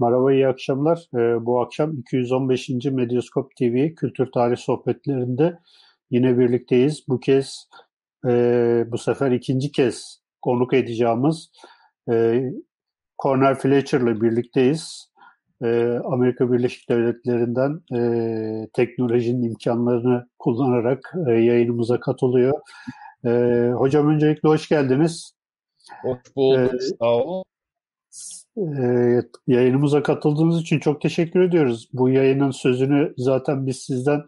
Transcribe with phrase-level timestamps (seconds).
[0.00, 1.08] Merhaba, iyi akşamlar.
[1.14, 2.68] Ee, bu akşam 215.
[2.84, 5.58] Medyaskop TV Kültür Tarih Sohbetlerinde
[6.10, 7.04] yine birlikteyiz.
[7.08, 7.68] Bu kez,
[8.26, 8.30] e,
[8.86, 11.50] bu sefer ikinci kez konuk edeceğimiz
[12.10, 12.42] e,
[13.22, 15.12] Cornel Fletcher'la birlikteyiz.
[15.64, 17.80] E, Amerika Birleşik Devletleri'nden
[18.72, 22.60] teknolojinin imkanlarını kullanarak yayınımıza katılıyor.
[23.74, 25.32] Hocam öncelikle hoş geldiniz.
[26.02, 27.44] Hoş bulduk, sağ olun.
[28.58, 31.88] E, yayınımıza katıldığınız için çok teşekkür ediyoruz.
[31.92, 34.24] Bu yayının sözünü zaten biz sizden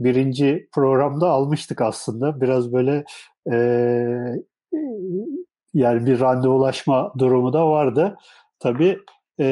[0.00, 2.40] birinci programda almıştık aslında.
[2.40, 3.04] Biraz böyle
[3.52, 3.56] e,
[5.74, 8.16] yani bir randevulaşma durumu da vardı.
[8.58, 8.98] Tabii
[9.40, 9.46] e,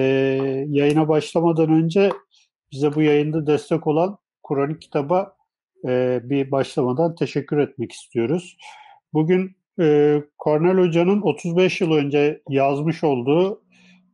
[0.68, 2.12] yayına başlamadan önce
[2.72, 5.36] bize bu yayında destek olan Kur'an-ı Kitap'a
[5.88, 8.56] e, bir başlamadan teşekkür etmek istiyoruz.
[9.12, 13.62] Bugün e, Kornel Hoca'nın 35 yıl önce yazmış olduğu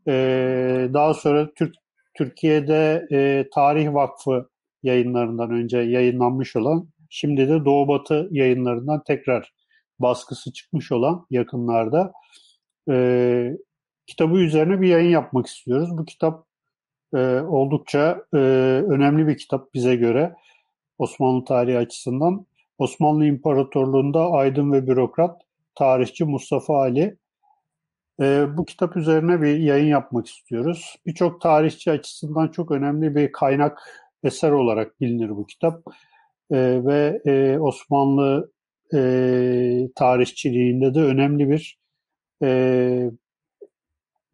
[0.08, 1.74] e, daha sonra Türk
[2.14, 4.48] Türkiye'de e, Tarih Vakfı
[4.82, 9.52] yayınlarından önce yayınlanmış olan şimdi de Doğu Batı yayınlarından tekrar
[9.98, 12.12] baskısı çıkmış olan yakınlarda
[12.90, 13.56] e,
[14.06, 15.98] kitabı üzerine bir yayın yapmak istiyoruz.
[15.98, 16.46] Bu kitap
[17.14, 18.38] e, oldukça e,
[18.88, 20.34] önemli bir kitap bize göre
[20.98, 22.46] Osmanlı tarihi açısından.
[22.78, 25.42] Osmanlı İmparatorluğu'nda aydın ve bürokrat
[25.74, 27.16] tarihçi Mustafa Ali.
[28.20, 30.96] E, bu kitap üzerine bir yayın yapmak istiyoruz.
[31.06, 33.78] Birçok tarihçi açısından çok önemli bir kaynak
[34.24, 35.82] eser olarak bilinir bu kitap.
[36.50, 38.52] E, ve e, Osmanlı
[38.94, 38.98] e,
[39.94, 41.78] tarihçiliğinde de önemli bir
[42.42, 43.10] e,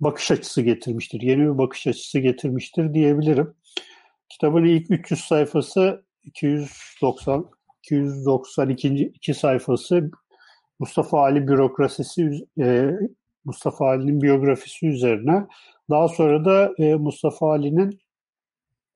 [0.00, 1.20] bakış açısı getirmiştir.
[1.20, 3.54] Yeni bir bakış açısı getirmiştir diyebilirim.
[4.28, 7.50] Kitabın ilk 300 sayfası 290
[7.84, 8.88] 292.
[8.88, 10.10] iki sayfası
[10.78, 12.90] Mustafa Ali bürokrasisi e,
[13.44, 15.46] Mustafa Ali'nin biyografisi üzerine.
[15.90, 18.00] Daha sonra da e, Mustafa Ali'nin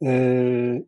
[0.05, 0.83] e,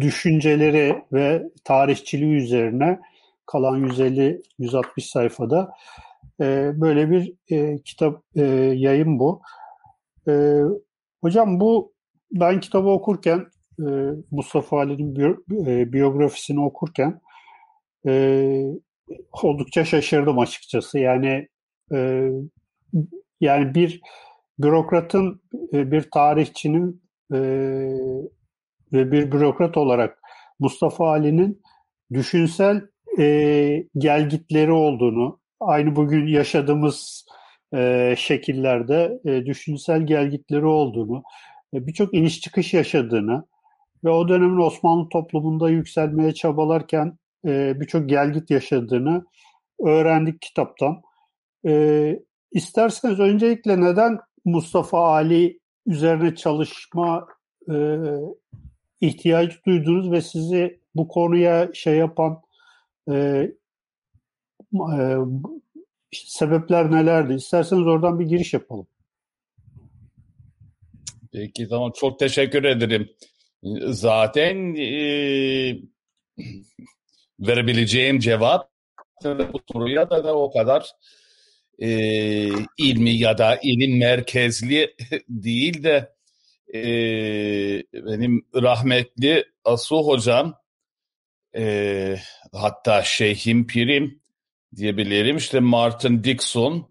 [0.00, 3.00] düşünceleri ve tarihçiliği üzerine
[3.46, 5.72] kalan 150-160 sayfada
[6.40, 8.42] e, böyle bir e, kitap e,
[8.76, 9.42] yayın bu.
[10.28, 10.60] E,
[11.20, 11.92] hocam bu
[12.32, 13.46] ben kitabı okurken
[13.80, 13.86] e,
[14.30, 17.20] Mustafa Ali'nin biyo, e, biyografisini okurken
[18.06, 18.64] e,
[19.42, 20.98] oldukça şaşırdım açıkçası.
[20.98, 21.48] Yani
[21.92, 22.28] e,
[23.40, 24.00] yani bir
[24.58, 25.42] bürokratın,
[25.72, 27.38] e, bir tarihçinin e,
[28.92, 30.18] ve bir bürokrat olarak
[30.58, 31.62] Mustafa Ali'nin
[32.12, 32.82] düşünsel
[33.18, 37.26] e, gelgitleri olduğunu, aynı bugün yaşadığımız
[38.16, 41.22] şekillerde düşünsel gelgitleri olduğunu,
[41.74, 43.44] birçok iniş çıkış yaşadığını
[44.04, 49.24] ve o dönemin Osmanlı toplumunda yükselmeye çabalarken birçok gelgit yaşadığını
[49.80, 51.02] öğrendik kitaptan.
[51.66, 57.26] E, isterseniz öncelikle neden Mustafa Ali üzerine çalışma
[57.70, 57.74] e,
[59.00, 62.42] ihtiyacı duydunuz ve sizi bu konuya şey yapan
[63.08, 63.14] e,
[64.74, 65.16] e,
[66.12, 67.34] sebepler nelerdi?
[67.34, 68.86] İsterseniz oradan bir giriş yapalım.
[71.32, 73.10] Peki tamam çok teşekkür ederim.
[73.86, 74.96] Zaten e,
[77.40, 78.72] verebileceğim cevap
[79.24, 80.92] bu soruya da, da o kadar
[81.82, 81.88] e,
[82.78, 84.94] ilmi ya da ilim merkezli
[85.28, 86.12] değil de
[86.74, 86.82] e,
[87.92, 90.54] benim rahmetli Asu hocam
[91.56, 92.16] e,
[92.52, 94.20] hatta şeyhim pirim
[94.76, 96.88] diyebilirim işte Martin Dixon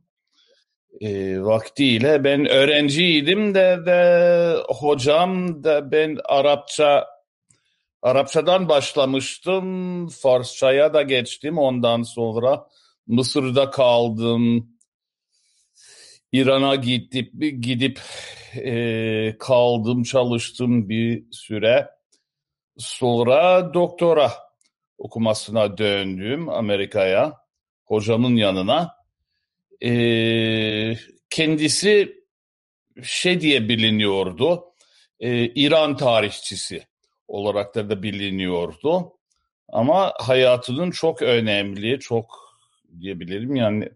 [1.01, 7.07] e, vaktiyle ben öğrenciydim de de hocam da ben Arapça
[8.01, 12.67] Arapçadan başlamıştım, Farsçaya da geçtim ondan sonra.
[13.07, 14.70] Mısır'da kaldım.
[16.31, 17.33] İran'a gidip
[17.63, 17.99] gidip
[18.55, 21.89] e, kaldım, çalıştım bir süre.
[22.77, 24.31] Sonra doktora
[24.97, 27.37] okumasına döndüm Amerika'ya,
[27.85, 28.95] hocamın yanına.
[29.83, 29.91] E,
[31.29, 32.21] kendisi
[33.03, 34.63] şey diye biliniyordu,
[35.19, 36.83] e, İran tarihçisi
[37.27, 39.13] olarak da, da biliniyordu.
[39.69, 42.25] Ama hayatının çok önemli, çok
[42.99, 43.89] diyebilirim yani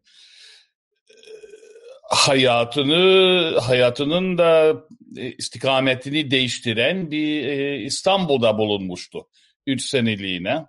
[2.10, 4.76] hayatını hayatının da
[5.16, 7.50] istikametini değiştiren bir
[7.80, 9.28] İstanbul'da bulunmuştu.
[9.68, 10.66] Üç seneliğine.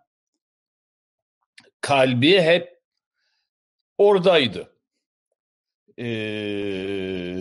[1.81, 2.77] Kalbi hep
[3.99, 4.73] oradaydı.
[5.99, 7.41] Ee,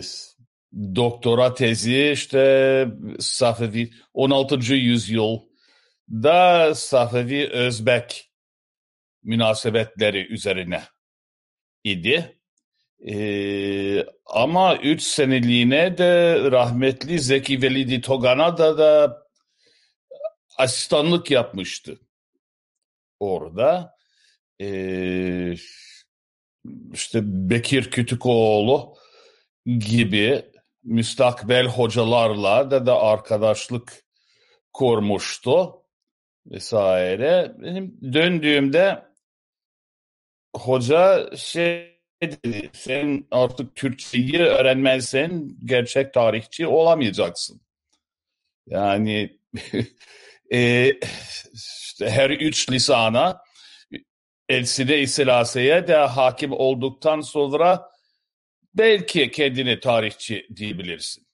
[0.94, 2.88] doktora tezi işte
[3.18, 4.74] Safevi 16.
[4.74, 5.40] yüzyıl
[6.10, 8.30] da Safevi Özbek
[9.22, 10.82] münasebetleri üzerine
[11.84, 12.40] idi.
[13.00, 19.22] Ee, ama üç seneliğine de rahmetli Zeki Velidi Togan'a da, da
[20.58, 22.00] asistanlık yapmıştı
[23.20, 23.96] orada.
[24.60, 25.54] Ee,
[26.92, 28.96] işte Bekir Kütükoğlu
[29.66, 30.44] gibi
[30.82, 34.04] müstakbel hocalarla da da arkadaşlık
[34.72, 35.82] kurmuştu
[36.46, 37.54] vesaire.
[37.58, 39.02] Benim döndüğümde
[40.56, 41.95] hoca şey
[42.32, 47.60] dedi, sen artık Türkçeyi öğrenmezsen gerçek tarihçi olamayacaksın.
[48.66, 49.38] Yani
[50.52, 50.92] e,
[51.54, 53.42] işte her üç lisana
[54.48, 57.90] Elside-i Selase'ye de hakim olduktan sonra
[58.74, 61.26] belki kendini tarihçi diyebilirsin.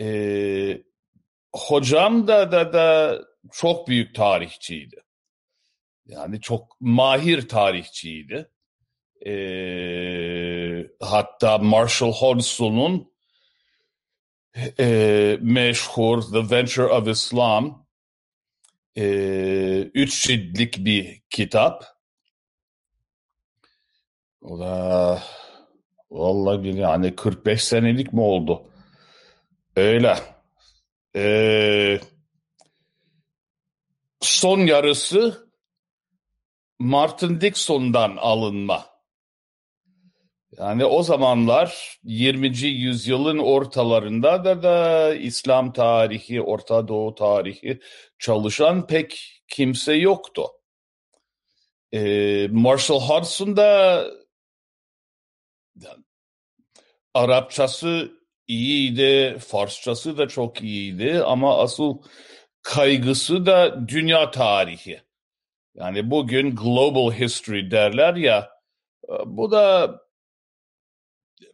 [0.00, 0.82] Ee,
[1.52, 3.18] hocam da, da da
[3.52, 5.02] çok büyük tarihçiydi.
[6.06, 8.50] Yani çok mahir tarihçiydi.
[9.26, 13.12] Ee, hatta Marshall Hodgson'un
[14.78, 17.86] e, meşhur The Venture of Islam
[18.96, 19.04] e,
[19.94, 21.84] üç ciltlik bir kitap.
[24.42, 25.22] O da
[26.10, 28.70] vallahi yani 45 senelik mi oldu?
[29.76, 30.16] Öyle.
[31.16, 32.00] Ee,
[34.20, 35.50] son yarısı
[36.78, 38.89] Martin Dixon'dan alınma.
[40.60, 42.58] Yani o zamanlar 20.
[42.58, 47.80] yüzyılın ortalarında da da İslam tarihi, Orta Doğu tarihi
[48.18, 50.46] çalışan pek kimse yoktu.
[51.92, 54.04] Ee, Marshall Hudson da
[57.14, 58.12] Arapçası
[58.46, 61.98] iyiydi, Farsçası da çok iyiydi ama asıl
[62.62, 65.02] kaygısı da dünya tarihi.
[65.74, 68.50] Yani bugün global history derler ya,
[69.26, 69.94] bu da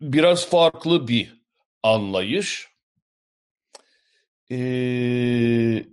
[0.01, 1.43] biraz farklı bir
[1.83, 2.69] anlayış.
[4.51, 5.85] Ee,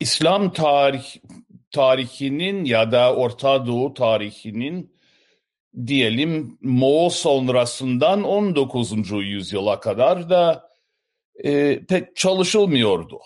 [0.00, 1.16] İslam tarih
[1.70, 4.98] tarihinin ya da Orta Doğu tarihinin
[5.86, 9.10] diyelim Moğol sonrasından 19.
[9.10, 10.68] yüzyıla kadar da
[11.44, 13.20] e, pek çalışılmıyordu.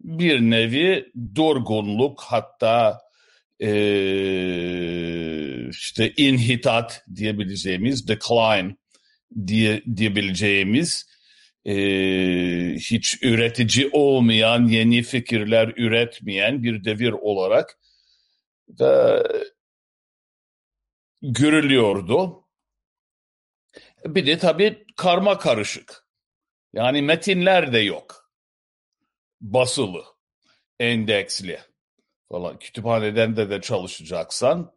[0.00, 3.00] Bir nevi durgunluk hatta
[3.60, 3.68] e,
[5.78, 8.76] işte inhitat diyebileceğimiz decline
[9.46, 11.06] diye, diyebileceğimiz
[11.64, 11.74] e,
[12.74, 17.78] hiç üretici olmayan yeni fikirler üretmeyen bir devir olarak
[18.78, 19.22] da
[21.22, 22.44] görülüyordu.
[24.04, 26.06] Bir de tabii karma karışık.
[26.72, 28.30] Yani metinler de yok.
[29.40, 30.04] Basılı,
[30.80, 31.60] endeksli
[32.28, 32.58] falan.
[32.58, 34.72] Kütüphaneden de de çalışacaksan.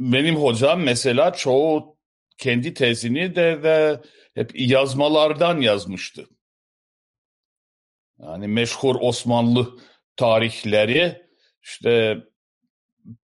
[0.00, 1.98] Benim hocam mesela çoğu
[2.38, 4.00] kendi tezini de, de
[4.34, 6.26] hep yazmalardan yazmıştı.
[8.18, 9.78] Yani meşhur Osmanlı
[10.16, 11.26] tarihleri
[11.62, 12.18] işte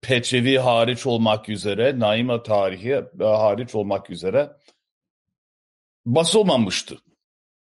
[0.01, 4.51] Peçevi hariç olmak üzere, Naima tarihi hariç olmak üzere
[6.05, 6.97] basılmamıştı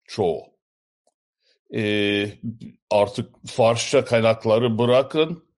[0.05, 0.55] çoğu.
[1.75, 2.29] Ee,
[2.91, 5.49] artık Farsça kaynakları bırakın,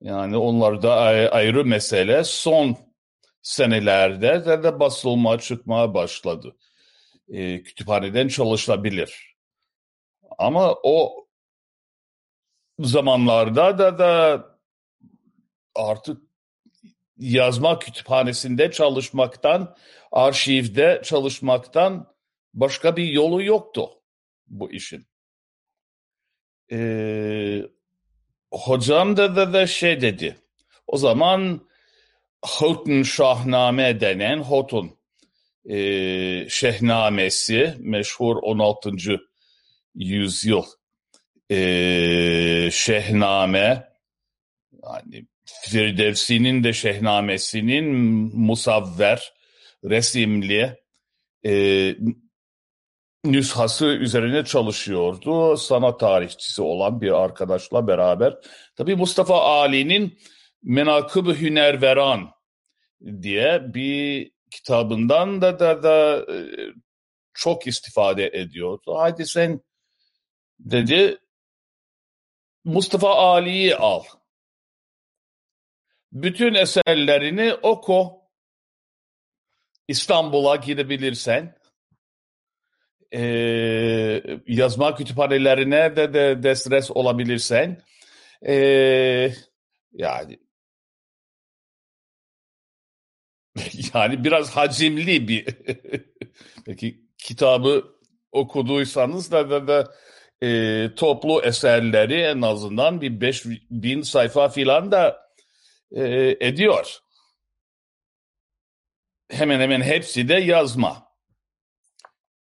[0.00, 0.94] yani onlar da
[1.32, 2.24] ayrı mesele.
[2.24, 2.76] Son
[3.42, 6.56] senelerde de, basılma çıkmaya başladı.
[7.28, 9.36] Ee, kütüphaneden çalışılabilir.
[10.38, 11.26] Ama o
[12.78, 14.44] zamanlarda da da
[15.74, 16.22] artık
[17.16, 19.76] yazma kütüphanesinde çalışmaktan,
[20.12, 22.14] arşivde çalışmaktan
[22.54, 23.90] başka bir yolu yoktu
[24.46, 25.06] bu işin.
[26.72, 27.62] Ee,
[28.52, 30.36] hocam da, da da şey dedi.
[30.86, 31.68] O zaman
[32.42, 34.90] Hotun Şahname denen Hotun
[35.64, 38.90] e, Şehnamesi meşhur 16.
[39.94, 40.64] yüzyıl
[41.50, 43.88] e, Şehname
[44.84, 47.84] yani Firdevsi'nin de Şehnamesi'nin
[48.36, 49.32] musavver,
[49.84, 50.76] resimli
[51.46, 51.94] e,
[53.24, 55.56] nüshası üzerine çalışıyordu.
[55.56, 58.36] Sanat tarihçisi olan bir arkadaşla beraber.
[58.76, 60.18] Tabii Mustafa Ali'nin
[60.62, 62.30] Menakıb-ı Hünerveran
[63.22, 66.36] diye bir kitabından da da, da e,
[67.34, 68.94] çok istifade ediyordu.
[68.98, 69.60] Haydi sen
[70.58, 71.18] dedi
[72.64, 74.02] Mustafa Ali'yi al
[76.12, 78.22] bütün eserlerini oku.
[79.88, 81.56] İstanbul'a gidebilirsen
[83.14, 83.20] e,
[84.46, 87.82] yazma kütüphanelerine de, de destres olabilirsen
[88.46, 88.54] e,
[89.92, 90.38] yani
[93.94, 95.46] yani biraz hacimli bir
[96.66, 97.96] peki kitabı
[98.32, 99.94] okuduysanız da, da, da
[100.42, 105.30] e, toplu eserleri en azından bir 5000 sayfa filan da
[105.90, 106.98] e, ediyor.
[109.30, 111.06] Hemen hemen hepsi de yazma.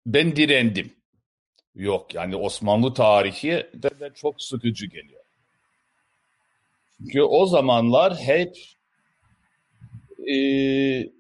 [0.07, 0.97] Ben direndim.
[1.75, 5.25] Yok yani Osmanlı tarihi de, de çok sıkıcı geliyor.
[6.97, 8.57] Çünkü o zamanlar hep
[10.19, 11.13] e,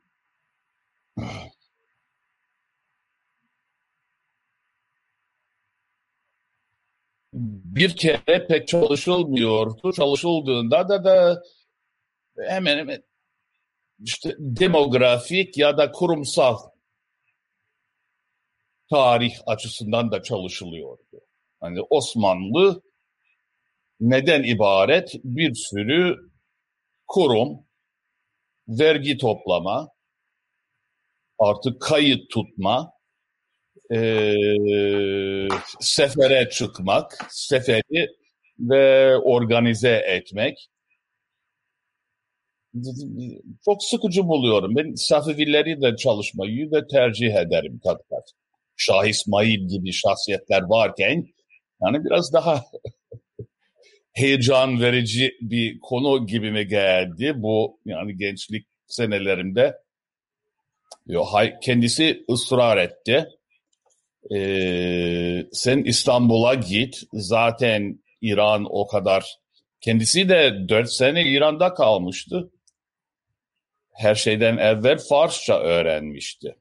[7.78, 9.92] bir kere pek çalışılmıyordu.
[9.92, 11.42] Çalışıldığında da da
[12.48, 13.02] hemen hemen
[14.04, 16.58] işte demografik ya da kurumsal
[18.90, 21.20] tarih açısından da çalışılıyordu.
[21.60, 22.82] Hani Osmanlı
[24.00, 25.14] neden ibaret?
[25.24, 26.16] Bir sürü
[27.06, 27.67] kurum,
[28.68, 29.88] vergi toplama,
[31.38, 32.92] artık kayıt tutma,
[33.94, 34.34] e,
[35.80, 38.08] sefere çıkmak, seferi
[38.58, 40.68] ve organize etmek.
[43.64, 44.76] Çok sıkıcı buluyorum.
[44.76, 48.32] Ben Safevileri de çalışmayı da tercih ederim kat kat.
[48.76, 51.26] Şah İsmail gibi şahsiyetler varken
[51.82, 52.64] yani biraz daha
[54.12, 59.76] heyecan verici bir konu gibi mi geldi bu yani gençlik senelerimde.
[61.06, 61.24] Yo,
[61.62, 63.28] kendisi ısrar etti.
[64.34, 67.02] Ee, sen İstanbul'a git.
[67.12, 69.38] Zaten İran o kadar.
[69.80, 72.50] Kendisi de dört sene İran'da kalmıştı.
[73.92, 76.56] Her şeyden evvel Farsça öğrenmişti.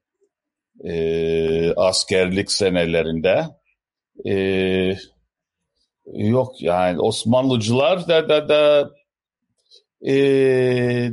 [0.84, 3.46] Ee, askerlik senelerinde.
[4.26, 4.96] Ee,
[6.14, 8.92] yok yani Osmanlıcılar da da da
[10.02, 10.14] e,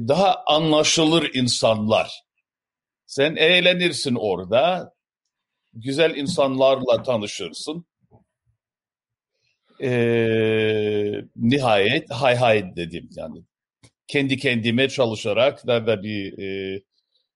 [0.08, 2.24] daha anlaşılır insanlar.
[3.06, 4.94] Sen eğlenirsin orada
[5.72, 7.86] güzel insanlarla tanışırsın.
[9.82, 13.44] Ee, nihayet hay hay dedim yani.
[14.06, 16.82] Kendi kendime çalışarak da, da bir e,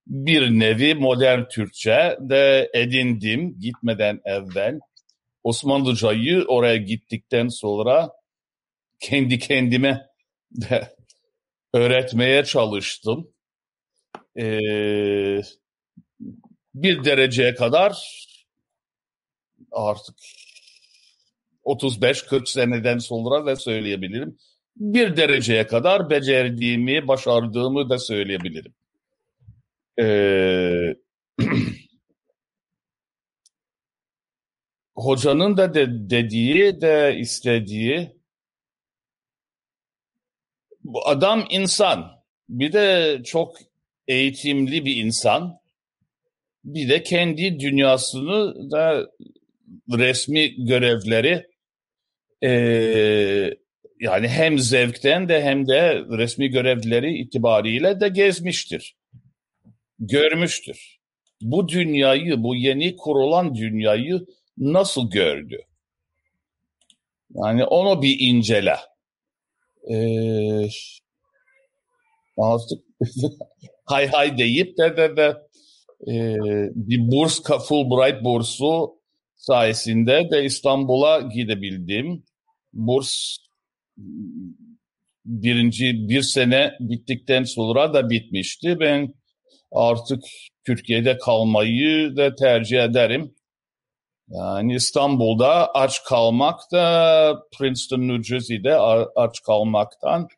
[0.07, 4.81] bir nevi modern Türkçe de edindim gitmeden evvel.
[5.45, 8.12] Osmanlıcayı oraya gittikten sonra
[9.00, 10.07] kendi kendime
[10.50, 10.97] de
[11.75, 13.28] öğretmeye çalıştım.
[14.38, 15.40] Ee,
[16.75, 17.99] bir dereceye kadar
[19.73, 20.16] artık
[21.64, 24.38] 35-40 seneden sonra da söyleyebilirim.
[24.76, 28.75] Bir dereceye kadar becerdiğimi, başardığımı da söyleyebilirim.
[30.00, 30.95] Ee,
[34.99, 38.19] hocanın da de, dediği de istediği
[40.85, 42.19] bu adam insan.
[42.49, 43.57] Bir de çok
[44.09, 45.59] eğitimli bir insan.
[46.64, 49.07] Bir de kendi dünyasını da
[49.93, 51.47] resmi görevleri
[52.43, 52.50] e,
[54.00, 58.97] yani hem zevkten de hem de resmi görevleri itibariyle de gezmiştir.
[59.99, 60.99] Görmüştür.
[61.40, 64.26] Bu dünyayı, bu yeni kurulan dünyayı
[64.61, 65.59] nasıl gördü?
[67.35, 68.77] Yani onu bir incele.
[69.91, 70.69] Ee,
[72.38, 72.85] artık
[73.85, 75.37] hay hay deyip de de de
[76.12, 76.37] e,
[76.75, 78.99] bir burs, Fulbright bursu
[79.37, 82.25] sayesinde de İstanbul'a gidebildim.
[82.73, 83.37] Burs
[85.25, 88.81] birinci bir sene bittikten sonra da bitmişti.
[88.81, 89.15] Ben
[89.73, 90.25] artık
[90.67, 93.35] Türkiye'de kalmayı da tercih ederim.
[94.30, 98.76] Yani İstanbul'da aç kalmak da Princeton, New Jersey'de
[99.16, 100.28] aç kalmaktan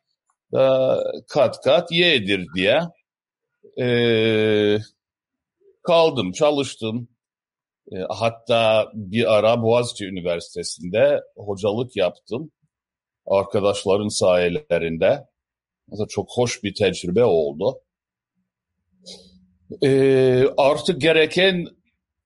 [0.53, 2.81] da kat kat yedir diye.
[3.81, 4.77] Ee,
[5.83, 7.07] kaldım, çalıştım.
[7.91, 12.51] E, hatta bir ara Boğaziçi Üniversitesi'nde hocalık yaptım.
[13.25, 15.27] Arkadaşların sayelerinde.
[15.87, 17.81] Mesela çok hoş bir tecrübe oldu.
[19.83, 21.67] E, artık gereken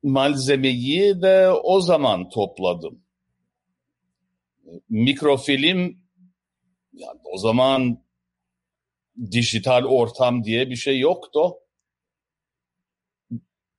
[0.06, 3.02] malzemeyi de o zaman topladım.
[4.90, 5.98] Mikrofilm
[6.94, 8.06] yani o zaman
[9.32, 11.54] dijital ortam diye bir şey yoktu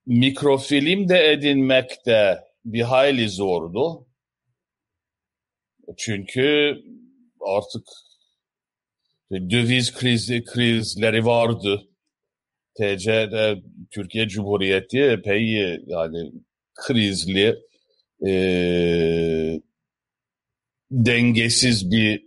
[0.07, 4.07] mikrofilm de edinmek de bir hayli zordu.
[5.97, 6.77] Çünkü
[7.41, 7.89] artık
[9.31, 11.89] döviz krizi krizleri vardı.
[12.77, 15.45] TC'de Türkiye Cumhuriyeti epey
[15.87, 16.33] yani
[16.75, 17.57] krizli
[18.27, 18.33] e,
[20.91, 22.25] dengesiz bir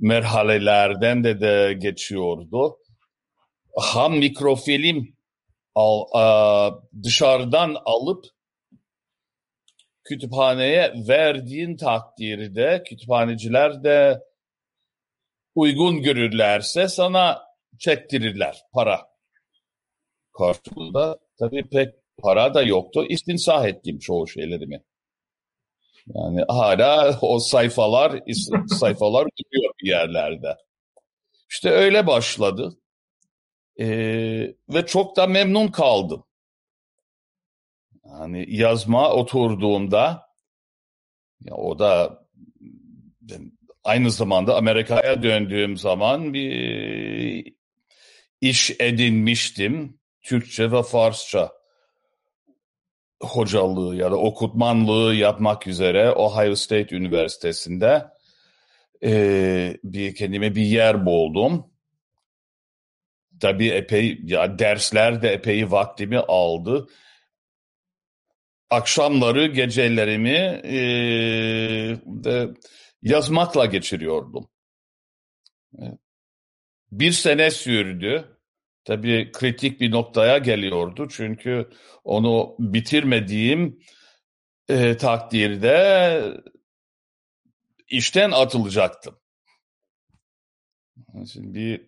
[0.00, 2.78] merhalelerden de de geçiyordu.
[3.76, 5.14] ham mikrofilm
[5.74, 6.70] al, a,
[7.02, 8.24] dışarıdan alıp
[10.04, 14.20] kütüphaneye verdiğin takdirde kütüphaneciler de
[15.54, 17.42] uygun görürlerse sana
[17.78, 19.07] çektirirler para
[20.38, 21.18] karşılığında.
[21.38, 23.04] Tabii pek para da yoktu.
[23.08, 24.82] İstinsah ettim çoğu şeylerimi.
[26.14, 28.22] Yani hala o sayfalar
[28.68, 30.56] sayfalar duruyor bir yerlerde.
[31.50, 32.78] İşte öyle başladı.
[33.80, 36.24] Ee, ve çok da memnun kaldım.
[38.04, 40.28] Yani yazma oturduğumda
[41.40, 42.22] ya o da
[43.84, 47.54] aynı zamanda Amerika'ya döndüğüm zaman bir
[48.40, 49.98] iş edinmiştim.
[50.28, 51.52] Türkçe ve Farsça
[53.22, 58.06] hocalığı ya da okutmanlığı yapmak üzere Ohio State Üniversitesi'nde
[59.04, 61.66] e, bir kendime bir yer buldum.
[63.40, 66.88] Tabii epey ya dersler de epey vaktimi aldı.
[68.70, 70.78] Akşamları, gecelerimi e,
[72.06, 72.48] de
[73.02, 74.48] yazmakla geçiriyordum.
[76.92, 78.37] Bir sene sürdü.
[78.88, 81.68] Tabii kritik bir noktaya geliyordu çünkü
[82.04, 83.80] onu bitirmediğim
[84.68, 86.22] e, takdirde
[87.88, 89.18] işten atılacaktım.
[91.32, 91.86] Şimdi bir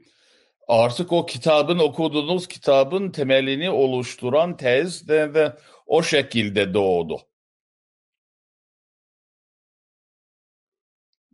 [0.68, 7.20] artık o kitabın okuduğunuz kitabın temelini oluşturan tez de, de o şekilde doğdu.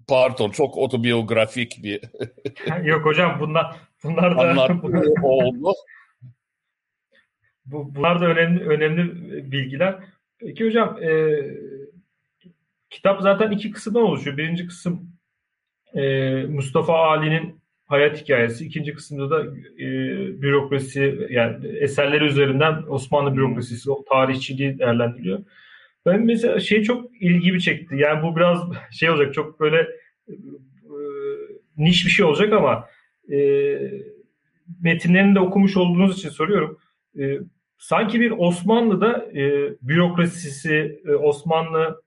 [0.08, 2.00] Pardon çok otobiyografik bir
[2.84, 4.80] Yok hocam bunlar bunlar da
[5.22, 5.72] oldu.
[7.66, 9.12] Bu, bunlar da önemli önemli
[9.52, 9.98] bilgiler.
[10.38, 11.40] Peki hocam e,
[12.90, 14.36] kitap zaten iki kısımdan oluşuyor.
[14.36, 15.12] Birinci kısım
[15.94, 16.02] e,
[16.44, 18.66] Mustafa Ali'nin hayat hikayesi.
[18.66, 19.44] İkinci kısımda da
[19.78, 19.86] e,
[20.42, 25.44] bürokrasi yani eserleri üzerinden Osmanlı bürokrasisi, o tarihçiliği değerlendiriliyor.
[26.06, 27.96] Ben mesela şey çok ilgimi çekti.
[27.96, 28.58] Yani bu biraz
[28.90, 29.86] şey olacak çok böyle
[30.28, 30.34] e,
[31.76, 32.88] niş bir şey olacak ama
[33.32, 33.38] e,
[34.82, 36.78] metinlerini de okumuş olduğunuz için soruyorum.
[37.18, 37.38] E,
[37.78, 42.02] sanki bir Osmanlı'da e, bürokrasisi, e, Osmanlı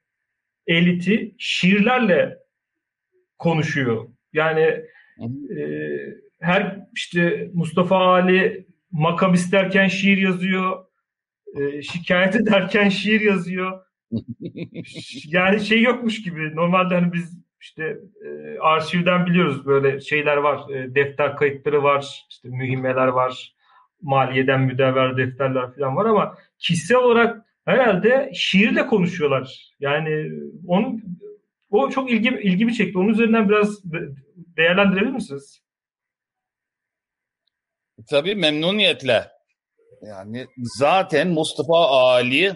[0.67, 2.37] eliti şiirlerle
[3.37, 4.07] konuşuyor.
[4.33, 4.61] Yani
[5.57, 5.59] e,
[6.39, 10.85] her işte Mustafa Ali makam isterken şiir yazıyor,
[11.59, 13.85] e, şikayet ederken şiir yazıyor.
[15.25, 16.55] yani şey yokmuş gibi.
[16.55, 20.69] Normalde hani biz işte e, arşivden biliyoruz böyle şeyler var.
[20.69, 23.55] E, defter kayıtları var, işte mühimmeler var.
[24.01, 29.73] Maliyeden müdevver defterler falan var ama kişisel olarak herhalde şiirle konuşuyorlar.
[29.79, 30.31] Yani
[30.67, 31.03] onun
[31.69, 32.97] o çok ilgi, ilgimi çekti.
[32.97, 33.83] Onun üzerinden biraz
[34.57, 35.61] değerlendirebilir misiniz?
[38.09, 39.27] Tabii memnuniyetle.
[40.01, 42.55] Yani zaten Mustafa Ali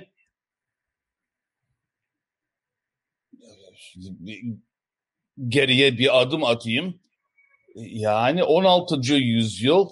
[5.48, 7.00] geriye bir adım atayım.
[7.76, 9.14] Yani 16.
[9.14, 9.90] yüzyıl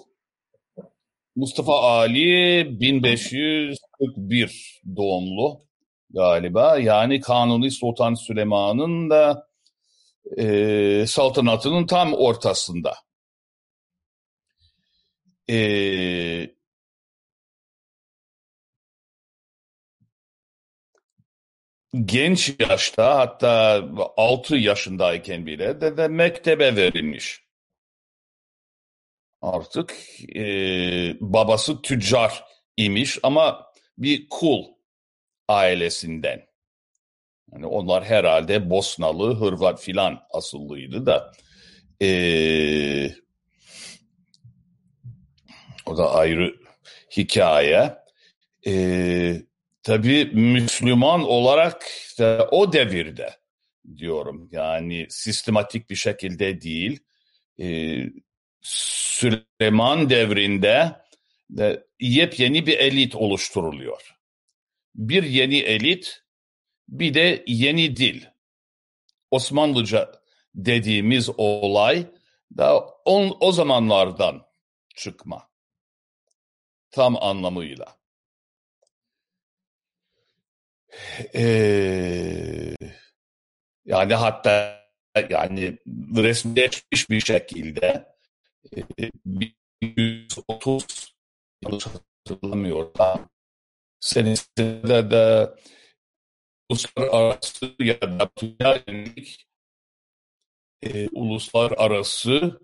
[1.36, 5.60] Mustafa Ali 1541 doğumlu
[6.10, 6.78] galiba.
[6.78, 9.48] Yani Kanuni Sultan Süleyman'ın da
[10.38, 12.94] e, saltanatının tam ortasında.
[15.50, 15.56] E,
[21.94, 27.42] genç yaşta hatta 6 yaşındayken bile de, de mektebe verilmiş.
[29.42, 29.94] Artık
[30.36, 30.44] e,
[31.20, 32.44] babası tüccar
[32.76, 34.64] imiş ama bir kul
[35.48, 36.46] ailesinden.
[37.52, 41.32] Yani onlar herhalde Bosnalı, Hırvat filan asıllıydı da
[42.02, 43.14] e,
[45.86, 46.56] o da ayrı
[47.16, 47.94] hikaye.
[48.66, 49.42] E,
[49.82, 51.86] tabii Müslüman olarak
[52.18, 53.36] da o devirde
[53.96, 57.00] diyorum yani sistematik bir şekilde değil
[57.60, 57.98] e,
[58.62, 60.96] Süleyman devrinde
[61.50, 64.16] de yepyeni bir elit oluşturuluyor.
[64.94, 66.22] Bir yeni elit
[66.88, 68.24] bir de yeni dil.
[69.30, 70.22] Osmanlıca
[70.54, 72.06] dediğimiz olay
[72.58, 74.46] da on, o zamanlardan
[74.96, 75.50] çıkma.
[76.90, 78.01] Tam anlamıyla.
[81.34, 82.74] Ee,
[83.84, 84.82] yani hatta
[85.30, 85.78] yani
[86.16, 88.16] resmileşmiş bir şekilde
[88.76, 89.10] e,
[89.82, 91.14] 130
[91.64, 93.30] yanlış hatırlamıyorsam
[94.00, 95.54] senesinde de
[96.68, 98.82] uluslararası ya da dünya
[100.82, 102.60] e, uluslararası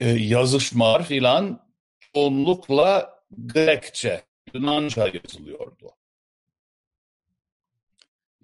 [0.00, 1.68] e, yazışmalar filan
[2.00, 5.90] çoğunlukla Grekçe, Yunanca yazılıyordu.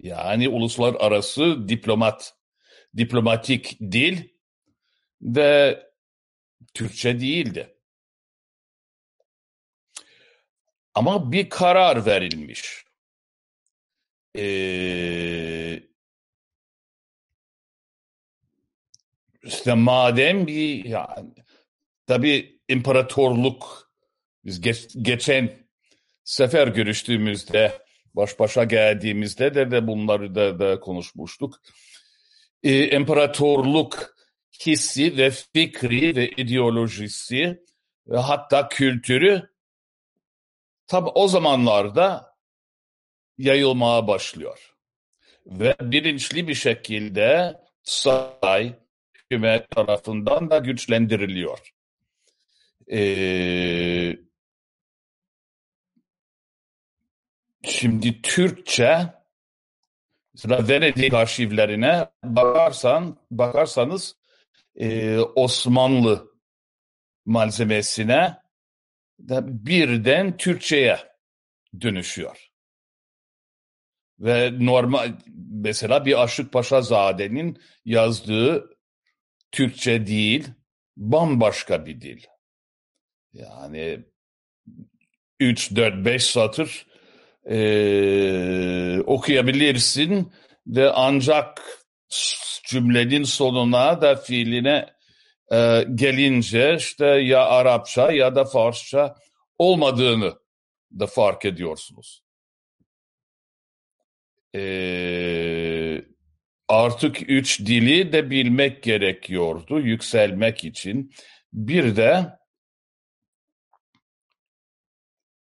[0.01, 2.33] Yani uluslararası diplomat,
[2.97, 4.17] diplomatik dil
[5.21, 5.79] ve
[6.73, 7.75] Türkçe değildi.
[10.93, 12.85] Ama bir karar verilmiş.
[14.37, 15.83] Ee,
[19.43, 21.33] işte madem bir yani,
[22.07, 23.91] tabi imparatorluk
[24.45, 25.67] biz geç, geçen
[26.23, 31.61] sefer görüştüğümüzde baş başa geldiğimizde de, de bunları da, da konuşmuştuk.
[32.63, 34.15] Ee, imparatorluk
[34.65, 37.63] hissi ve fikri ve ideolojisi
[38.07, 39.49] ve hatta kültürü
[40.87, 42.35] tabi o zamanlarda
[43.37, 44.75] yayılmaya başlıyor.
[45.45, 48.73] Ve bilinçli bir şekilde saray,
[49.13, 51.73] hükümet tarafından da güçlendiriliyor.
[52.91, 54.17] Ee,
[57.71, 59.13] şimdi Türkçe
[60.33, 64.15] mesela Venedik arşivlerine bakarsan bakarsanız
[64.75, 66.31] e, Osmanlı
[67.25, 68.37] malzemesine
[69.19, 70.99] de birden Türkçe'ye
[71.81, 72.51] dönüşüyor.
[74.19, 75.13] Ve normal
[75.51, 78.77] mesela bir Aşık Paşa Zade'nin yazdığı
[79.51, 80.47] Türkçe değil,
[80.97, 82.23] bambaşka bir dil.
[83.33, 84.05] Yani
[85.39, 86.90] 3, 4, 5 satır
[87.49, 90.33] e, okuyabilirsin
[90.67, 91.61] ve ancak
[92.67, 94.89] cümlenin sonuna da fiiline
[95.51, 99.15] e, gelince işte ya Arapça ya da Farsça
[99.57, 100.33] olmadığını
[100.99, 102.23] da fark ediyorsunuz.
[104.55, 104.61] E,
[106.67, 111.13] artık üç dili de bilmek gerekiyordu yükselmek için.
[111.53, 112.39] Bir de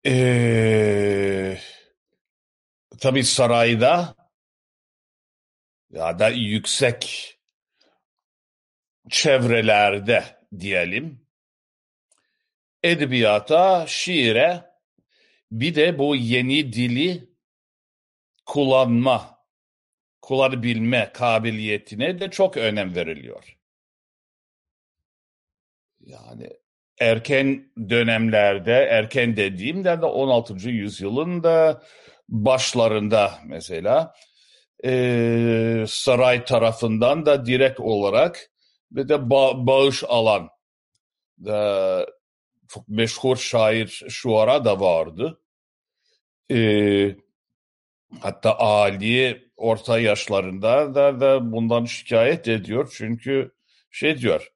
[0.06, 1.58] e,
[3.00, 4.14] tabii sarayda
[5.90, 7.34] ya da yüksek
[9.10, 10.24] çevrelerde
[10.58, 11.28] diyelim
[12.82, 14.64] edebiyata, şiire
[15.50, 17.28] bir de bu yeni dili
[18.46, 19.44] kullanma,
[20.22, 23.56] kullanabilme kabiliyetine de çok önem veriliyor.
[26.00, 26.48] Yani
[27.00, 30.68] erken dönemlerde, erken dediğimde de 16.
[30.68, 31.82] yüzyılın da
[32.28, 34.14] başlarında mesela
[34.84, 38.50] e, saray tarafından da direkt olarak
[38.92, 40.48] ve de ba bağış alan
[41.44, 42.06] da
[42.68, 45.40] çok meşhur şair Şuara da vardı.
[46.50, 47.16] E,
[48.20, 52.94] hatta Ali orta yaşlarında da, da bundan şikayet ediyor.
[52.96, 53.52] Çünkü
[53.90, 54.52] şey diyor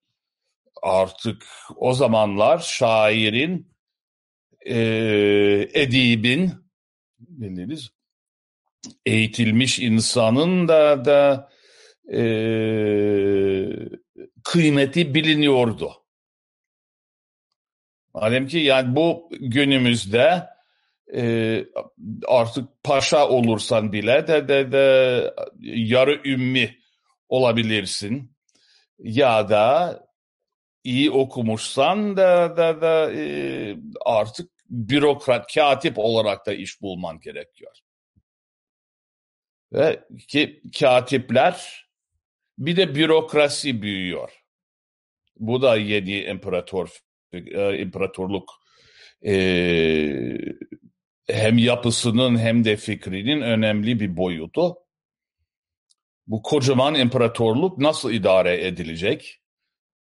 [0.83, 3.73] artık o zamanlar şairin
[4.67, 4.77] e,
[5.75, 6.62] edibin
[7.41, 7.91] bildiğiniz
[9.07, 11.51] eğitilmiş insanın da da
[12.13, 12.23] e,
[14.45, 15.93] kıymeti biliniyordu.
[18.15, 20.49] Madem ki yani bu günümüzde
[21.15, 21.65] e,
[22.29, 26.79] artık paşa olursan bile de, de, de yarı ümmi
[27.29, 28.37] olabilirsin.
[28.99, 30.01] Ya da
[30.85, 37.77] iyi okumuşsan da, da, da e, artık bürokrat, katip olarak da iş bulman gerekiyor.
[39.73, 41.87] Ve ki katipler
[42.59, 44.43] bir de bürokrasi büyüyor.
[45.37, 46.89] Bu da yeni imparator
[47.33, 48.51] e, imparatorluk
[49.27, 49.35] e,
[51.29, 54.77] hem yapısının hem de fikrinin önemli bir boyutu.
[56.27, 59.41] Bu kocaman imparatorluk nasıl idare edilecek?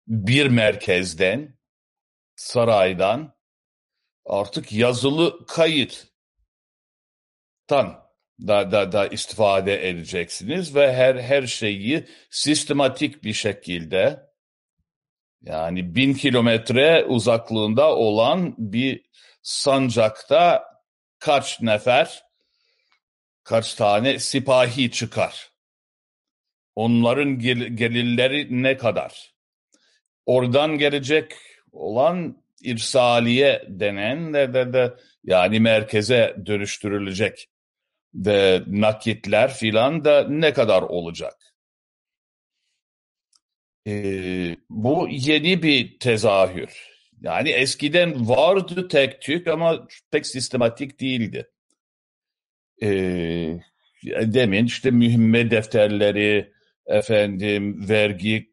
[0.07, 1.59] Bir merkezden,
[2.37, 3.38] saraydan
[4.29, 6.09] artık yazılı kayıttan
[8.41, 14.29] da, da, da istifade edeceksiniz ve her her şeyi sistematik bir şekilde
[15.43, 19.05] yani bin kilometre uzaklığında olan bir
[19.43, 20.65] sancakta
[21.19, 22.23] kaç nefer,
[23.45, 25.51] kaç tane sipahi çıkar?
[26.75, 29.35] Onların gel gelirleri ne kadar?
[30.27, 31.33] Oradan gelecek
[31.73, 34.95] olan irsaliye denen de, de, de
[35.25, 37.49] yani merkeze dönüştürülecek
[38.15, 41.35] ve nakitler filan da ne kadar olacak?
[43.87, 46.99] Ee, bu yeni bir tezahür.
[47.21, 51.51] Yani eskiden vardı tek tük ama pek sistematik değildi.
[52.83, 53.59] Ee,
[54.05, 56.53] demin işte mühimme defterleri,
[56.87, 58.53] efendim vergi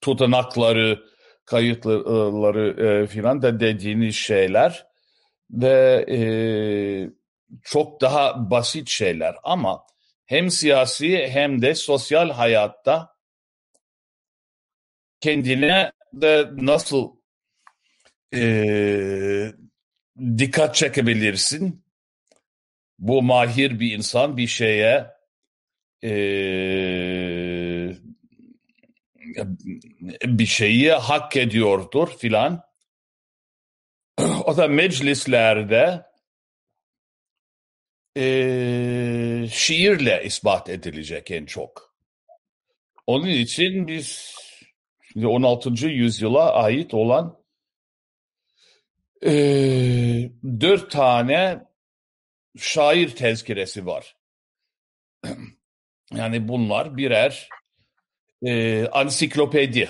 [0.00, 1.11] tutanakları
[1.44, 4.86] kayıtları e, filan da dediğiniz şeyler
[5.50, 6.18] ve e,
[7.62, 9.86] çok daha basit şeyler ama
[10.26, 13.16] hem siyasi hem de sosyal hayatta
[15.20, 17.16] kendine de nasıl
[18.34, 19.52] e,
[20.38, 21.84] dikkat çekebilirsin.
[22.98, 25.06] Bu mahir bir insan bir şeye
[26.04, 26.12] e,
[30.24, 32.62] bir şeyi hak ediyordur filan.
[34.44, 36.06] O da meclislerde
[38.16, 41.94] e, şiirle ispat edilecek en çok.
[43.06, 44.34] Onun için biz
[45.16, 45.86] 16.
[45.86, 47.42] yüzyıla ait olan
[49.26, 49.32] e,
[50.60, 51.64] dört tane
[52.58, 54.16] şair tezkiresi var.
[56.14, 57.48] Yani bunlar birer
[58.46, 59.88] e, ansiklopedi.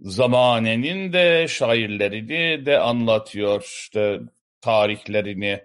[0.00, 3.62] Zamanenin de şairlerini de anlatıyor.
[3.62, 4.20] İşte
[4.60, 5.60] tarihlerini,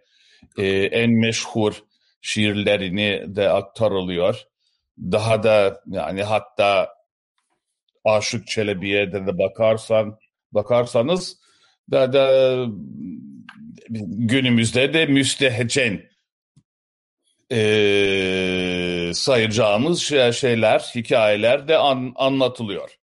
[0.57, 1.73] e, en meşhur
[2.21, 4.43] şiirlerini de aktarılıyor.
[4.99, 6.89] Daha da yani hatta
[8.05, 10.17] Aşık Çelebi'ye de, de bakarsan
[10.51, 11.39] bakarsanız
[11.91, 12.65] da, da
[13.89, 16.01] günümüzde de müstehcen
[17.51, 20.01] e, sayacağımız
[20.33, 22.99] şeyler, hikayeler de an, anlatılıyor.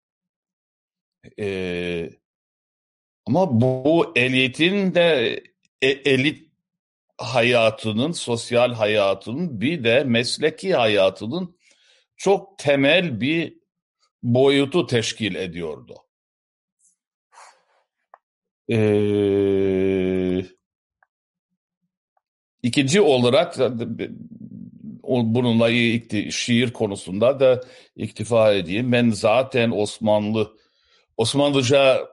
[1.39, 2.09] E,
[3.25, 5.39] ama bu elitin de
[5.81, 6.49] e, elit
[7.17, 11.57] hayatının, sosyal hayatının bir de mesleki hayatının
[12.17, 13.57] çok temel bir
[14.23, 15.95] boyutu teşkil ediyordu.
[18.71, 20.42] Ee,
[22.63, 23.57] ikinci olarak
[25.03, 25.71] bununla
[26.31, 27.61] şiir konusunda da
[27.95, 28.91] iktifa edeyim.
[28.91, 30.57] Ben zaten Osmanlı
[31.17, 32.07] Osmanlıca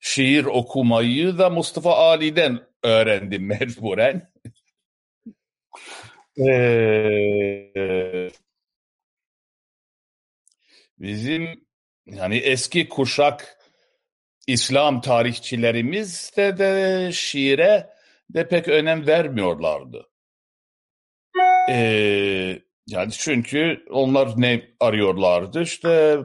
[0.00, 4.30] şiir okumayı da Mustafa Ali'den öğrendim mecburen.
[6.40, 8.30] ee,
[10.98, 11.66] bizim
[12.06, 13.58] yani eski kuşak
[14.46, 17.99] İslam tarihçilerimiz de, de şiire
[18.34, 20.06] de pek önem vermiyorlardı.
[21.70, 25.62] Ee, yani çünkü onlar ne arıyorlardı?
[25.62, 26.18] İşte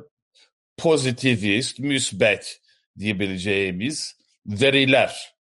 [0.78, 2.62] pozitivist, müsbet
[3.00, 5.36] diyebileceğimiz veriler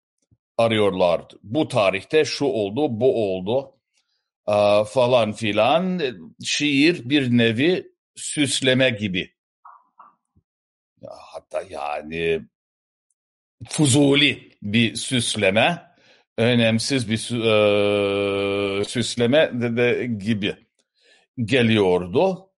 [0.58, 1.40] arıyorlardı.
[1.44, 3.76] Bu tarihte şu oldu, bu oldu
[4.88, 6.02] falan filan.
[6.44, 9.34] Şiir bir nevi süsleme gibi.
[11.08, 12.42] Hatta yani
[13.70, 15.91] fuzuli bir süsleme,
[16.42, 17.32] önemsiz bir
[18.80, 20.56] e, süsleme de, de gibi
[21.46, 22.50] geliyordu.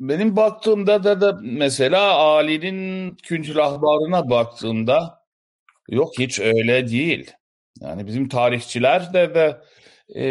[0.00, 5.24] Benim baktığımda da, da mesela Ali'nin küncülahbarına baktığımda
[5.88, 7.32] yok hiç öyle değil.
[7.80, 9.60] Yani bizim tarihçiler de, de
[10.20, 10.24] e,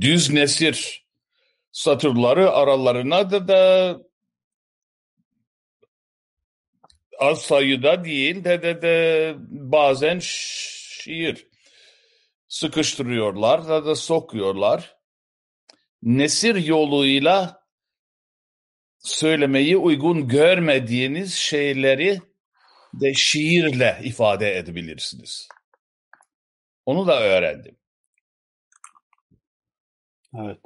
[0.00, 1.06] düz nesir
[1.72, 3.98] satırları aralarına da, da
[7.18, 11.46] az sayıda değil de de, de bazen şiir
[12.48, 14.96] sıkıştırıyorlar da da sokuyorlar.
[16.02, 17.62] Nesir yoluyla
[18.98, 22.20] söylemeyi uygun görmediğiniz şeyleri
[22.94, 25.48] de şiirle ifade edebilirsiniz.
[26.86, 27.76] Onu da öğrendim.
[30.38, 30.58] Evet.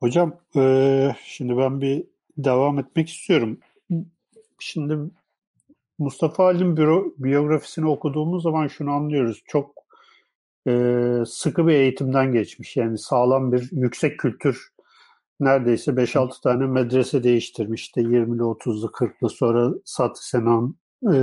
[0.00, 2.04] Hocam, e, şimdi ben bir
[2.36, 3.60] devam etmek istiyorum.
[4.58, 4.98] Şimdi
[5.98, 6.76] Mustafa Ali'nin
[7.18, 9.42] biyografisini okuduğumuz zaman şunu anlıyoruz.
[9.46, 9.74] Çok
[10.68, 10.72] e,
[11.26, 12.76] sıkı bir eğitimden geçmiş.
[12.76, 14.68] Yani sağlam bir yüksek kültür
[15.40, 17.82] neredeyse 5-6 tane medrese değiştirmiş.
[17.82, 20.74] İşte 20'li, 30'lu, 40'lı sonra Sat Senan
[21.12, 21.18] e,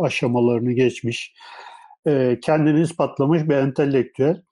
[0.00, 1.34] aşamalarını geçmiş.
[2.06, 4.42] E, kendini ispatlamış bir entelektüel.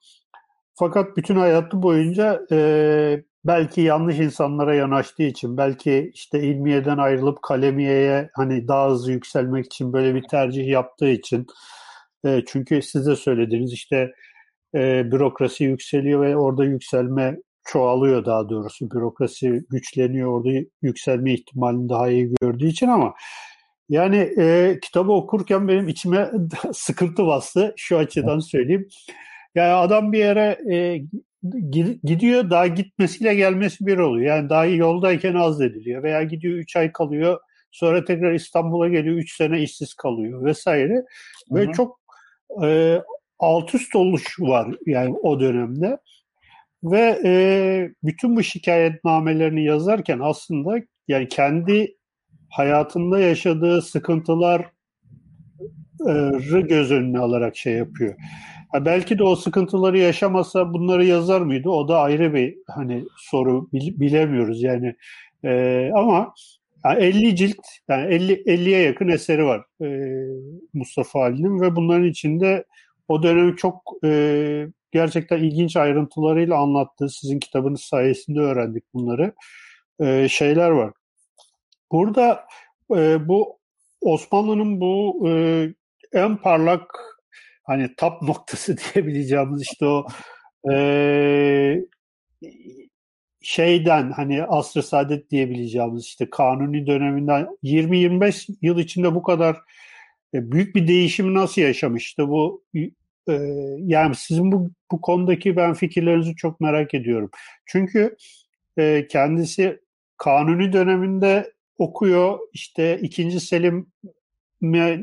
[0.75, 8.29] Fakat bütün hayatı boyunca e, belki yanlış insanlara yanaştığı için, belki işte ilmiyeden ayrılıp kalemiyeye
[8.35, 11.47] hani daha hızlı yükselmek için böyle bir tercih yaptığı için.
[12.25, 14.11] E, çünkü siz de söylediğiniz işte
[14.75, 18.91] e, bürokrasi yükseliyor ve orada yükselme çoğalıyor daha doğrusu.
[18.91, 20.49] Bürokrasi güçleniyor, orada
[20.81, 23.13] yükselme ihtimalini daha iyi gördüğü için ama
[23.89, 26.31] yani e, kitabı okurken benim içime
[26.73, 27.73] sıkıntı bastı.
[27.77, 28.87] Şu açıdan söyleyeyim.
[29.55, 31.01] Yani adam bir yere e,
[32.03, 34.35] gidiyor daha gitmesiyle gelmesi bir oluyor.
[34.35, 37.39] Yani daha yoldayken azlediliyor veya gidiyor 3 ay kalıyor
[37.71, 41.03] sonra tekrar İstanbul'a geliyor 3 sene işsiz kalıyor vesaire.
[41.51, 41.99] Ve çok
[42.63, 42.99] e,
[43.39, 45.97] alt üst oluş var yani o dönemde.
[46.83, 47.31] ve e,
[48.03, 50.75] bütün bu şikayetnamelerini yazarken aslında
[51.07, 51.95] yani kendi
[52.49, 54.65] hayatında yaşadığı sıkıntılar
[56.69, 58.15] göz önüne alarak şey yapıyor.
[58.71, 61.69] Ha belki de o sıkıntıları yaşamasa bunları yazar mıydı?
[61.69, 64.95] O da ayrı bir hani soru bilemiyoruz yani.
[65.43, 66.33] E, ama
[66.85, 67.57] yani 50 cilt,
[67.89, 69.87] yani 50 50'ye yakın eseri var e,
[70.73, 72.65] Mustafa Ali'nin ve bunların içinde
[73.07, 79.33] o dönemi çok e, gerçekten ilginç ayrıntılarıyla anlattığı, sizin kitabınız sayesinde öğrendik bunları,
[80.01, 80.93] e, şeyler var.
[81.91, 82.45] Burada
[82.95, 83.59] e, bu
[84.01, 85.33] Osmanlı'nın bu e,
[86.13, 87.18] en parlak
[87.69, 90.07] hani tap noktası diyebileceğimiz işte o
[90.71, 91.81] e,
[93.41, 99.55] şeyden hani asr saadet diyebileceğimiz işte kanuni döneminden 20-25 yıl içinde bu kadar
[100.33, 102.63] e, büyük bir değişimi nasıl yaşamıştı bu
[103.29, 103.33] e,
[103.77, 107.29] yani sizin bu, bu konudaki ben fikirlerinizi çok merak ediyorum.
[107.65, 108.15] Çünkü
[108.77, 109.79] e, kendisi
[110.17, 113.87] kanuni döneminde okuyor işte ikinci Selim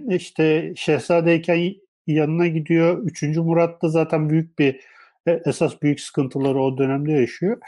[0.09, 1.75] işte şehzadeyken
[2.07, 2.99] yanına gidiyor.
[3.05, 4.81] Üçüncü Murat da zaten büyük bir
[5.27, 7.61] e, esas büyük sıkıntıları o dönemde yaşıyor.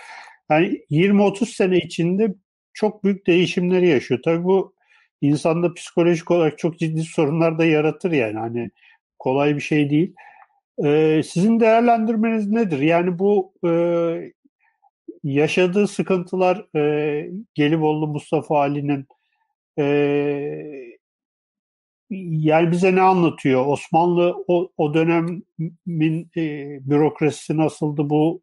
[0.50, 2.34] Yani 20-30 sene içinde
[2.72, 4.20] çok büyük değişimleri yaşıyor.
[4.24, 4.74] Tabii bu
[5.20, 8.38] insanda psikolojik olarak çok ciddi sorunlar da yaratır yani.
[8.38, 8.70] Hani
[9.18, 10.14] kolay bir şey değil.
[10.84, 12.78] Ee, sizin değerlendirmeniz nedir?
[12.78, 13.72] Yani bu e,
[15.24, 19.06] yaşadığı sıkıntılar e, Gelibolu Mustafa Ali'nin
[19.78, 20.97] e,
[22.10, 23.66] yani bize ne anlatıyor?
[23.66, 28.10] Osmanlı o, o dönemin e, bürokrasisi nasıldı?
[28.10, 28.42] Bu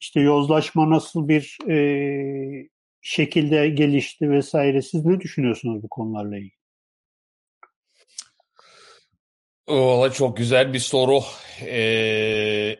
[0.00, 2.68] işte yozlaşma nasıl bir e,
[3.00, 4.82] şekilde gelişti vesaire.
[4.82, 6.56] Siz ne düşünüyorsunuz bu konularla ilgili?
[9.68, 11.20] Valla çok güzel bir soru.
[11.62, 12.76] Ee,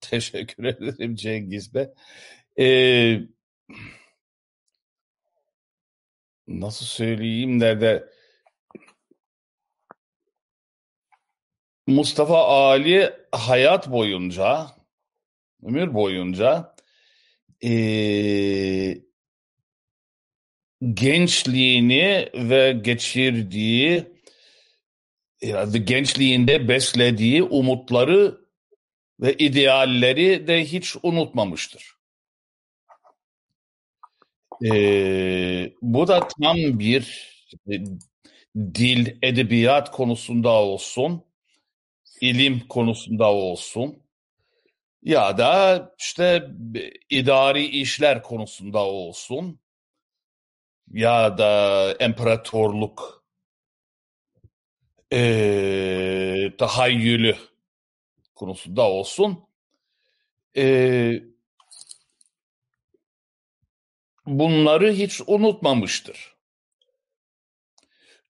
[0.00, 1.86] teşekkür ederim Cengiz Bey.
[2.58, 3.20] Ee,
[6.48, 8.13] nasıl söyleyeyim nerede?
[11.86, 14.66] Mustafa Ali hayat boyunca,
[15.62, 16.74] ömür boyunca
[17.64, 17.70] e,
[20.94, 24.06] gençliğini ve geçirdiği
[25.42, 28.40] yani gençliğinde beslediği umutları
[29.20, 31.94] ve idealleri de hiç unutmamıştır.
[34.64, 37.34] Ee, bu da tam bir
[37.70, 37.72] e,
[38.74, 41.22] dil, edebiyat konusunda olsun,
[42.20, 44.02] ilim konusunda olsun
[45.02, 46.48] ya da işte
[47.10, 49.60] idari işler konusunda olsun
[50.92, 53.24] ya da imparatorluk
[55.12, 57.36] e, tahayyülü
[58.34, 59.48] konusunda olsun
[60.56, 61.12] e,
[64.26, 66.34] bunları hiç unutmamıştır.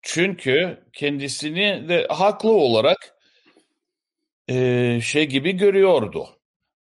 [0.02, 3.13] Çünkü kendisini de haklı olarak
[4.48, 6.28] e, şey gibi görüyordu.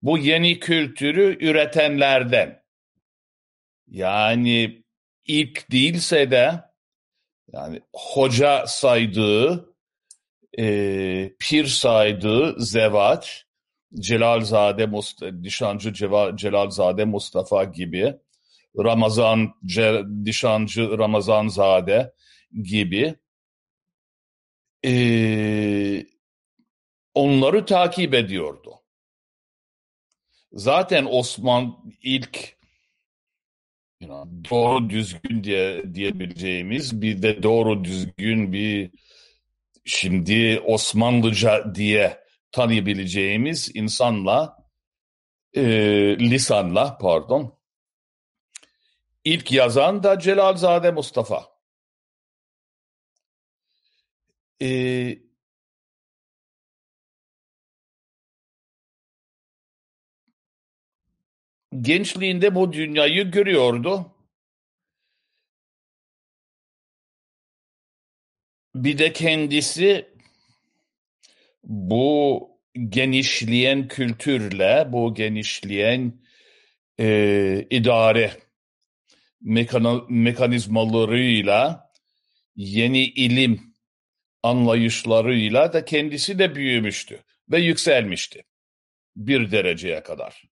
[0.02, 2.64] Bu yeni kültürü üretenlerden.
[3.88, 4.84] Yani
[5.26, 6.62] ilk değilse de
[7.54, 9.76] yani hoca saydığı,
[10.60, 13.44] e, pir saydığı zevat,
[14.00, 15.94] Celalzade, Mustafa, Dişancı
[16.36, 18.16] Celalzade Mustafa gibi,
[18.78, 22.14] Ramazan, Ce, Dişancı Ramazanzade
[22.64, 23.16] gibi
[24.86, 24.94] e,
[27.14, 28.80] onları takip ediyordu.
[30.52, 32.58] Zaten Osman ilk
[34.50, 38.92] doğru düzgün diye diyebileceğimiz bir de doğru düzgün bir
[39.86, 44.58] şimdi Osmanlıca diye tanıyabileceğimiz insanla
[45.54, 45.64] e,
[46.20, 47.60] lisanla pardon
[49.24, 51.54] ilk yazan da Celalzade Mustafa.
[54.62, 54.70] E,
[61.82, 64.16] gençliğinde bu dünyayı görüyordu.
[68.76, 70.14] Bir de kendisi
[71.64, 72.50] bu
[72.90, 76.22] genişleyen kültürle, bu genişleyen
[77.00, 78.32] e, idare
[80.10, 81.92] mekanizmalarıyla,
[82.56, 83.74] yeni ilim
[84.44, 88.44] anlayışlarıyla da kendisi de büyümüştü ve yükselmişti
[89.16, 90.53] bir dereceye kadar.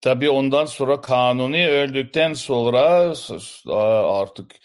[0.00, 3.14] Tabii ondan sonra Kanuni öldükten sonra
[4.06, 4.56] artık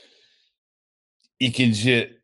[1.39, 2.21] ikinci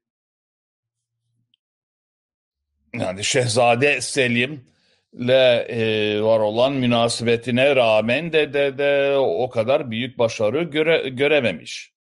[2.93, 4.65] yani Şehzade Selim
[5.13, 11.93] ile e, var olan münasebetine rağmen de, de, de o kadar büyük başarı göre, görememiş.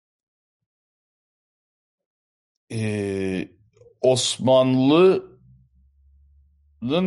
[2.73, 3.49] E,
[4.01, 5.27] Osmanlı'nın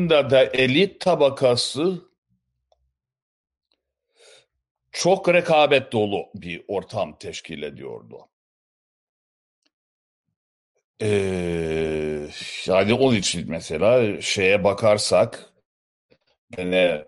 [0.09, 2.08] da, da elit tabakası
[4.91, 8.29] çok rekabet dolu bir ortam teşkil ediyordu.
[11.01, 12.27] Ee,
[12.65, 15.53] yani onun için mesela şeye bakarsak
[16.57, 17.05] yani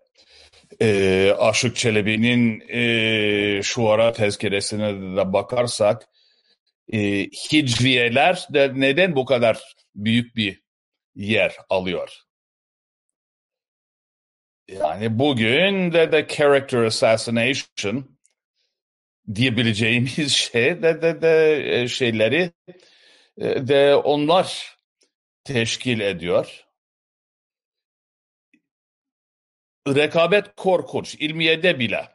[0.82, 6.08] e, Aşık Çelebi'nin e, şu ara tezkeresine de bakarsak
[6.94, 10.62] e, hicriyeler de neden bu kadar büyük bir
[11.16, 12.18] yer alıyor?
[14.72, 18.18] Yani bugün de de character assassination
[19.36, 22.52] diyebileceğimiz şey de de, de şeyleri
[23.40, 24.78] de onlar
[25.44, 26.66] teşkil ediyor.
[29.88, 32.10] Rekabet korkunç, ilmiyede bile.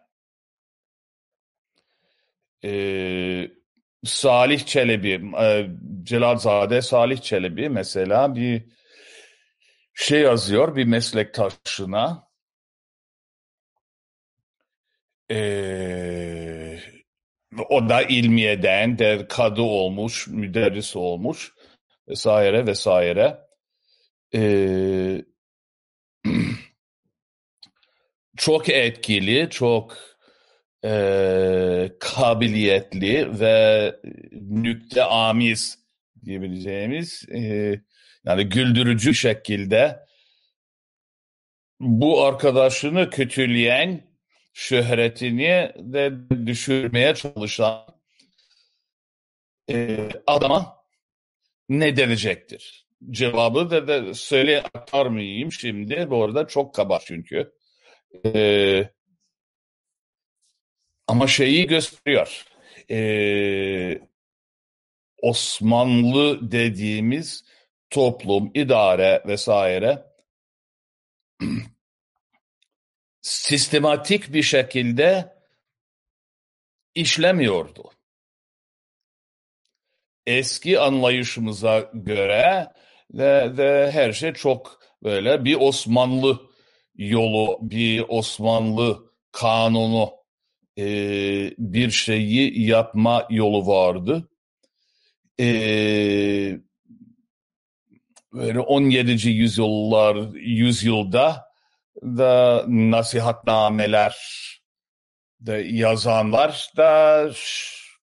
[2.64, 3.50] Ee,
[4.04, 5.66] Salih Çelebi, e,
[6.02, 8.64] Celalzade Salih Çelebi mesela bir
[9.94, 12.25] şey yazıyor bir meslektaşına.
[15.30, 16.78] Ee,
[17.68, 21.52] o da ilmiyeden de kadı olmuş, müderris olmuş
[22.08, 23.38] vesaire vesaire.
[24.34, 25.22] Ee,
[28.36, 30.16] çok etkili, çok
[30.84, 33.96] e, kabiliyetli ve
[34.32, 35.78] nükte amiz
[36.24, 37.40] diyebileceğimiz e,
[38.24, 40.06] yani güldürücü şekilde
[41.80, 44.15] bu arkadaşını kötüleyen
[44.56, 46.12] şöhretini de
[46.46, 47.86] düşürmeye çalışan
[49.70, 50.76] e, adama
[51.68, 52.86] ne denecektir?
[53.10, 56.10] Cevabı da, da söyle aktarmayayım şimdi.
[56.10, 57.52] Bu arada çok kaba çünkü.
[58.24, 58.90] E,
[61.06, 62.44] ama şeyi gösteriyor.
[62.90, 64.00] E,
[65.22, 67.44] Osmanlı dediğimiz
[67.90, 70.04] toplum, idare vesaire
[73.26, 75.36] sistematik bir şekilde
[76.94, 77.90] işlemiyordu.
[80.26, 82.72] Eski anlayışımıza göre
[83.12, 86.40] de, de her şey çok böyle bir Osmanlı
[86.94, 90.10] yolu, bir Osmanlı kanunu,
[90.78, 90.84] e,
[91.58, 94.28] bir şeyi yapma yolu vardı.
[95.40, 95.46] E,
[98.32, 99.28] böyle 17.
[99.28, 101.45] yüzyıllar yüzyılda
[102.02, 104.16] da nasihatnameler
[105.40, 107.30] de yazanlar da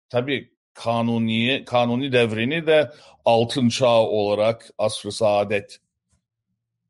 [0.08, 2.90] tabii kanuni kanuni devrini de
[3.24, 5.80] altın çağ olarak asr-ı saadet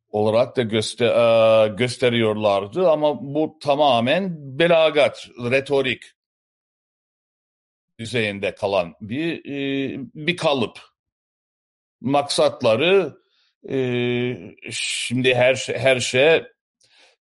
[0.09, 6.03] olarak da göster e, gösteriyorlardı ama bu tamamen belagat, retorik
[7.99, 10.79] düzeyinde kalan bir e, bir kalıp.
[12.01, 13.17] Maksatları
[13.71, 13.77] e,
[14.71, 16.43] şimdi her şey, her şey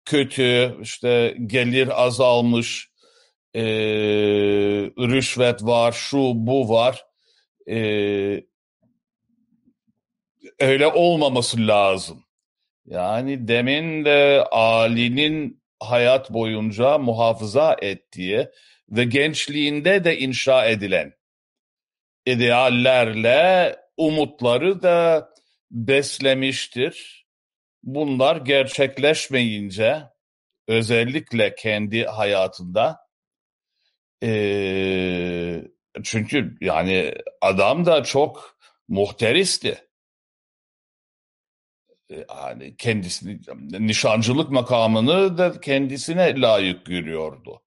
[0.07, 2.91] kötü, işte gelir azalmış,
[3.55, 3.63] e,
[4.99, 7.07] rüşvet var, şu bu var.
[7.69, 7.79] E,
[10.61, 12.25] öyle olmaması lazım.
[12.87, 18.49] Yani demin de Ali'nin hayat boyunca muhafaza ettiği
[18.91, 21.13] ve gençliğinde de inşa edilen
[22.27, 25.29] ideallerle umutları da
[25.71, 27.26] beslemiştir
[27.87, 30.03] bunlar gerçekleşmeyince
[30.69, 33.01] özellikle kendi hayatında
[34.23, 35.63] e,
[36.05, 38.59] çünkü yani adam da çok
[38.89, 39.79] muhteristi.
[42.11, 43.41] Yani kendisini
[43.87, 47.63] nişancılık makamını da kendisine layık görüyordu.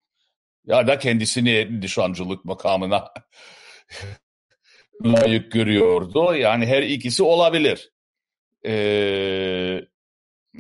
[0.65, 3.13] Ya da kendisini nişancılık makamına
[5.03, 6.36] layık görüyordu.
[6.36, 7.91] Yani her ikisi olabilir.
[8.65, 9.82] Ee,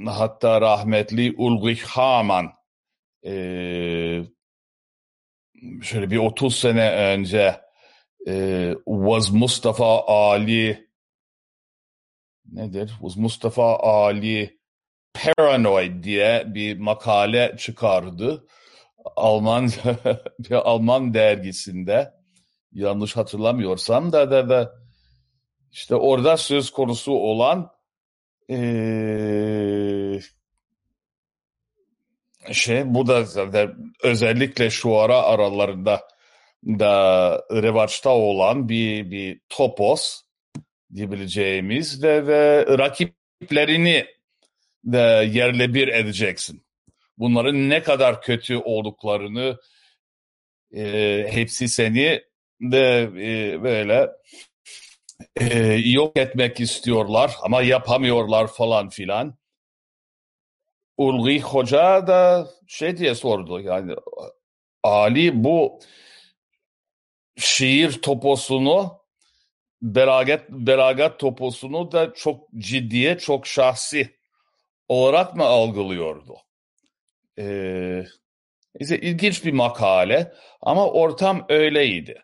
[0.05, 2.53] hatta rahmetli Ulrich Hamann
[3.25, 3.31] e,
[5.81, 7.61] şöyle bir 30 sene önce
[8.27, 10.89] e, Was Mustafa Ali
[12.45, 12.87] nedir?
[12.87, 14.59] Was Mustafa Ali
[15.13, 18.47] Paranoid diye bir makale çıkardı.
[19.15, 19.69] Alman
[20.39, 22.13] bir Alman dergisinde
[22.71, 24.73] yanlış hatırlamıyorsam da da da
[25.71, 27.71] işte orada söz konusu olan
[28.49, 30.19] ee,
[32.51, 36.07] şey bu da zaten özellikle şu ara aralarında
[36.65, 40.21] da revaçta olan bir bir topos
[40.95, 44.05] diyebileceğimiz de ve rakiplerini
[44.83, 46.63] de yerle bir edeceksin.
[47.17, 49.57] Bunların ne kadar kötü olduklarını
[50.75, 52.21] e, hepsi seni
[52.61, 54.09] de e, böyle
[55.35, 59.35] e, yok etmek istiyorlar ama yapamıyorlar falan filan.
[60.97, 63.95] Ulrich Hoca da şey diye sordu yani
[64.83, 65.79] Ali bu
[67.37, 68.99] şiir toposunu
[69.81, 74.15] belagat, belagat toposunu da çok ciddiye, çok şahsi
[74.87, 76.37] olarak mı algılıyordu?
[77.39, 78.05] Ee,
[78.79, 82.23] işte ilginç bir makale ama ortam öyleydi.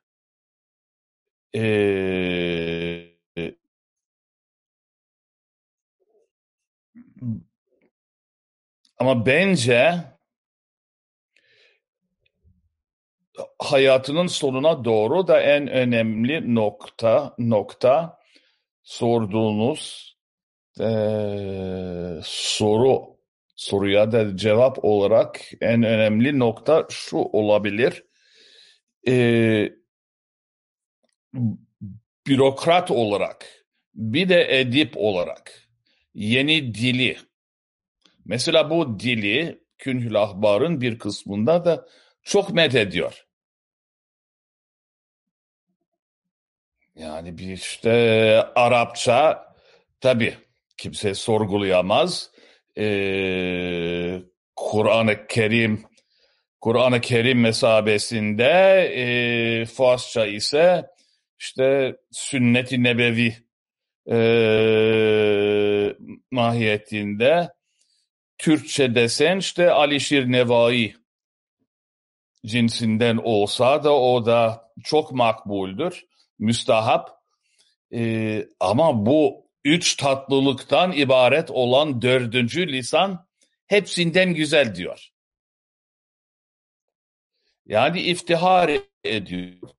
[1.56, 3.16] Ee,
[9.00, 10.04] ama bence
[13.60, 18.20] hayatının sonuna doğru da en önemli nokta nokta
[18.84, 20.16] sorduğunuz
[20.80, 20.88] e,
[22.24, 23.16] soru
[23.56, 28.04] soruya da cevap olarak en önemli nokta şu olabilir.
[29.08, 29.85] E,
[32.28, 33.66] bürokrat olarak
[33.96, 35.70] bir de edip olarak
[36.14, 37.18] yeni dili
[38.26, 41.88] mesela bu dili Künhül Ahbar'ın bir kısmında da
[42.24, 43.26] çok met ediyor.
[46.96, 47.92] Yani bir işte
[48.56, 49.46] Arapça
[50.02, 50.34] tabi
[50.78, 52.32] kimse sorgulayamaz.
[52.78, 54.22] Ee,
[54.56, 55.86] Kur'an-ı Kerim
[56.62, 58.46] Kur'an-ı Kerim mesabesinde
[58.96, 60.86] e, Farsça ise
[61.40, 63.36] işte sünnet-i nebevi
[64.12, 64.18] e,
[66.32, 67.50] mahiyetinde
[68.38, 70.96] Türkçe desen işte Alişir Nevai
[72.46, 76.06] cinsinden olsa da o da çok makbuldür
[76.40, 77.16] müstahap
[77.94, 83.28] e, ama bu üç tatlılıktan ibaret olan dördüncü lisan
[83.68, 85.10] hepsinden güzel diyor.
[87.66, 88.72] Yani iftihar
[89.04, 89.70] ediyor.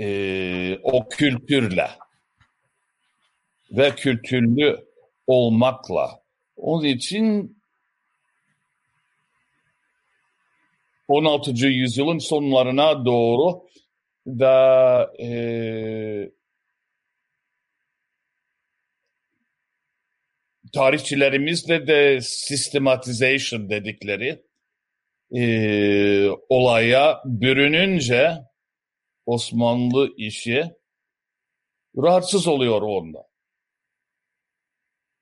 [0.00, 1.90] E, o kültürle
[3.70, 4.86] ve kültürlü
[5.26, 6.20] olmakla.
[6.56, 7.56] Onun için
[11.08, 11.50] 16.
[11.66, 13.62] yüzyılın sonlarına doğru
[14.26, 16.30] da e,
[20.72, 24.42] tarihçilerimizde de systematization dedikleri
[25.34, 25.42] e,
[26.48, 28.32] olaya bürününce
[29.26, 30.76] Osmanlı işi
[31.96, 33.28] rahatsız oluyor onda.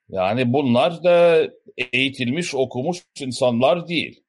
[0.09, 1.49] Yani bunlar da
[1.93, 4.25] eğitilmiş, okumuş insanlar değil.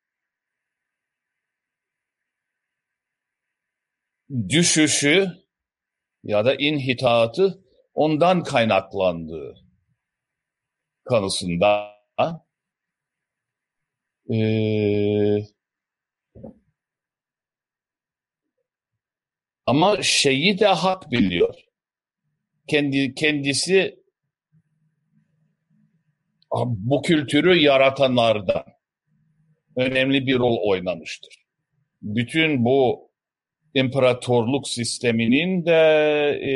[4.49, 5.27] düşüşü
[6.23, 7.63] ya da inhitatı
[7.93, 9.55] ondan kaynaklandığı
[11.03, 11.95] kanısında
[14.29, 15.54] ee,
[19.65, 21.55] ama şeyi de hak biliyor.
[22.67, 23.99] Kendi kendisi
[26.65, 28.63] bu kültürü yaratanlardan
[29.75, 31.45] önemli bir rol oynamıştır.
[32.01, 33.11] Bütün bu
[33.73, 35.71] imparatorluk sisteminin de
[36.51, 36.53] e,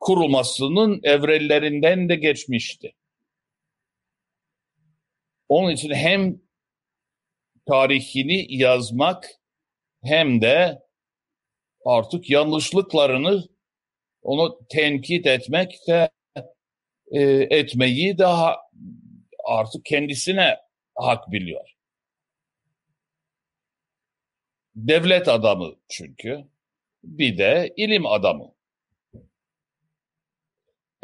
[0.00, 2.94] kurulmasının evrellerinden de geçmişti.
[5.48, 6.40] Onun için hem
[7.66, 9.28] tarihini yazmak
[10.02, 10.82] hem de
[11.84, 13.44] artık yanlışlıklarını
[14.22, 16.10] onu tenkit etmek de
[17.12, 17.20] e,
[17.50, 18.56] etmeyi daha
[19.44, 20.56] artık kendisine
[20.94, 21.68] hak biliyor.
[24.76, 26.44] Devlet adamı çünkü.
[27.04, 28.54] Bir de ilim adamı.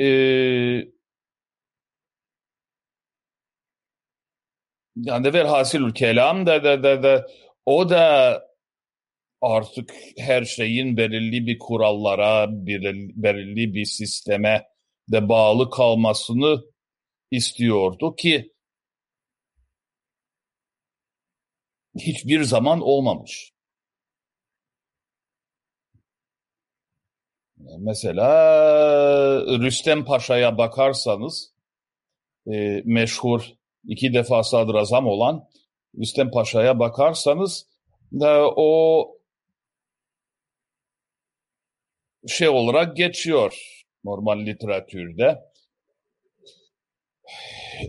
[0.00, 0.88] Ee,
[4.96, 7.26] yani velhasılül kelam da, da, da, da
[7.66, 8.47] o da
[9.40, 12.46] artık her şeyin belirli bir kurallara,
[13.16, 14.68] belirli bir sisteme
[15.12, 16.64] de bağlı kalmasını
[17.30, 18.52] istiyordu ki
[21.98, 23.52] hiçbir zaman olmamış.
[27.78, 28.28] Mesela
[29.58, 31.54] Rüstem Paşa'ya bakarsanız
[32.52, 33.42] e, meşhur
[33.84, 35.48] iki defa sadrazam olan
[35.98, 37.66] Rüstem Paşa'ya bakarsanız
[38.12, 39.17] da o
[42.26, 45.38] şey olarak geçiyor normal literatürde.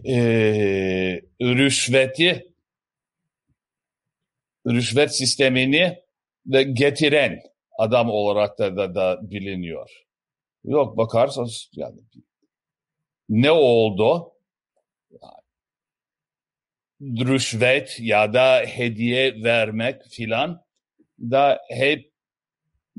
[0.05, 0.17] E,
[1.41, 2.53] rüşveti
[4.67, 5.99] rüşvet sistemini
[6.45, 7.39] de getiren
[7.77, 9.89] adam olarak da, da, da biliniyor.
[10.63, 11.99] Yok bakarsanız yani
[13.29, 14.31] ne oldu?
[17.01, 20.65] Rüşvet ya da hediye vermek filan
[21.19, 22.08] da hep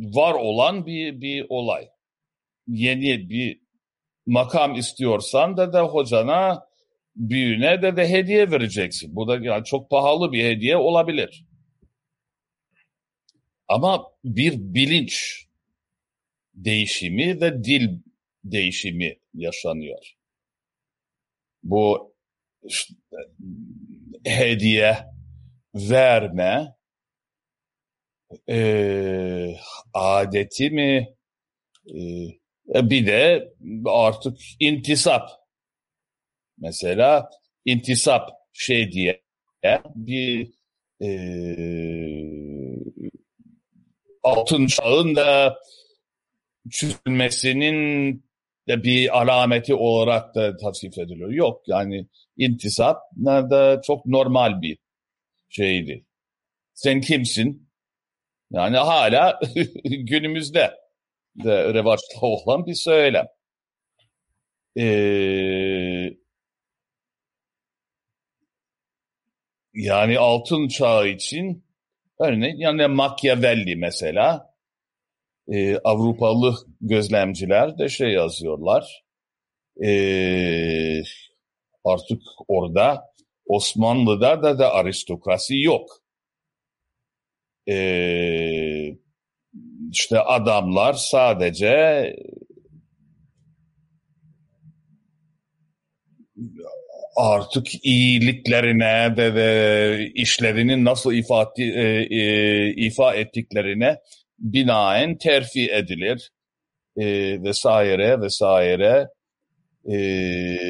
[0.01, 1.89] var olan bir, bir olay.
[2.67, 3.61] Yeni bir
[4.27, 6.67] makam istiyorsan da da hocana
[7.17, 9.17] büyüğüne de de hediye vereceksin.
[9.17, 11.45] Bu da yani çok pahalı bir hediye olabilir.
[13.69, 15.45] Ama bir bilinç
[16.55, 17.99] değişimi ve dil
[18.45, 20.15] değişimi yaşanıyor.
[21.63, 22.15] Bu
[22.65, 22.95] işte,
[24.25, 24.99] hediye
[25.75, 26.75] verme
[28.49, 29.57] e,
[29.95, 31.09] adeti mi
[31.89, 33.53] e, bir de
[33.87, 35.31] artık intisap
[36.59, 37.31] mesela
[37.65, 39.23] intisap şey diye
[39.95, 40.53] bir
[41.03, 41.11] e,
[44.23, 45.59] altın çağın da
[46.71, 48.25] çözülmesinin
[48.69, 51.31] de bir alameti olarak da tasvip ediliyor.
[51.31, 54.79] Yok yani intisap da çok normal bir
[55.49, 56.07] şeydi.
[56.75, 57.70] Sen kimsin?
[58.53, 59.41] Yani hala
[59.85, 60.75] günümüzde
[61.45, 63.27] de revaçta olan bir söylem.
[64.79, 66.11] Ee,
[69.75, 71.65] yani altın çağı için
[72.21, 74.55] örneğin yani Machiavelli mesela
[75.49, 79.05] e, Avrupalı gözlemciler de şey yazıyorlar.
[79.85, 79.91] E,
[81.85, 83.05] artık orada
[83.47, 86.00] Osmanlı'da da da aristokrasi yok.
[87.71, 87.77] E,
[89.91, 92.17] işte adamlar sadece
[97.17, 103.99] artık iyiliklerine ve, ve işlerini nasıl ifade, e, e, ifa ettiklerine
[104.39, 106.31] binaen terfi edilir
[106.97, 107.07] e,
[107.43, 109.09] vesaire vesaire
[109.91, 109.97] e,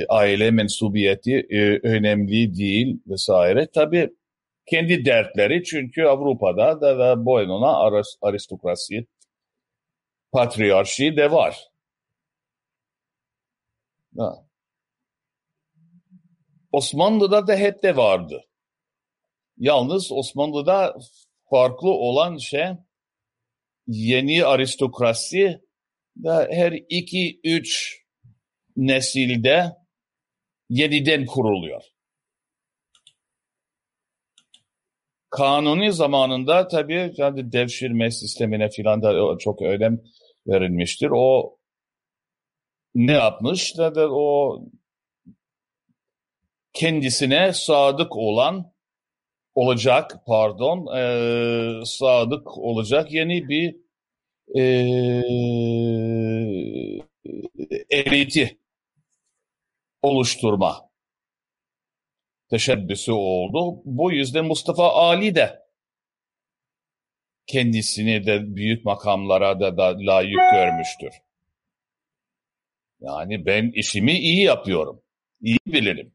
[0.08, 3.66] aile mensubiyeti e, önemli değil vesaire.
[3.74, 4.10] Tabi
[4.70, 7.88] kendi dertleri çünkü Avrupa'da da ve boynuna
[8.22, 9.06] aristokrasi,
[10.32, 11.68] patriarşi de var.
[14.18, 14.46] Ha.
[16.72, 18.44] Osmanlı'da da hep de vardı.
[19.58, 20.96] Yalnız Osmanlı'da
[21.50, 22.66] farklı olan şey
[23.86, 25.60] yeni aristokrasi
[26.16, 28.00] da her iki üç
[28.76, 29.76] nesilde
[30.68, 31.82] yeniden kuruluyor.
[35.30, 40.00] Kanuni zamanında tabii yani devşirme sistemine filan da çok önem
[40.46, 41.10] verilmiştir.
[41.14, 41.56] O
[42.94, 44.60] ne yapmış da, da o
[46.72, 48.72] kendisine sadık olan
[49.54, 53.76] olacak pardon e, sadık olacak yeni bir
[54.56, 54.62] e,
[57.90, 58.58] eliti
[60.02, 60.89] oluşturma
[62.50, 63.82] teşebbüsü oldu.
[63.84, 65.60] Bu yüzden Mustafa Ali de
[67.46, 71.12] kendisini de büyük makamlara da, da layık görmüştür.
[73.00, 75.02] Yani ben işimi iyi yapıyorum.
[75.40, 76.12] İyi bilirim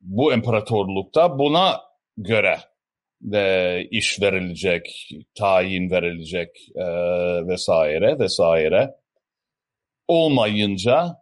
[0.00, 1.80] bu imparatorlukta buna
[2.16, 2.58] göre
[3.20, 6.84] de iş verilecek, tayin verilecek e,
[7.46, 8.94] vesaire vesaire
[10.08, 11.16] olmayınca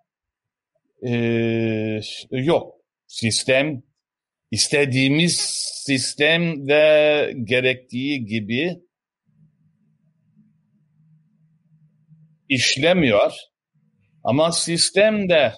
[1.06, 2.75] e, yok
[3.06, 3.82] sistem
[4.50, 5.36] istediğimiz
[5.86, 8.76] sistem ve gerektiği gibi
[12.48, 13.32] işlemiyor
[14.24, 15.52] ama sistem de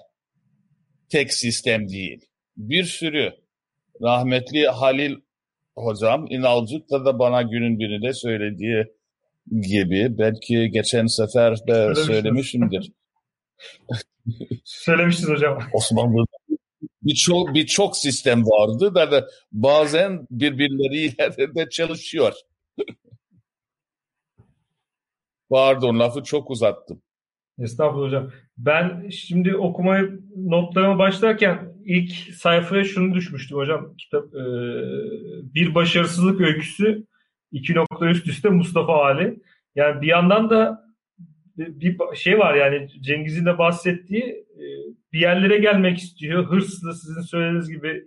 [1.09, 2.29] tek sistem değil
[2.59, 3.33] bir sürü
[4.03, 5.17] rahmetli Halil
[5.77, 8.85] hocam İnalcık'ta da bana günün birinde söylediği
[9.51, 12.93] gibi belki geçen sefer de söylemişimdir.
[14.65, 15.59] Söylemiştiniz hocam.
[15.73, 16.25] Osmanlı'da
[17.09, 22.33] birçok birçok sistem vardı da, da bazen birbirleriyle de, de çalışıyor.
[25.51, 27.03] Pardon lafı çok uzattım.
[27.59, 28.31] Estağfurullah hocam.
[28.59, 33.97] Ben şimdi okumayı notlarıma başlarken ilk sayfaya şunu düşmüştüm hocam.
[33.97, 34.43] Kitap e,
[35.55, 37.07] bir başarısızlık öyküsü
[37.53, 39.43] iki nokta üst üste Mustafa Ali.
[39.75, 40.88] Yani bir yandan da
[41.59, 44.25] bir şey var yani Cengiz'in de bahsettiği
[44.57, 44.65] e,
[45.13, 46.45] bir yerlere gelmek istiyor.
[46.45, 48.05] Hırslı sizin söylediğiniz gibi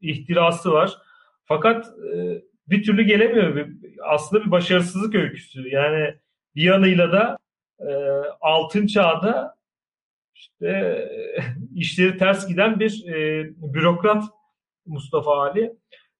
[0.00, 0.98] ihtirası var.
[1.44, 3.68] Fakat e, bir türlü gelemiyor.
[4.04, 5.68] Aslında bir başarısızlık öyküsü.
[5.68, 6.14] Yani
[6.54, 7.38] bir yanıyla da
[7.80, 7.90] e,
[8.40, 9.56] altın çağda
[10.34, 11.08] işte
[11.74, 14.24] işleri ters giden bir e, bürokrat
[14.86, 15.72] Mustafa Ali.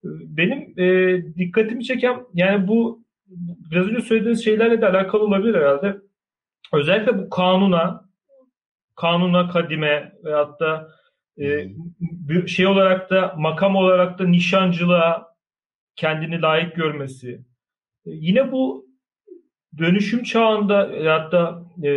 [0.05, 3.07] Benim e, dikkatimi çeken yani bu
[3.71, 5.97] biraz önce söylediğiniz şeylerle de alakalı olabilir herhalde.
[6.73, 8.07] Özellikle bu kanuna
[8.97, 10.89] kanuna kadime veyahut da
[11.39, 11.69] e,
[12.47, 15.37] şey olarak da makam olarak da nişancılığa
[15.97, 17.31] kendini layık görmesi.
[18.07, 18.87] E, yine bu
[19.79, 21.91] dönüşüm çağında hatta e,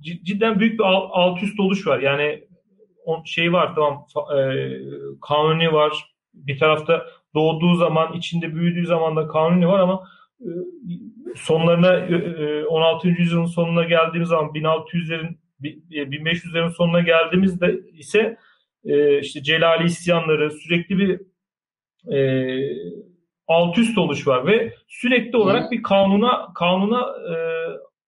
[0.00, 1.98] cidden büyük bir alt üst oluş var.
[1.98, 2.44] Yani
[3.24, 4.06] şey var tamam
[4.38, 4.68] e,
[5.22, 6.14] kanuni var.
[6.34, 10.08] Bir tarafta doğduğu zaman, içinde büyüdüğü zaman da kanuni var ama
[11.36, 13.08] sonlarına e, 16.
[13.08, 18.36] yüzyılın sonuna geldiğimiz zaman 1600'lerin 1500'lerin sonuna geldiğimizde ise
[18.84, 21.20] e, işte Celali isyanları sürekli bir
[22.16, 22.18] e,
[23.48, 27.34] alt üst oluş var ve sürekli olarak bir kanuna kanuna e,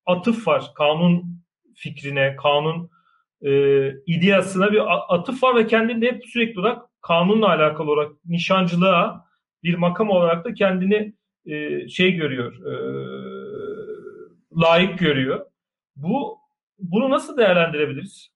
[0.07, 0.64] atıf var.
[0.74, 1.43] Kanun
[1.74, 2.91] fikrine, kanun
[3.43, 3.51] e,
[4.07, 4.82] ideasına bir
[5.14, 9.26] atıf var ve kendini hep sürekli olarak kanunla alakalı olarak nişancılığa
[9.62, 11.14] bir makam olarak da kendini
[11.47, 12.74] e, şey görüyor, e,
[14.62, 15.47] layık görüyor.
[15.97, 16.38] Bu
[16.78, 18.30] bunu nasıl değerlendirebiliriz?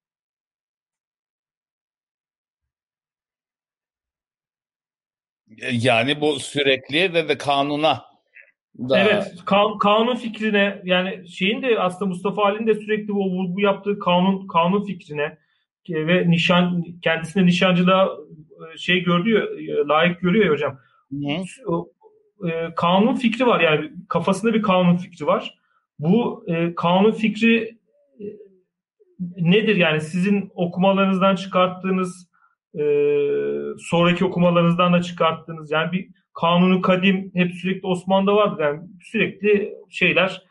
[5.73, 8.03] Yani bu sürekli ve de kanuna
[8.79, 8.99] da...
[8.99, 13.99] Evet, kan, kanun fikrine yani şeyin de aslında Mustafa Ali'nin de sürekli bu vurgu yaptığı
[13.99, 15.39] kanun kanun fikrine
[15.89, 18.09] ve nişan kendisine nişancılığa
[18.75, 20.79] e, şey görüyor, e, layık görüyor ya hocam.
[21.67, 21.91] O,
[22.49, 25.59] e, kanun fikri var yani kafasında bir kanun fikri var.
[25.99, 27.78] Bu e, kanun fikri
[28.20, 28.26] e,
[29.36, 32.30] nedir yani sizin okumalarınızdan çıkarttığınız
[32.74, 32.82] e,
[33.78, 40.43] sonraki okumalarınızdan da çıkarttığınız yani bir kanunu kadim hep sürekli Osmanlı'da vardı yani sürekli şeyler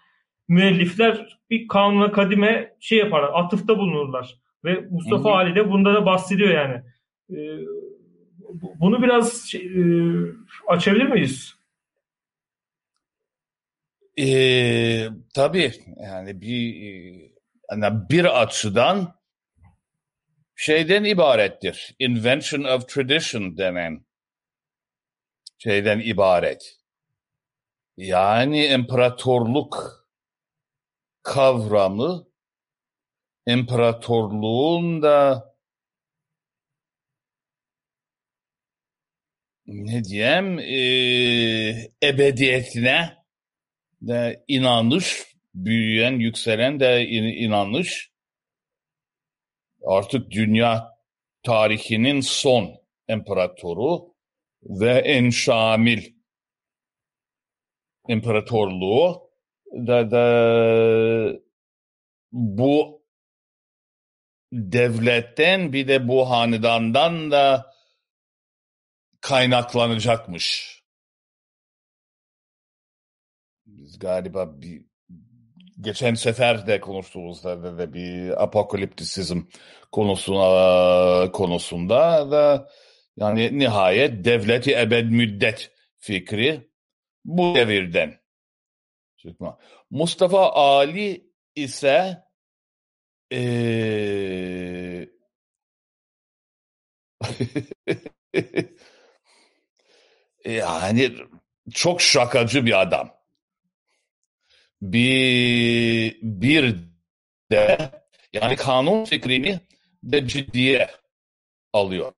[0.48, 6.50] müellifler bir kanuna kadime şey yaparlar atıfta bulunurlar ve Mustafa Ali de bunda da bahsediyor
[6.50, 6.82] yani.
[7.32, 7.38] E,
[8.80, 9.84] bunu biraz şey, e,
[10.68, 11.59] açabilir miyiz?
[14.20, 16.76] Ee, tabii yani bir
[17.72, 19.16] yani bir açıdan
[20.56, 21.96] şeyden ibarettir.
[22.00, 24.06] Invention of tradition denen
[25.58, 26.78] şeyden ibaret.
[27.98, 30.06] Yani imparatorluk
[31.24, 32.28] kavramı
[33.48, 35.50] imparatorluğun da
[39.68, 40.78] ne diyeyim e,
[42.08, 43.19] ebediyetine
[44.02, 45.24] de inanış
[45.54, 48.10] büyüyen, yükselen de inanış
[49.88, 50.90] artık dünya
[51.44, 54.16] tarihinin son imparatoru
[54.64, 56.14] ve en şamil
[58.08, 59.30] imparatorluğu
[59.74, 61.40] da, da
[62.32, 63.04] bu
[64.52, 67.74] devletten bir de bu hanedandan da
[69.22, 70.79] kaynaklanacakmış.
[73.78, 74.86] Biz galiba bir
[75.82, 79.42] geçen sefer de konuştuğumuzda da, da bir apokaliptisizm
[79.92, 82.70] konusuna konusunda da
[83.18, 86.70] yani nihayet devleti ebed müddet fikri
[87.26, 88.20] bu devirden
[89.18, 89.58] çıkma.
[89.90, 92.24] Mustafa Ali ise
[93.32, 95.10] ee,
[100.46, 101.16] yani
[101.74, 103.19] çok şakacı bir adam.
[104.82, 106.76] Bir, bir
[107.52, 107.92] de
[108.34, 109.60] yani kanun fikrini
[110.04, 110.90] de ciddiye
[111.74, 112.14] alıyor.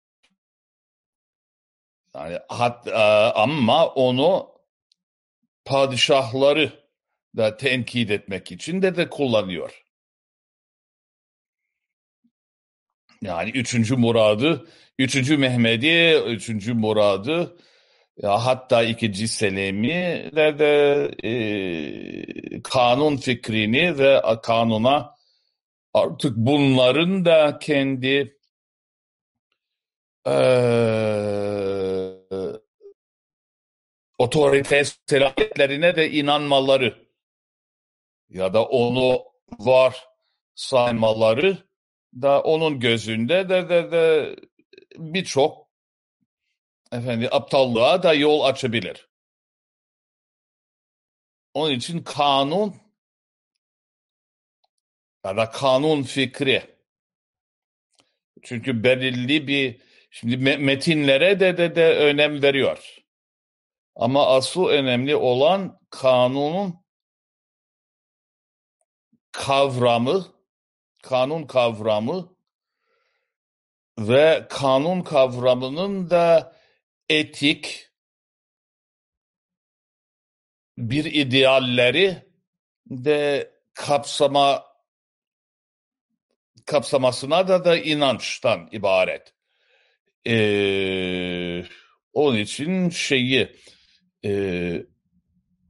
[2.15, 2.91] Yani hat, e,
[3.35, 4.51] ama onu
[5.65, 6.71] padişahları
[7.37, 9.83] da tenkit etmek için de de kullanıyor.
[13.21, 14.67] Yani üçüncü muradı,
[14.99, 17.57] üçüncü Mehmedi, üçüncü muradı
[18.17, 25.15] ya hatta ikinci Selemi de, de e, kanun fikrini ve kanuna
[25.93, 28.37] artık bunların da kendi
[30.27, 30.35] e,
[34.17, 37.07] otorite selahiyetlerine de inanmaları
[38.29, 39.23] ya da onu
[39.59, 40.05] var
[40.55, 41.57] saymaları
[42.13, 44.35] da onun gözünde de de, de
[44.97, 45.70] birçok
[46.91, 49.09] efendi aptallığa da yol açabilir.
[51.53, 52.75] Onun için kanun
[55.25, 56.75] ya da kanun fikri
[58.43, 59.81] çünkü belirli bir
[60.11, 62.97] şimdi metinlere de de de önem veriyor.
[63.95, 66.81] Ama asıl önemli olan kanunun
[69.31, 70.25] kavramı,
[71.03, 72.35] kanun kavramı
[73.99, 76.55] ve kanun kavramının da
[77.11, 77.89] etik
[80.77, 82.17] bir idealleri
[82.89, 84.63] de kapsama
[86.65, 89.33] kapsamasına da da inançtan ibaret.
[90.27, 90.35] E,
[92.13, 93.55] onun için şeyi
[94.25, 94.31] e,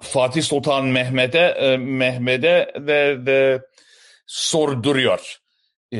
[0.01, 3.61] Fatih Sultan Mehmet'e e, Mehmet'e de, de
[4.27, 5.37] sorduruyor.
[5.93, 5.99] E,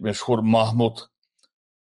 [0.00, 1.00] meşhur Mahmut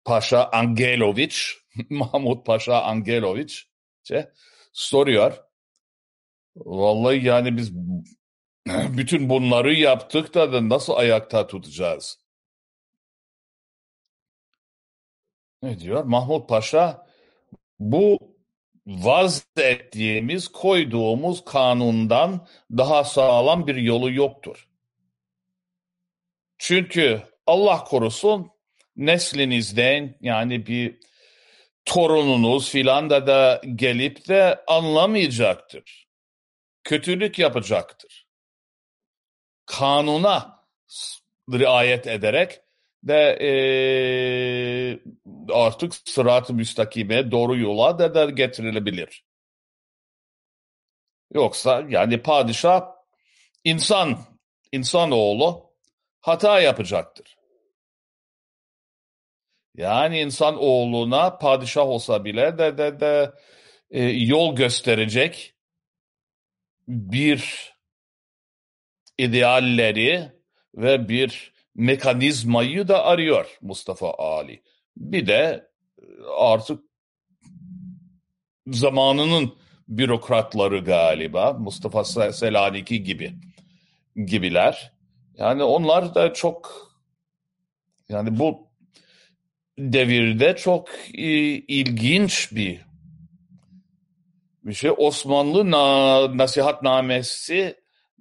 [0.06, 1.58] Paşa Angeloviç
[1.90, 3.68] Mahmut Paşa Angeloviç
[4.74, 5.44] soruyor.
[6.56, 7.72] Vallahi yani biz
[8.98, 12.20] bütün bunları yaptık da, nasıl ayakta tutacağız?
[15.62, 16.04] Ne diyor?
[16.04, 17.08] Mahmut Paşa
[17.80, 18.20] bu
[18.88, 24.68] vaz ettiğimiz, koyduğumuz kanundan daha sağlam bir yolu yoktur.
[26.58, 28.52] Çünkü Allah korusun
[28.96, 31.00] neslinizden yani bir
[31.88, 36.08] torununuz filan da da gelip de anlamayacaktır.
[36.84, 38.28] Kötülük yapacaktır.
[39.66, 40.66] Kanuna
[41.52, 42.62] riayet ederek
[43.04, 43.50] de e,
[45.54, 49.26] artık sırat-ı müstakime doğru yola da, da getirilebilir.
[51.34, 52.86] Yoksa yani padişah
[53.64, 54.20] insan,
[54.72, 55.74] insanoğlu
[56.22, 57.37] hata yapacaktır.
[59.78, 63.32] Yani insan oğluna padişah olsa bile de de de
[63.92, 65.54] e, yol gösterecek
[66.88, 67.74] bir
[69.18, 70.32] idealleri
[70.76, 74.64] ve bir mekanizmayı da arıyor Mustafa Ali.
[74.98, 75.70] Bir de
[76.40, 76.84] artık
[78.68, 79.58] zamanının
[79.88, 82.04] bürokratları galiba Mustafa
[82.34, 83.34] Selanik'i gibi
[84.26, 84.94] gibiler.
[85.38, 86.88] Yani onlar da çok
[88.10, 88.67] yani bu
[89.78, 92.80] devirde çok e, ilginç bir
[94.64, 94.92] bir şey.
[94.98, 97.76] Osmanlı na, nasihatnamesi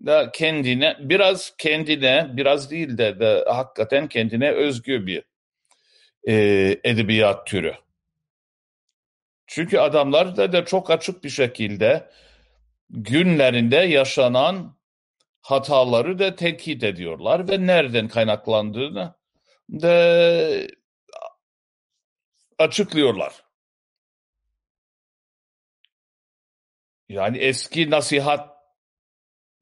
[0.06, 5.22] da kendine biraz kendine biraz değil de, de hakikaten kendine özgü bir
[6.28, 6.34] e,
[6.84, 7.74] edebiyat türü.
[9.46, 12.10] Çünkü adamlar da, da çok açık bir şekilde
[12.90, 14.76] günlerinde yaşanan
[15.40, 19.14] hataları da tenkit ediyorlar ve nereden kaynaklandığını
[19.70, 19.92] da
[22.58, 23.44] açıklıyorlar.
[27.08, 28.56] Yani eski nasihat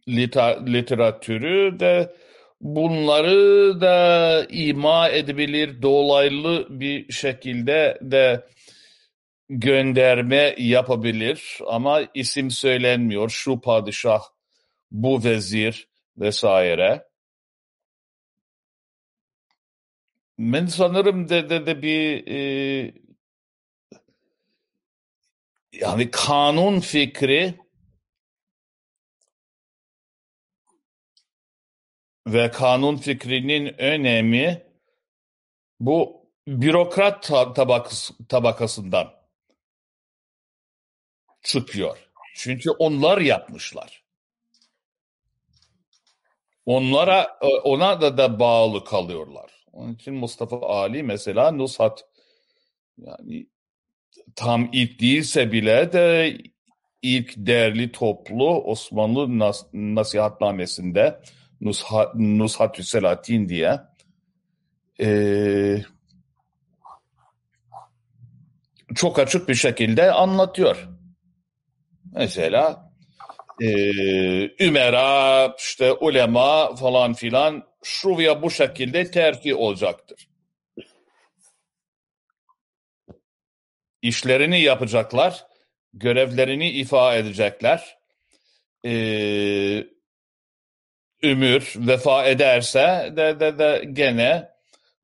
[0.09, 2.15] literatürü de
[2.61, 8.47] bunları da ima edebilir dolaylı bir şekilde de
[9.49, 13.31] gönderme yapabilir ama isim söylenmiyor.
[13.31, 14.23] Şu padişah,
[14.91, 17.05] bu vezir vesaire.
[20.39, 22.95] Ben sanırım de, de, de bir e,
[25.73, 27.55] yani kanun fikri
[32.27, 34.67] ve kanun fikrinin önemi
[35.81, 37.23] bu bürokrat
[37.55, 39.15] tabakası, tabakasından
[41.43, 41.99] çıkıyor.
[42.35, 44.05] Çünkü onlar yapmışlar.
[46.67, 49.54] Onlara ona da da bağlı kalıyorlar.
[49.75, 52.05] Onun için Mustafa Ali mesela Nushat
[52.99, 53.47] yani
[54.37, 56.37] tam ilk değilse bile de
[57.03, 61.21] ilk değerli toplu Osmanlı nas nasihatnamesinde
[61.61, 63.81] Nushat, Nushatü Selatin diye
[65.01, 65.79] e,
[68.95, 70.89] çok açık bir şekilde anlatıyor.
[72.13, 72.93] Mesela
[73.61, 73.69] e,
[74.65, 80.29] Ümera, işte ulema falan filan şu veya bu şekilde terfi olacaktır.
[84.03, 85.47] İşlerini yapacaklar,
[85.93, 87.99] görevlerini ifa edecekler.
[88.85, 89.85] Ee,
[91.23, 94.49] ümür vefa ederse de, de, de gene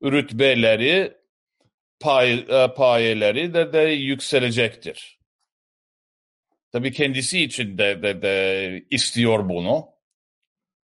[0.03, 1.17] rütbeleri
[1.99, 5.19] pay, e, payeleri de, de yükselecektir.
[6.71, 10.00] Tabii kendisi için de, de, de istiyor bunu.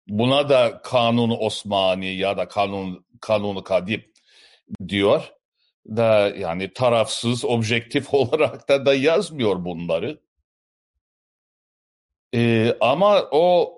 [0.07, 4.13] Buna da Kanun Osmani ya da Kanun Kanunu Kadip
[4.87, 5.33] diyor.
[5.87, 10.19] Da yani tarafsız, objektif olarak da da yazmıyor bunları.
[12.33, 13.73] Ee, ama o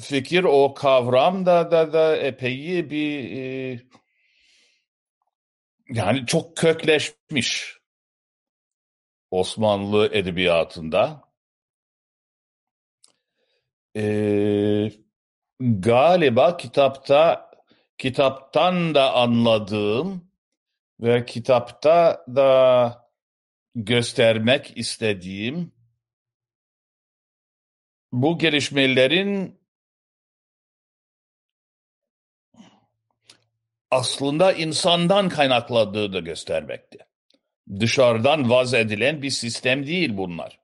[0.00, 3.80] fikir, o kavram da da da epey bir e,
[5.88, 7.78] yani çok kökleşmiş
[9.30, 11.22] Osmanlı edebiyatında.
[13.96, 14.90] Ee,
[15.60, 17.50] galiba kitapta
[17.98, 20.30] kitaptan da anladığım
[21.00, 23.10] ve kitapta da
[23.74, 25.72] göstermek istediğim
[28.12, 29.60] bu gelişmelerin
[33.90, 36.98] aslında insandan kaynakladığını göstermekte.
[37.80, 40.60] Dışarıdan vaz edilen bir sistem değil bunlar.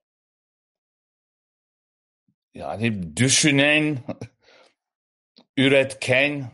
[2.54, 3.98] Yani düşünen,
[5.56, 6.50] üretken,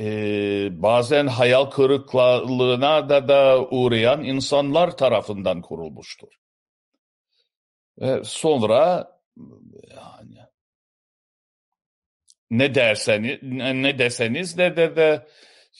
[0.00, 0.06] e,
[0.82, 6.28] bazen hayal kırıklığına da, da uğrayan insanlar tarafından kurulmuştur.
[8.00, 9.10] Ve sonra
[9.90, 10.38] yani
[12.50, 15.26] ne derseniz ne deseniz de de, de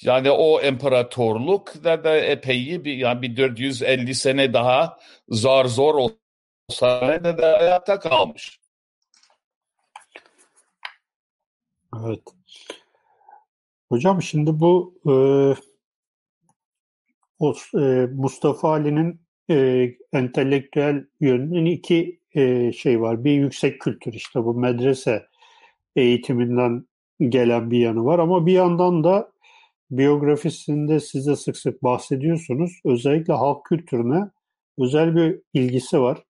[0.03, 7.01] yani o imparatorluk da da epey bir yani bir 450 sene daha zar zor olsa
[7.25, 8.61] da da hayatta kalmış.
[12.01, 12.21] Evet.
[13.89, 15.15] Hocam şimdi bu e,
[17.39, 19.21] o, e, Mustafa Ali'nin
[19.51, 23.25] e, entelektüel yönünün iki e, şey var.
[23.25, 25.27] Bir yüksek kültür işte bu medrese
[25.97, 26.87] eğitiminden
[27.21, 29.33] gelen bir yanı var ama bir yandan da
[29.91, 32.81] biyografisinde size sık sık bahsediyorsunuz.
[32.85, 34.31] Özellikle halk kültürüne
[34.79, 36.25] özel bir ilgisi var.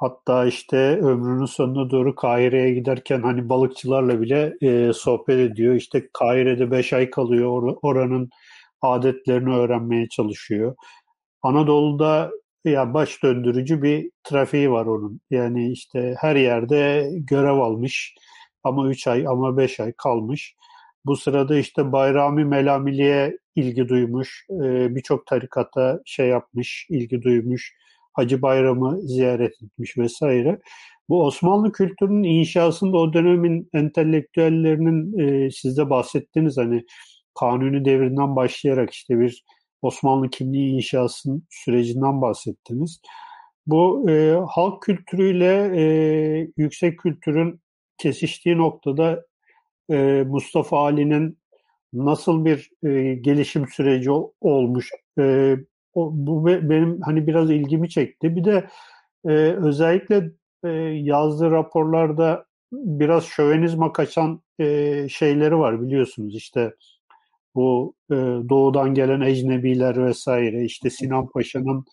[0.00, 5.74] Hatta işte ömrünün sonuna doğru Kahire'ye giderken hani balıkçılarla bile e, sohbet ediyor.
[5.74, 7.48] İşte Kahire'de 5 ay kalıyor.
[7.48, 8.30] Or- oranın
[8.82, 10.74] adetlerini öğrenmeye çalışıyor.
[11.42, 12.30] Anadolu'da
[12.64, 15.20] ya baş döndürücü bir trafiği var onun.
[15.30, 18.14] Yani işte her yerde görev almış
[18.64, 20.54] ama 3 ay ama 5 ay kalmış.
[21.06, 24.46] Bu sırada işte Bayrami Melamili'ye ilgi duymuş.
[24.50, 27.74] E, Birçok tarikata şey yapmış, ilgi duymuş.
[28.18, 30.58] Hacı Bayram'ı ziyaret etmiş vesaire.
[31.08, 36.84] Bu Osmanlı kültürünün inşasında o dönemin entelektüellerinin e, siz de bahsettiğiniz hani
[37.40, 39.44] Kanuni devrinden başlayarak işte bir
[39.82, 43.00] Osmanlı kimliği inşasının sürecinden bahsettiniz.
[43.66, 45.82] Bu e, halk kültürüyle e,
[46.56, 47.60] yüksek kültürün
[47.98, 49.24] kesiştiği noktada
[49.90, 51.38] e, Mustafa Ali'nin
[51.92, 54.10] nasıl bir e, gelişim süreci
[54.40, 54.90] olmuş?
[55.18, 55.56] E,
[55.94, 58.36] o, bu benim hani biraz ilgimi çekti.
[58.36, 58.68] Bir de
[59.24, 60.30] e, özellikle
[60.64, 66.36] e, yazdığı raporlarda biraz şövenizma kaçan e, şeyleri var biliyorsunuz.
[66.36, 66.74] İşte
[67.54, 68.14] bu e,
[68.48, 71.84] doğudan gelen ecnebiler vesaire, işte Sinan Paşa'nın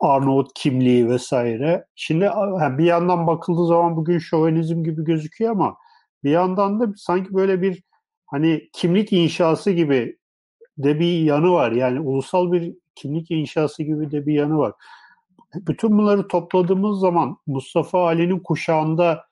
[0.00, 1.84] Arnavut kimliği vesaire.
[1.94, 2.30] Şimdi
[2.78, 5.76] bir yandan bakıldığı zaman bugün şovenizm gibi gözüküyor ama
[6.24, 7.82] bir yandan da sanki böyle bir
[8.26, 10.18] hani kimlik inşası gibi
[10.78, 11.72] de bir yanı var.
[11.72, 14.72] Yani ulusal bir kimlik inşası gibi de bir yanı var.
[15.54, 19.24] Bütün bunları topladığımız zaman Mustafa Ali'nin kuşağında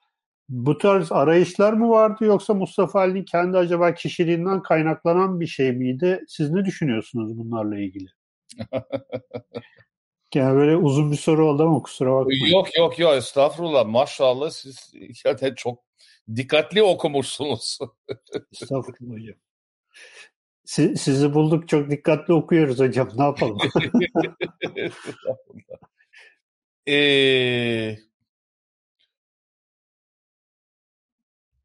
[0.49, 6.23] bu tarz arayışlar mı vardı yoksa Mustafa Ali'nin kendi acaba kişiliğinden kaynaklanan bir şey miydi?
[6.27, 8.07] Siz ne düşünüyorsunuz bunlarla ilgili?
[10.35, 12.55] yani böyle uzun bir soru oldu ama kusura bakmayın.
[12.55, 14.93] Yok yok yok estağfurullah maşallah siz
[15.25, 15.79] yani çok
[16.35, 17.79] dikkatli okumuşsunuz.
[18.51, 19.35] estağfurullah hocam.
[20.65, 23.57] Siz, sizi bulduk çok dikkatli okuyoruz hocam ne yapalım?
[26.87, 27.97] ee,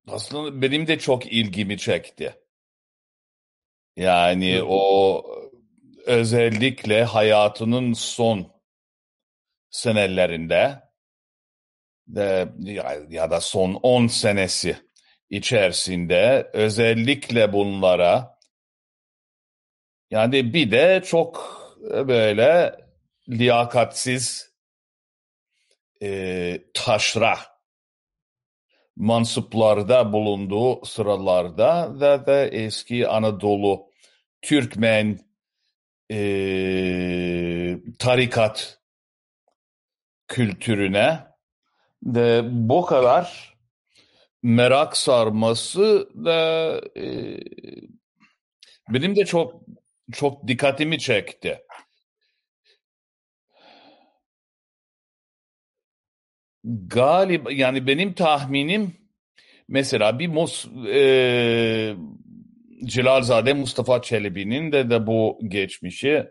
[0.09, 2.35] aslında benim de çok ilgimi çekti.
[3.97, 5.25] Yani o
[6.07, 8.53] özellikle hayatının son
[9.71, 10.83] senelerinde
[12.07, 12.49] de,
[13.11, 14.77] ya da son 10 senesi
[15.31, 18.38] içerisinde özellikle bunlara
[20.11, 22.77] yani bir de çok böyle
[23.29, 24.53] liyakatsiz
[26.03, 27.39] e, taşra
[28.97, 33.91] mansıplarda bulunduğu sıralarda da, da eski Anadolu
[34.43, 35.19] Türkmen
[36.13, 36.19] e,
[37.99, 38.81] tarikat
[40.29, 41.27] kültürüne
[42.03, 43.55] de bu kadar
[44.43, 47.37] merak sarması da e,
[48.89, 49.68] benim de çok
[50.13, 51.59] çok dikkatimi çekti.
[56.65, 58.97] Galiba yani benim tahminim
[59.69, 61.95] mesela bir Mus, e,
[62.85, 66.27] Celalzade Mustafa Çelebi'nin de de bu geçmişi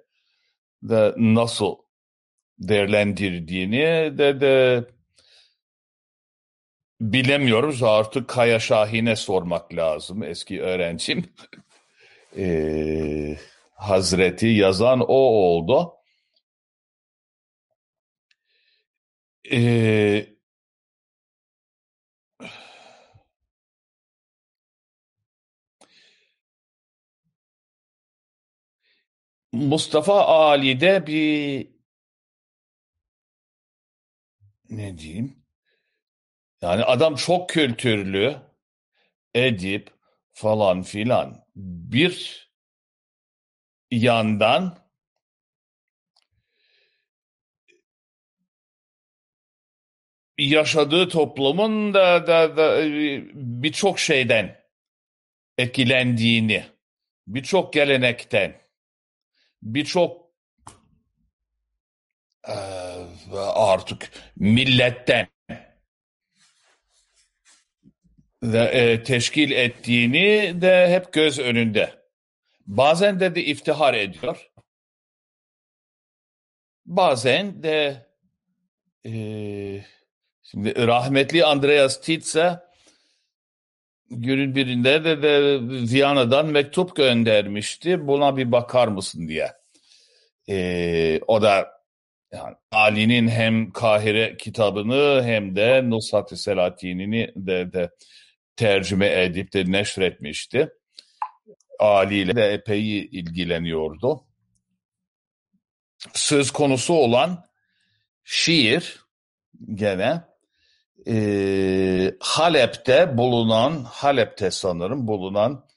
[0.84, 1.76] de nasıl
[2.60, 4.86] değerlendirdiğini de de
[7.02, 11.26] bilemiyoruz artık Kaya Şahin'e sormak lazım eski öğrencim.
[12.38, 13.38] e,
[13.78, 15.94] Hazreti yazan o oldu.
[19.52, 20.38] Ee,
[29.52, 31.68] Mustafa Ali'de bir
[34.70, 35.44] ne diyeyim?
[36.62, 38.38] Yani adam çok kültürlü,
[39.36, 39.90] edip
[40.34, 41.46] falan filan.
[41.56, 42.47] Bir
[43.92, 44.88] yandan
[50.38, 52.82] yaşadığı toplumun da, da, da
[53.34, 54.62] birçok şeyden
[55.58, 56.66] etkilendiğini,
[57.28, 58.62] birçok gelenekten,
[59.62, 60.28] birçok
[62.48, 62.54] e,
[63.56, 65.28] artık milletten
[68.44, 72.07] de, e, teşkil ettiğini de hep göz önünde.
[72.68, 74.52] Bazen de de iftihar ediyor.
[76.86, 78.08] Bazen de
[79.06, 79.12] e,
[80.44, 82.60] şimdi rahmetli Andreas Tietze
[84.10, 85.60] günün birinde de, de
[85.94, 88.08] Viyana'dan mektup göndermişti.
[88.08, 89.54] Buna bir bakar mısın diye.
[90.50, 91.78] E, o da
[92.34, 97.90] yani Ali'nin hem Kahire kitabını hem de Nusrat-ı Selahattin'ini de, de
[98.56, 100.70] tercüme edip de neşretmişti.
[101.80, 104.24] Ali ile de epey ilgileniyordu.
[106.14, 107.46] Söz konusu olan
[108.24, 109.06] şiir
[109.74, 110.24] gene
[111.08, 115.68] e, Halep'te bulunan, Halep'te sanırım bulunan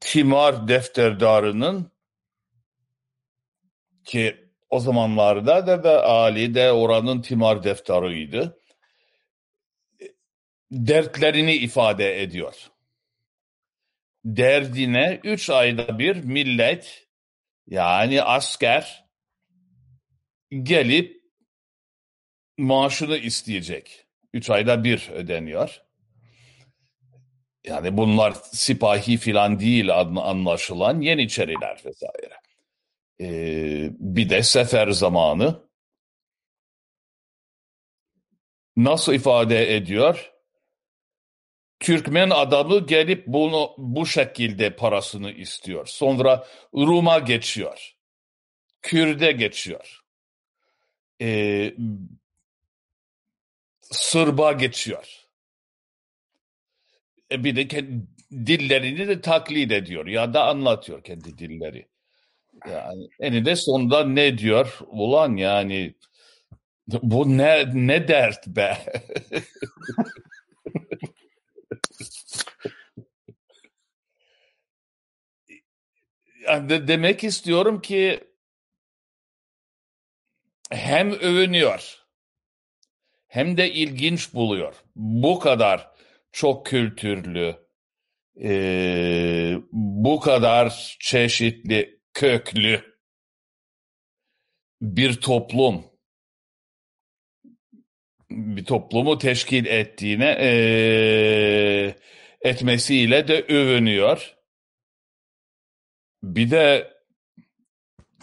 [0.00, 1.92] Timar defterdarının
[4.04, 8.52] ki o zamanlarda da, da Ali de oranın timar defteriydi.
[10.70, 12.70] Dertlerini ifade ediyor.
[14.36, 17.08] Derdine üç ayda bir millet
[17.66, 19.04] yani asker
[20.62, 21.22] gelip
[22.58, 24.06] maaşını isteyecek.
[24.32, 25.82] Üç ayda bir ödeniyor.
[27.66, 32.34] Yani bunlar sipahi filan değil anlaşılan Yeniçeriler vesaire.
[33.20, 35.68] Ee, bir de sefer zamanı.
[38.76, 40.32] Nasıl ifade ediyor?
[41.80, 45.86] Türkmen adamı gelip bunu bu şekilde parasını istiyor.
[45.86, 47.94] Sonra Rum'a geçiyor.
[48.82, 50.00] Kürde geçiyor.
[51.20, 51.74] Ee,
[53.80, 55.28] Sırba geçiyor.
[57.32, 61.88] E bir de kendi dillerini de taklit ediyor ya da anlatıyor kendi dilleri.
[62.70, 64.78] Yani eninde sonunda ne diyor?
[64.86, 65.94] Ulan yani
[66.88, 68.78] bu ne ne dert be.
[76.48, 78.20] de demek istiyorum ki
[80.70, 81.98] hem övünüyor
[83.28, 84.74] hem de ilginç buluyor.
[84.96, 85.90] Bu kadar
[86.32, 87.56] çok kültürlü,
[88.42, 92.98] e, bu kadar çeşitli, köklü
[94.82, 95.84] bir toplum,
[98.30, 100.50] bir toplumu teşkil ettiğine e,
[102.40, 104.37] etmesiyle de övünüyor.
[106.22, 106.94] Bir de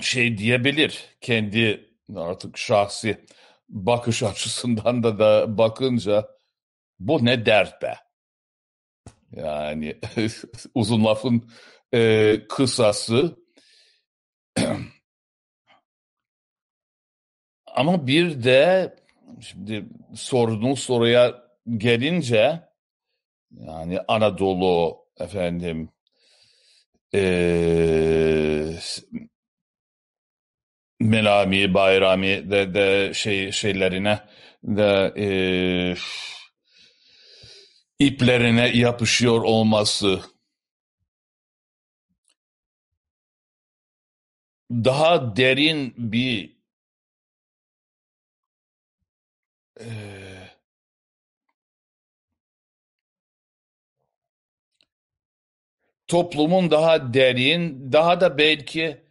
[0.02, 3.26] şey diyebilir kendi artık şahsi
[3.70, 6.30] bakış açısından da da bakınca
[7.00, 7.96] bu ne dert be.
[9.32, 10.00] Yani
[10.76, 11.52] uzun lafın
[11.94, 13.36] e, kısası.
[17.76, 18.96] Ama bir de
[19.42, 19.86] şimdi
[20.16, 21.44] sorduğunuz soruya
[21.78, 22.70] gelince
[23.52, 25.90] yani Anadolu efendim
[27.16, 28.80] e,
[31.00, 34.20] Melami, Bayrami de, de şey şeylerine
[34.64, 35.28] de e,
[38.00, 40.22] iplerine yapışıyor olması.
[44.72, 46.58] Daha derin bir
[49.80, 50.25] e,
[56.08, 59.06] toplumun daha derin, daha da belki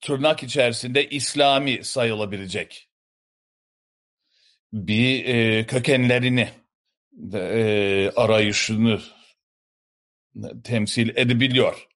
[0.00, 2.88] tırnak içerisinde İslami sayılabilecek
[4.72, 6.48] bir e, kökenlerini
[7.34, 9.00] e, arayışını
[10.64, 11.88] temsil edebiliyor.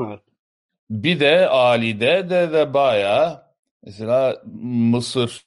[0.00, 0.20] Evet.
[0.90, 3.44] Bir de Ali'de de, de bayağı
[3.82, 5.46] mesela Mısır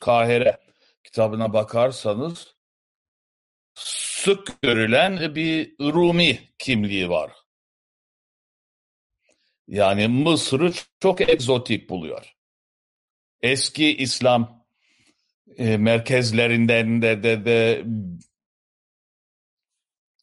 [0.00, 0.58] Kahire
[1.04, 2.56] kitabına bakarsanız
[4.24, 7.32] sık görülen bir Rumi kimliği var.
[9.66, 12.36] Yani Mısır'ı çok egzotik buluyor.
[13.42, 14.66] Eski İslam
[15.58, 17.84] e, merkezlerinden de, de, de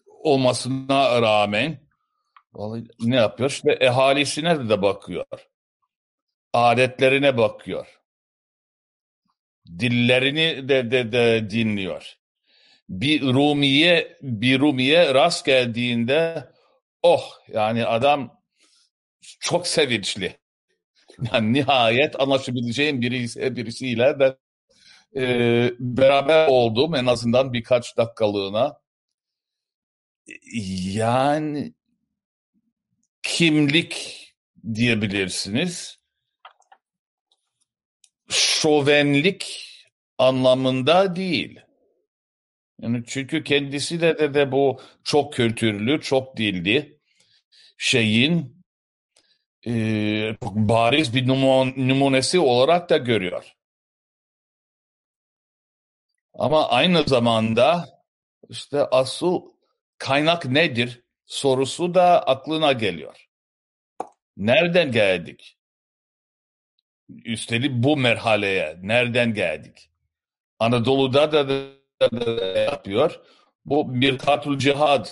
[0.08, 1.80] olmasına rağmen
[3.00, 3.50] ne yapıyor?
[3.50, 5.26] İşte ehalisine de bakıyor.
[6.54, 8.02] Adetlerine bakıyor.
[9.80, 12.18] Dillerini de, de, de dinliyor.
[12.90, 16.49] Bir Rumiye bir Rumiye rast geldiğinde
[17.03, 18.41] oh yani adam
[19.40, 20.38] çok sevinçli.
[21.34, 24.38] Yani nihayet anlaşabileceğim birisi, birisiyle de
[25.16, 28.80] e, beraber oldum en azından birkaç dakikalığına.
[30.94, 31.74] Yani
[33.24, 34.22] kimlik
[34.74, 35.99] diyebilirsiniz.
[38.30, 39.72] Şovenlik
[40.18, 41.65] anlamında değil.
[42.81, 46.99] Yani çünkü kendisi de, de, de bu çok kültürlü, çok dilli
[47.77, 48.64] şeyin
[49.68, 49.72] e,
[50.41, 53.56] bariz bir numunesi olarak da görüyor.
[56.34, 57.89] Ama aynı zamanda
[58.49, 59.41] işte asıl
[59.97, 63.27] kaynak nedir sorusu da aklına geliyor.
[64.38, 65.57] Nereden geldik?
[67.10, 69.89] Üstelik bu merhaleye nereden geldik?
[70.60, 71.74] Anadolu'da da, da, da
[72.56, 73.20] yapıyor.
[73.66, 75.08] Bu bir katul cihad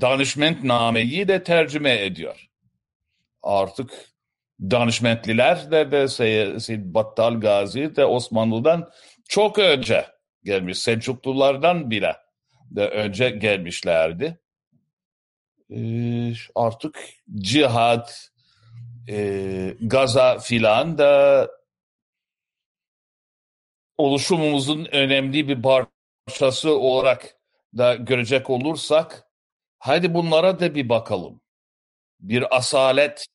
[0.00, 2.50] danışment nameyi de tercüme ediyor.
[3.42, 3.90] Artık
[4.60, 8.90] danışmentliler de, de Seyyid Battal Gazi de Osmanlı'dan
[9.28, 10.06] çok önce
[10.44, 10.78] gelmiş.
[10.78, 12.16] Selçuklulardan bile
[12.70, 14.40] de önce gelmişlerdi.
[15.70, 16.98] Ee, artık
[17.34, 18.08] cihad,
[19.08, 21.48] e, gaza filan da
[24.00, 27.36] oluşumumuzun önemli bir parçası olarak
[27.76, 29.26] da görecek olursak
[29.78, 31.40] hadi bunlara da bir bakalım.
[32.20, 33.26] Bir asalet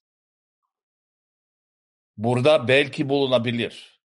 [2.17, 4.01] burada belki bulunabilir.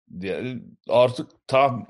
[0.90, 1.88] Artık tam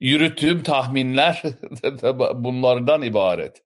[0.00, 1.42] yürüttüğüm tahminler
[2.34, 3.62] bunlardan ibaret.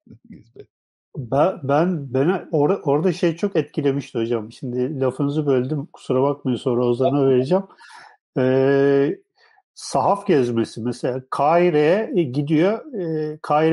[1.17, 4.53] Ben, ben beni or, orada şey çok etkilemişti hocam.
[4.53, 5.87] Şimdi lafınızı böldüm.
[5.93, 7.65] Kusura bakmayın sonra Ozan'a vereceğim.
[8.39, 9.19] Ee,
[9.79, 12.81] sahaf gezmesi mesela Kahire'ye gidiyor.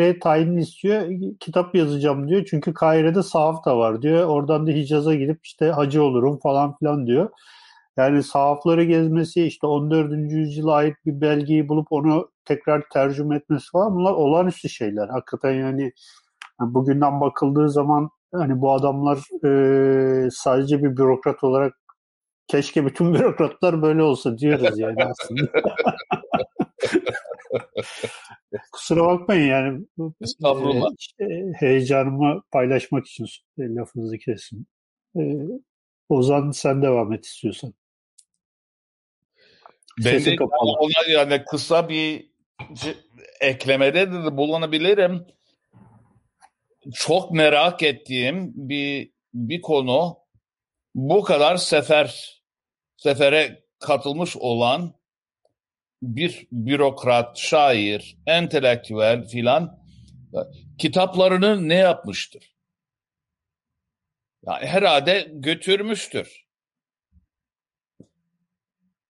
[0.10, 1.08] E, tayin istiyor.
[1.40, 2.46] Kitap yazacağım diyor.
[2.50, 4.28] Çünkü Kahire'de sahaf da var diyor.
[4.28, 7.30] Oradan da Hicaz'a gidip işte hacı olurum falan filan diyor.
[7.98, 10.12] Yani sahafları gezmesi işte 14.
[10.32, 15.08] yüzyıla ait bir belgeyi bulup onu tekrar tercüme etmesi falan bunlar olağanüstü şeyler.
[15.08, 15.92] Hakikaten yani
[16.60, 21.74] bugünden bakıldığı zaman hani bu adamlar e, sadece bir bürokrat olarak
[22.48, 25.52] keşke bütün bürokratlar böyle olsa diyoruz yani aslında.
[28.72, 29.86] Kusura bakmayın yani.
[30.22, 30.90] Estağfurullah.
[31.20, 31.26] E,
[31.60, 33.28] heyecanımı paylaşmak için
[33.60, 34.68] lafınızı kesin.
[35.20, 35.22] E,
[36.10, 37.74] Ozan sen devam et istiyorsan.
[40.06, 40.36] Ben de
[40.80, 42.30] ona yani kısa bir
[43.42, 45.26] eklemede de bulunabilirim.
[46.94, 50.18] Çok merak ettiğim bir bir konu
[50.96, 52.42] bu kadar sefer
[52.98, 54.94] sefere katılmış olan
[56.02, 59.80] bir bürokrat, şair, entelektüel filan
[60.78, 62.56] kitaplarını ne yapmıştır?
[64.46, 66.46] Yani herhalde götürmüştür.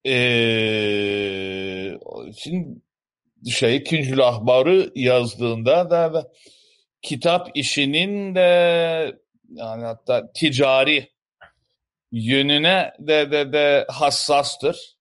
[0.07, 1.99] Ee,
[2.37, 2.81] şimdi
[3.51, 6.31] şey Küncül Ahbar'ı yazdığında da, da
[7.01, 11.14] kitap işinin de yani hatta ticari
[12.15, 14.97] yönüne de de de hassastır.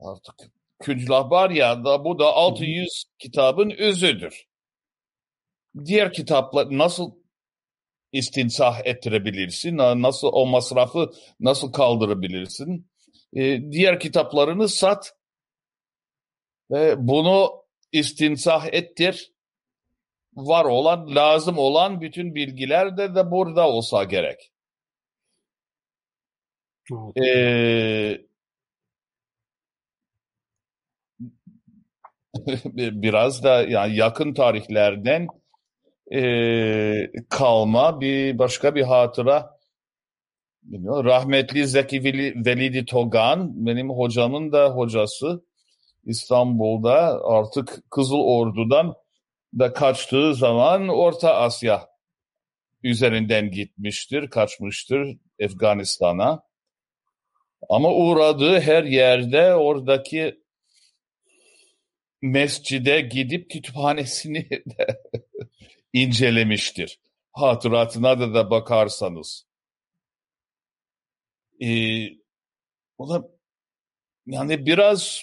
[0.00, 0.34] Artık
[0.80, 4.46] Küncül Ahbar ya da bu da 600 kitabın özüdür.
[5.84, 7.10] Diğer kitaplar nasıl
[8.12, 9.76] istinsah ettirebilirsin?
[9.76, 12.90] Nasıl o masrafı nasıl kaldırabilirsin?
[13.36, 15.12] Ee, diğer kitaplarını sat
[16.70, 19.32] ve bunu istinsah ettir.
[20.34, 24.52] Var olan, lazım olan bütün bilgiler de, de burada olsa gerek.
[27.22, 28.20] Ee,
[32.74, 35.26] biraz da yani yakın tarihlerden
[36.12, 39.56] e, kalma bir başka bir hatıra.
[40.62, 42.04] Bilmiyorum, rahmetli Zeki
[42.46, 45.44] Velidi Togan benim hocamın da hocası.
[46.04, 48.94] İstanbul'da artık Kızıl Ordu'dan
[49.58, 51.88] da kaçtığı zaman Orta Asya
[52.82, 56.45] üzerinden gitmiştir, kaçmıştır Afganistan'a.
[57.68, 60.40] Ama uğradığı her yerde oradaki
[62.22, 65.02] mescide gidip kütüphanesini de
[65.92, 67.00] incelemiştir.
[67.32, 69.46] Hatıratına da, da bakarsanız.
[71.62, 72.06] Ee,
[72.98, 73.28] o da
[74.26, 75.22] yani biraz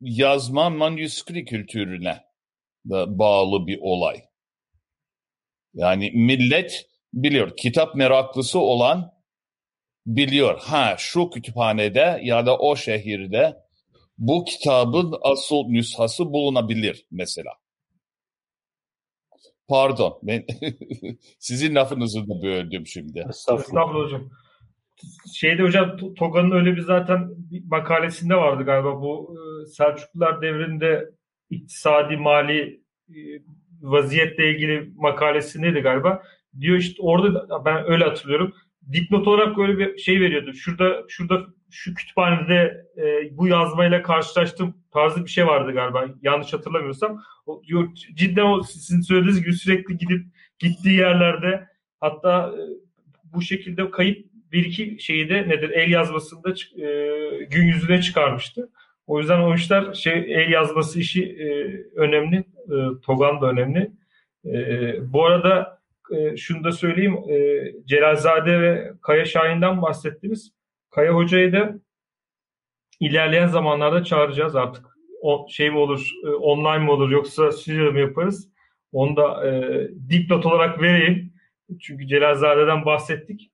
[0.00, 2.24] yazma manüskri kültürüne
[2.88, 4.24] da bağlı bir olay.
[5.74, 9.17] Yani millet biliyor, kitap meraklısı olan
[10.16, 10.58] biliyor.
[10.60, 13.56] Ha şu kütüphanede ya da o şehirde
[14.18, 17.50] bu kitabın asıl nüshası bulunabilir mesela.
[19.68, 20.18] Pardon.
[20.22, 20.44] Ben
[21.38, 23.26] sizin lafınızı da böldüm şimdi.
[23.28, 23.94] Estağfurullah.
[23.94, 24.30] Hocam.
[25.34, 31.10] Şeyde hocam To- Toga'nın öyle bir zaten bir makalesinde vardı galiba bu e, Selçuklular devrinde
[31.50, 33.16] iktisadi mali e,
[33.80, 36.22] vaziyetle ilgili makalesindeydi galiba.
[36.60, 38.54] Diyor işte orada ben öyle hatırlıyorum.
[38.92, 40.52] Dipnot olarak böyle bir şey veriyordu.
[40.52, 46.06] Şurada şurada şu kütüphanede e, bu yazmayla karşılaştım tarzı bir şey vardı galiba.
[46.22, 47.22] Yanlış hatırlamıyorsam.
[47.46, 50.26] O, diyor, cidden o sizin söylediğiniz gibi sürekli gidip
[50.58, 51.68] gittiği yerlerde
[52.00, 52.60] hatta e,
[53.24, 56.86] bu şekilde kayıp bir iki şeyi de nedir el yazmasında e,
[57.44, 58.68] gün yüzüne çıkarmıştı.
[59.06, 61.46] O yüzden o işler şey el yazması işi e,
[62.00, 62.36] önemli.
[62.36, 63.90] E, Togan da önemli.
[64.46, 65.77] E, bu arada
[66.12, 67.16] e, şunu da söyleyeyim.
[67.30, 67.36] E,
[67.84, 70.52] Celalzade ve Kaya Şahin'den bahsettiğimiz
[70.90, 71.78] Kaya Hoca'yı da
[73.00, 74.86] ilerleyen zamanlarda çağıracağız artık.
[75.22, 78.48] O, şey mi olur, e, online mi olur yoksa stüdyoda mı yaparız?
[78.92, 81.32] Onu da e, dipnot olarak vereyim.
[81.80, 83.50] Çünkü Celalzade'den bahsettik.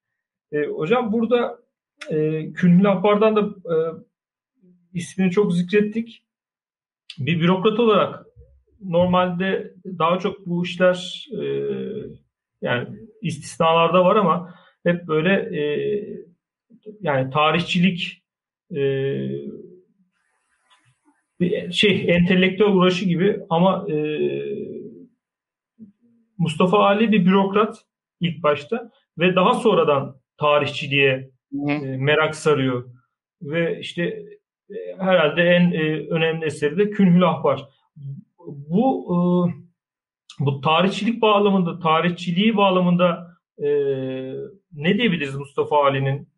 [0.53, 1.59] E, hocam burada
[2.11, 3.77] e, Kühnül Ahbar'dan da e,
[4.95, 6.25] ismini çok zikrettik.
[7.19, 8.27] Bir bürokrat olarak
[8.81, 11.43] normalde daha çok bu işler e,
[12.65, 12.89] yani
[13.23, 14.55] istisnalarda var ama
[14.85, 15.63] hep böyle e,
[17.01, 18.23] yani tarihçilik
[18.77, 18.81] e,
[21.71, 23.97] şey entelektüel uğraşı gibi ama e,
[26.39, 27.79] Mustafa Ali bir bürokrat
[28.21, 31.31] ilk başta ve daha sonradan tarihçiliğe
[31.69, 32.91] e, merak sarıyor.
[33.43, 34.03] Ve işte
[34.71, 37.69] e, herhalde en e, önemli eseri de Künhül Ahbar.
[38.47, 39.17] Bu e,
[40.39, 43.67] bu tarihçilik bağlamında, tarihçiliği bağlamında e,
[44.73, 46.29] ne diyebiliriz Mustafa Ali'nin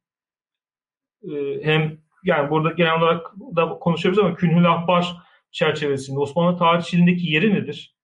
[1.22, 5.16] e, hem yani burada genel olarak da konuşabiliriz ama Künhül Ahbar
[5.50, 7.96] çerçevesinde Osmanlı tarihçiliğindeki yeri nedir?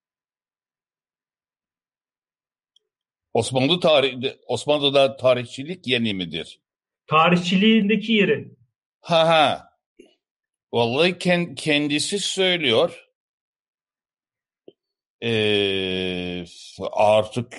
[3.32, 6.60] Osmanlı tarih Osmanlı'da tarihçilik yeni midir?
[7.06, 8.54] Tarihçiliğindeki yeri.
[9.00, 9.68] Ha ha.
[10.72, 13.11] Vallahi ken- kendisi söylüyor.
[15.22, 16.44] Ee,
[16.92, 17.58] artık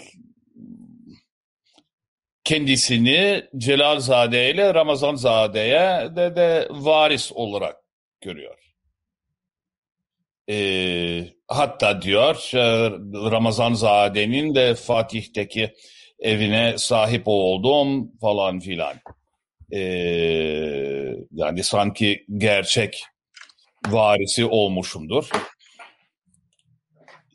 [2.44, 7.76] kendisini Celalzade ile Ramazanzade'ye de, de varis olarak
[8.22, 8.58] görüyor.
[10.50, 12.90] Ee, hatta diyor e,
[13.32, 15.74] Ramazanzade'nin de Fatih'teki
[16.20, 18.94] evine sahip oldum falan filan.
[19.72, 19.80] Ee,
[21.32, 23.04] yani sanki gerçek
[23.88, 25.30] varisi olmuşumdur.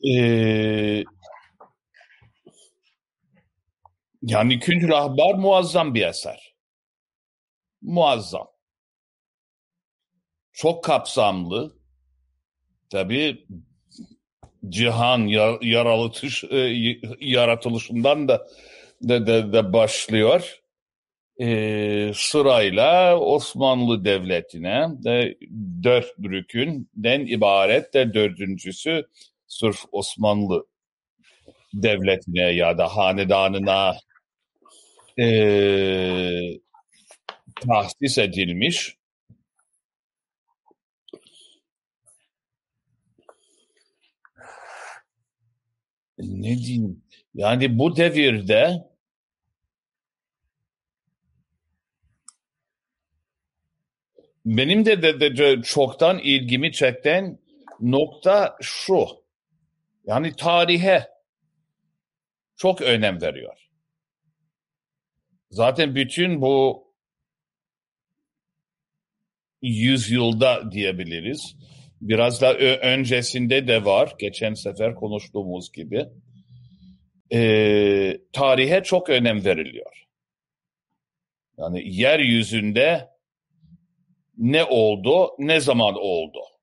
[0.04, 1.04] Ee,
[4.22, 6.54] yani Kündül Ahbar muazzam bir eser.
[7.82, 8.48] Muazzam.
[10.52, 11.78] Çok kapsamlı.
[12.90, 13.46] Tabii
[14.68, 18.46] cihan yar, yaralıtış, e, yaratılışından da
[19.02, 20.60] da, da, da başlıyor.
[21.40, 25.38] Ee, sırayla Osmanlı Devleti'ne de
[25.82, 29.06] dört rükünden ibaret de dördüncüsü
[29.48, 30.66] sırf Osmanlı
[31.74, 33.96] Devleti'ne ya da hanedanına
[35.18, 35.28] e,
[37.60, 38.98] tahsis edilmiş.
[46.18, 47.02] Ne diyeyim?
[47.34, 48.88] Yani bu devirde
[54.44, 57.38] benim de, de, de, de çoktan ilgimi çeken
[57.80, 59.27] nokta şu.
[60.08, 61.08] Yani tarihe
[62.56, 63.68] çok önem veriyor.
[65.50, 66.84] Zaten bütün bu
[69.62, 71.56] yüzyılda diyebiliriz.
[72.00, 74.14] Biraz da öncesinde de var.
[74.18, 76.06] Geçen sefer konuştuğumuz gibi.
[77.32, 80.06] Ee, tarihe çok önem veriliyor.
[81.58, 83.08] Yani yeryüzünde
[84.36, 86.57] ne oldu, ne zaman oldu?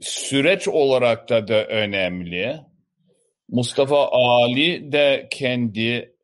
[0.00, 2.60] Süreç olarak da da önemli.
[3.48, 6.16] Mustafa Ali de kendi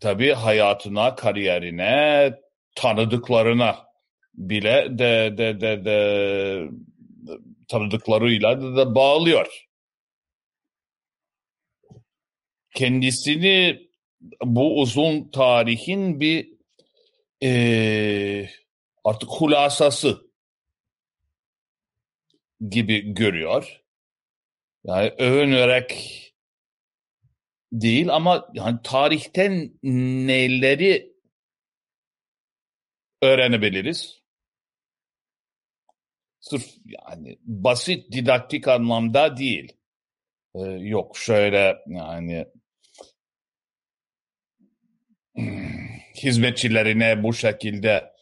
[0.00, 2.34] tabii hayatına, kariyerine,
[2.74, 3.86] tanıdıklarına
[4.34, 6.68] bile de de de, de
[7.68, 9.68] tanıdıklarıyla da, da bağlıyor.
[12.74, 13.88] Kendisini
[14.44, 16.48] bu uzun tarihin bir
[17.42, 18.48] e,
[19.04, 20.27] artık hulasası
[22.60, 23.82] gibi görüyor.
[24.84, 26.14] Yani övünerek
[27.72, 31.12] değil ama yani tarihten neleri
[33.22, 34.22] öğrenebiliriz.
[36.40, 39.76] Sırf yani basit didaktik anlamda değil.
[40.54, 42.46] Ee, yok şöyle yani
[46.22, 48.17] hizmetçilerine bu şekilde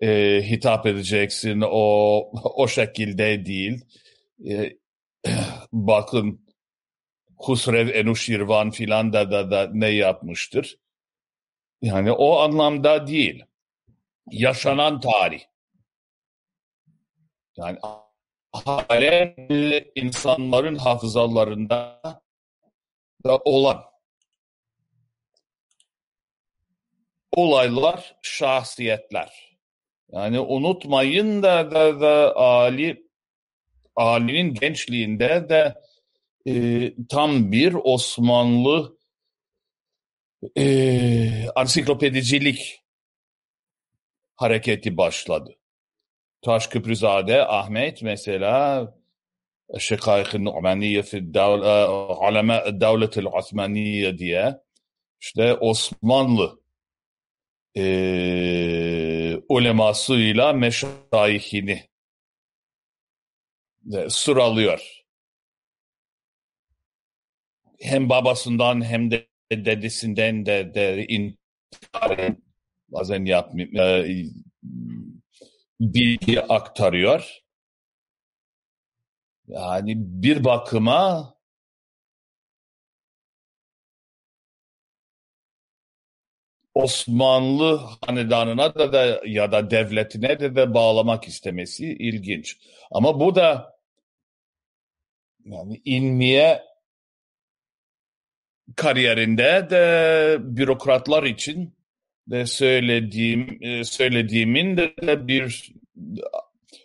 [0.00, 1.60] e, hitap edeceksin.
[1.66, 3.84] O o şekilde değil.
[4.48, 4.76] E,
[5.72, 6.48] bakın
[7.36, 10.78] Husrev Enuşirvan filan da, da da ne yapmıştır.
[11.82, 13.44] Yani o anlamda değil.
[14.30, 15.42] Yaşanan tarih.
[17.56, 17.78] Yani
[18.52, 19.34] halen
[19.94, 22.02] insanların hafızalarında
[23.24, 23.84] da olan
[27.32, 29.57] olaylar, şahsiyetler.
[30.12, 33.08] Yani unutmayın da, da, da Ali
[33.96, 35.74] Ali'nin gençliğinde de
[36.46, 38.98] e, tam bir Osmanlı
[40.56, 42.80] e, ansiklopedicilik
[44.36, 45.54] hareketi başladı.
[46.42, 48.94] Taşköprüzade Ahmet mesela
[49.78, 54.60] Şekaik Nu'maniye fi Aleme Devletil Osmaniye diye
[55.20, 56.60] işte Osmanlı
[57.76, 61.88] e, ulemasıyla meşayihini
[63.82, 65.04] de sıralıyor.
[67.80, 72.36] Hem babasından hem de dedesinden de, de intihar
[72.88, 74.24] bazen yapmıyor, e,
[75.80, 77.42] bilgi aktarıyor.
[79.46, 81.34] Yani bir bakıma
[86.78, 87.76] Osmanlı
[88.06, 92.58] hanedanına da, da ya da devletine de de bağlamak istemesi ilginç.
[92.90, 93.78] Ama bu da
[95.44, 96.62] yani ilmiye
[98.76, 101.74] kariyerinde de bürokratlar için
[102.26, 105.72] de söylediğim e, söylediğimin de bir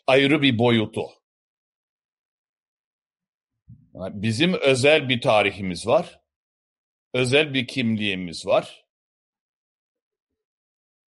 [0.07, 1.03] ayrı bir boyutu.
[3.93, 6.19] Bizim özel bir tarihimiz var.
[7.13, 8.82] Özel bir kimliğimiz var.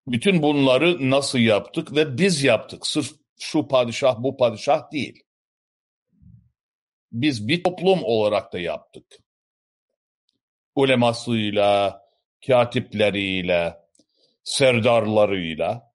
[0.06, 2.86] Bütün bunları nasıl yaptık ve biz yaptık.
[2.86, 5.22] Sırf şu padişah bu padişah değil.
[7.12, 9.04] Biz bir toplum olarak da yaptık.
[10.74, 12.02] Ulemasıyla,
[12.46, 13.76] katipleriyle,
[14.44, 15.94] serdarlarıyla.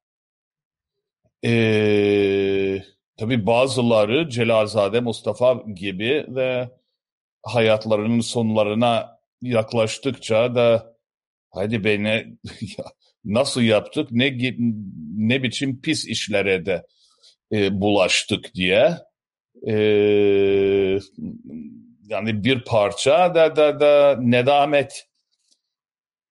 [1.46, 2.84] Ee,
[3.18, 6.70] tabii bazıları Celalzade Mustafa gibi ve
[7.44, 10.96] hayatlarının sonlarına yaklaştıkça da
[11.50, 12.38] hadi beni
[13.26, 14.38] nasıl yaptık ne
[15.18, 16.86] ne biçim pis işlere de
[17.52, 18.98] e, bulaştık diye
[19.68, 19.74] e,
[22.10, 25.10] yani bir parça da da da nedamet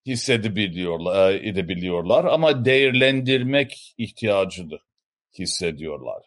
[0.05, 4.79] hissedebiliyorlar, e, edebiliyorlar ama değerlendirmek ihtiyacını
[5.39, 6.23] hissediyorlar.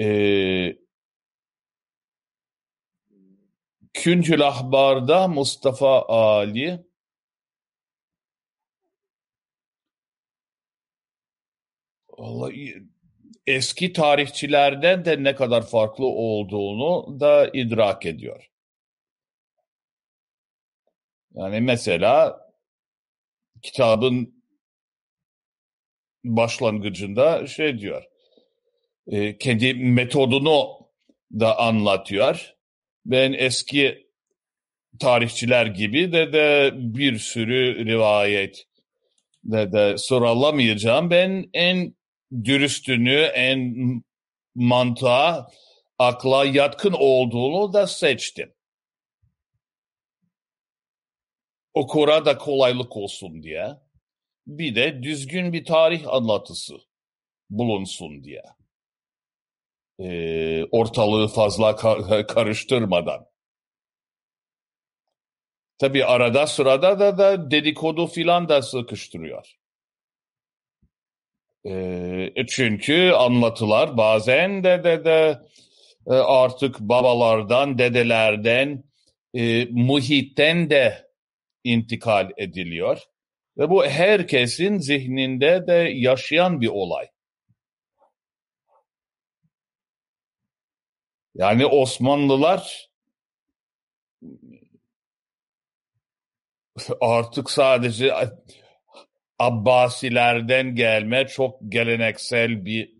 [0.00, 0.76] Ee,
[3.94, 6.85] Küncül Ahbar'da Mustafa Ali
[12.18, 12.82] Vallahi
[13.46, 18.50] eski tarihçilerden de ne kadar farklı olduğunu da idrak ediyor.
[21.34, 22.40] Yani mesela
[23.62, 24.42] kitabın
[26.24, 28.04] başlangıcında şey diyor,
[29.06, 30.68] e, kendi metodunu
[31.32, 32.54] da anlatıyor.
[33.06, 34.06] Ben eski
[35.00, 38.66] tarihçiler gibi de de bir sürü rivayet
[39.44, 41.10] de de sıralamayacağım.
[41.10, 41.95] Ben en
[42.44, 43.74] dürüstünü, en
[44.54, 45.48] mantığa,
[45.98, 48.56] akla yatkın olduğunu da seçtim.
[51.76, 53.76] okura da kolaylık olsun diye.
[54.46, 56.74] Bir de düzgün bir tarih anlatısı
[57.50, 58.42] bulunsun diye.
[59.98, 61.76] Ee, ortalığı fazla
[62.26, 63.26] karıştırmadan.
[65.78, 69.56] Tabi arada sırada da, da dedikodu filan da sıkıştırıyor.
[71.68, 75.40] Ee, çünkü anlatılar bazen de de de
[76.06, 78.84] e, artık babalardan, dedelerden,
[79.34, 81.08] e, muhitten de
[81.64, 83.02] intikal ediliyor.
[83.58, 87.06] Ve bu herkesin zihninde de yaşayan bir olay.
[91.34, 92.88] Yani Osmanlılar
[97.00, 98.12] artık sadece
[99.38, 102.96] Abbasilerden gelme çok geleneksel bir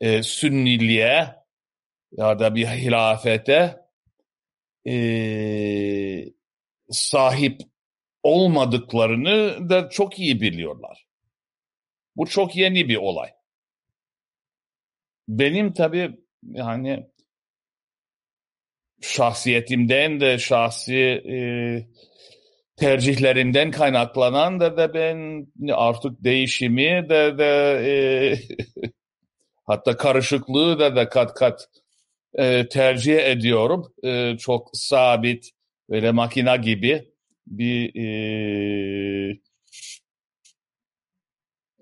[0.00, 1.34] e, sünniliğe
[2.12, 3.76] ya da bir hilafete
[4.86, 4.96] e,
[6.90, 7.60] sahip
[8.22, 11.06] olmadıklarını da çok iyi biliyorlar.
[12.16, 13.30] Bu çok yeni bir olay.
[15.28, 16.10] Benim tabii
[16.42, 17.06] yani
[19.00, 20.96] şahsiyetimden de şahsi
[21.28, 21.36] e,
[22.76, 27.92] tercihlerimden kaynaklanan da da ben artık değişimi de de e,
[29.66, 31.68] hatta karışıklığı da da kat kat
[32.34, 33.92] e, tercih ediyorum.
[34.04, 35.50] E, çok sabit
[35.90, 37.12] böyle makina gibi
[37.46, 37.94] bir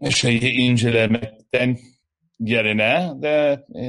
[0.02, 1.78] e, şeyi incelemekten
[2.40, 3.86] yerine de e,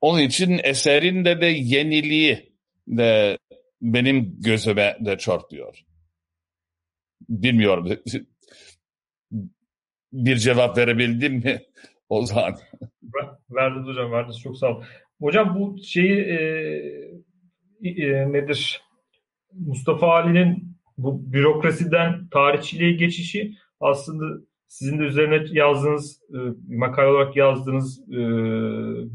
[0.00, 2.52] onun için eserin de de yeniliği
[2.88, 3.38] de
[3.82, 5.84] benim gözüme de çarpıyor.
[7.28, 7.88] Bilmiyorum.
[10.12, 11.62] Bir cevap verebildim mi
[12.08, 12.54] o zaman?
[13.50, 14.40] Verdiniz hocam, verdiniz.
[14.40, 14.84] Çok sağ olun.
[15.20, 16.38] Hocam bu şeyi e,
[17.84, 18.82] e, nedir?
[19.52, 24.24] Mustafa Ali'nin bu bürokrasiden tarihçiliğe geçişi aslında
[24.68, 26.38] sizin de üzerine yazdığınız, e,
[26.76, 28.16] makale olarak yazdığınız, e,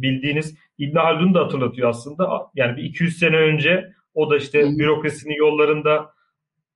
[0.02, 2.52] bildiğiniz İbn Haldun'u da hatırlatıyor aslında.
[2.56, 4.77] Yani bir 200 sene önce o da işte Hı.
[4.77, 6.14] bürokrasinin yollarında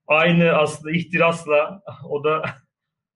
[0.07, 2.43] aynı aslında ihtirasla o da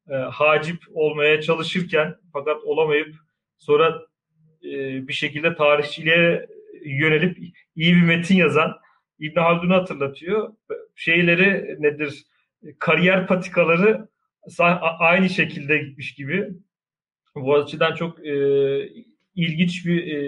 [0.10, 3.16] e, hacip olmaya çalışırken fakat olamayıp
[3.58, 4.02] sonra
[4.64, 6.48] e, bir şekilde tarihçiliğe
[6.86, 7.38] yönelip
[7.76, 8.74] iyi bir metin yazan
[9.20, 10.54] İbn Haldun'u hatırlatıyor.
[10.96, 12.26] Şeyleri nedir?
[12.80, 14.08] Kariyer patikaları
[15.00, 16.50] aynı şekilde gitmiş gibi.
[17.36, 18.34] Bu açıdan çok e,
[19.36, 20.22] ilginç bir e,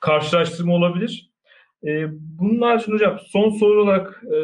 [0.00, 1.29] karşılaştırma olabilir.
[1.84, 4.38] E, bunun haricinde hocam son soru olarak e,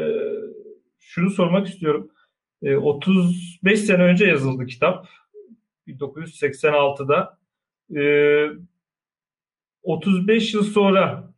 [0.99, 2.11] şunu sormak istiyorum.
[2.63, 5.09] E, 35 sene önce yazıldı kitap.
[5.87, 7.39] 1986'da.
[7.97, 8.03] E,
[9.83, 11.35] 35 yıl sonra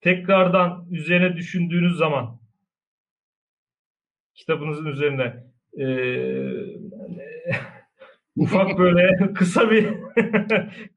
[0.00, 2.40] tekrardan üzerine düşündüğünüz zaman
[4.34, 5.44] kitabınızın üzerine
[5.78, 5.86] e,
[8.36, 9.86] ufak böyle kısa bir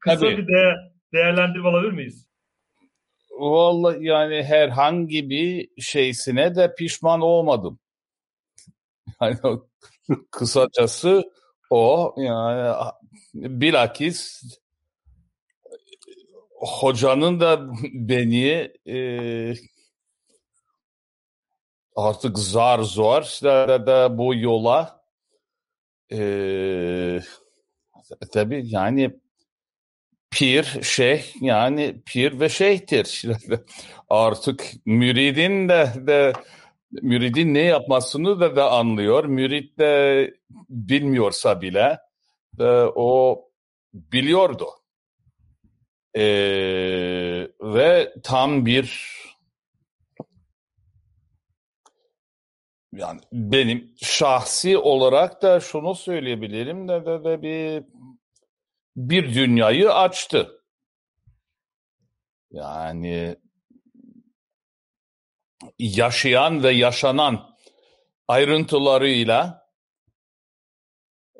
[0.00, 0.38] kısa Tabii.
[0.38, 0.74] bir de,
[1.12, 2.33] değerlendirme alabilir miyiz?
[3.38, 7.78] Vallahi yani herhangi bir şeysine de pişman olmadım.
[9.20, 9.38] Yani
[10.30, 11.32] kısacası
[11.70, 12.74] o yani
[13.34, 14.42] bilakis
[16.54, 18.98] hocanın da beni e,
[21.96, 25.04] artık zar zor da, da bu yola
[26.12, 27.20] e,
[28.32, 29.20] tabii yani
[30.34, 33.22] pir, şeyh yani pir ve şeyhtir.
[34.10, 36.32] Artık müridin de, de
[37.02, 39.24] müridin ne yapmasını da, da anlıyor.
[39.24, 40.34] Mürid de
[40.68, 41.98] bilmiyorsa bile
[42.58, 43.40] de o
[43.94, 44.66] biliyordu.
[46.16, 49.14] Ee, ve tam bir
[52.92, 57.84] yani benim şahsi olarak da şunu söyleyebilirim de, de, de bir
[58.96, 60.60] bir dünyayı açtı.
[62.50, 63.36] Yani
[65.78, 67.56] yaşayan ve yaşanan
[68.28, 69.68] ayrıntılarıyla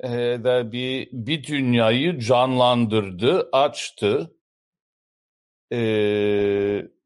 [0.03, 0.09] e,
[0.45, 4.37] de bir bir dünyayı canlandırdı, açtı.
[5.73, 5.79] E,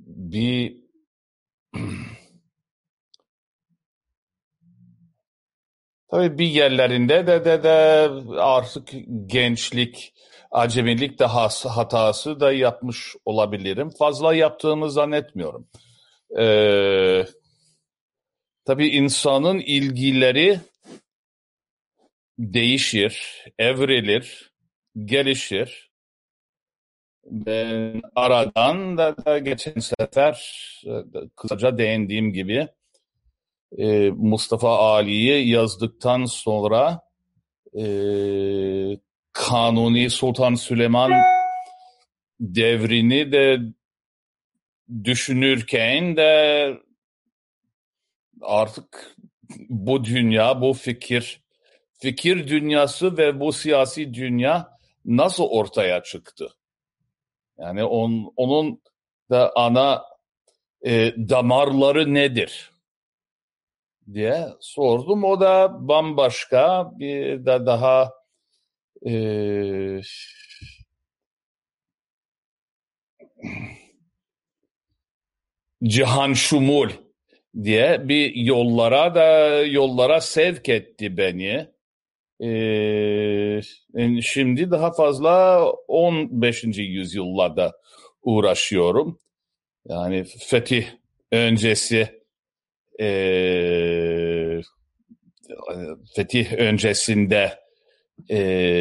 [0.00, 0.88] bir
[6.10, 8.08] Tabii bir yerlerinde de de de
[8.40, 8.88] artık
[9.26, 10.14] gençlik,
[10.50, 13.90] acemilik de hatası da yapmış olabilirim.
[13.90, 15.68] Fazla yaptığımı zannetmiyorum.
[16.38, 17.26] Ee,
[18.64, 20.60] tabii insanın ilgileri
[22.38, 24.52] değişir, evrilir,
[25.04, 25.90] gelişir.
[27.24, 30.54] Ben aradan da, da geçen sefer
[31.36, 32.68] kısaca değindiğim gibi
[33.78, 37.00] e, Mustafa Ali'yi yazdıktan sonra
[37.74, 37.84] e,
[39.38, 41.12] Kanuni Sultan Süleyman
[42.40, 43.58] devrini de
[45.04, 46.72] düşünürken de
[48.42, 49.16] artık
[49.68, 51.42] bu dünya, bu fikir,
[51.92, 56.48] fikir dünyası ve bu siyasi dünya nasıl ortaya çıktı?
[57.58, 58.82] Yani on, onun
[59.30, 60.02] da ana
[60.86, 62.70] e, damarları nedir?
[64.12, 65.24] diye sordum.
[65.24, 68.17] O da bambaşka bir de daha
[69.06, 70.00] e,
[75.84, 76.90] cihan şumul
[77.62, 81.68] diye bir yollara da yollara sevk etti beni.
[82.42, 83.60] Ee,
[84.22, 86.64] şimdi daha fazla 15.
[86.64, 87.72] yüzyıllarda
[88.22, 89.18] uğraşıyorum.
[89.88, 90.86] Yani fetih
[91.32, 92.22] öncesi
[93.00, 93.08] e,
[96.16, 97.67] fetih öncesinde
[98.28, 98.38] e,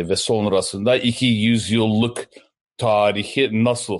[0.09, 2.29] ve sonrasında iki yüzyıllık
[2.77, 3.99] tarihi nasıl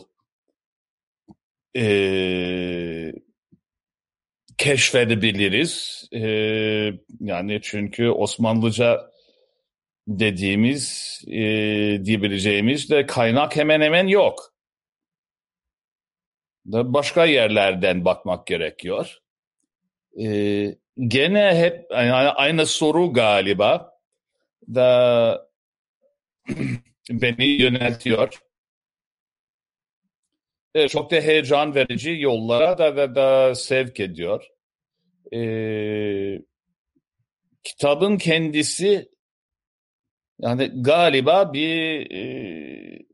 [1.77, 3.13] e,
[4.57, 6.03] keşfedebiliriz?
[6.13, 6.19] E,
[7.19, 9.11] yani çünkü Osmanlıca
[10.07, 11.39] dediğimiz e,
[12.05, 14.53] diyebileceğimiz de kaynak hemen hemen yok.
[16.71, 19.17] Da başka yerlerden bakmak gerekiyor.
[20.21, 20.27] E,
[20.99, 23.96] gene hep yani aynı soru galiba
[24.75, 25.49] da
[27.09, 28.39] beni yöneltiyor.
[30.75, 34.47] E, çok da heyecan verici yollara da, da, da sevk ediyor.
[35.33, 35.41] E,
[37.63, 39.09] kitabın kendisi
[40.39, 43.05] yani galiba bir e,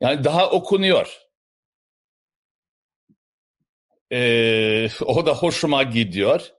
[0.00, 1.18] yani daha okunuyor.
[4.12, 6.52] E, o da hoşuma gidiyor.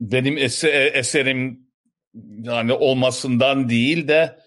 [0.00, 1.67] Benim eser, eserim
[2.42, 4.38] yani olmasından değil de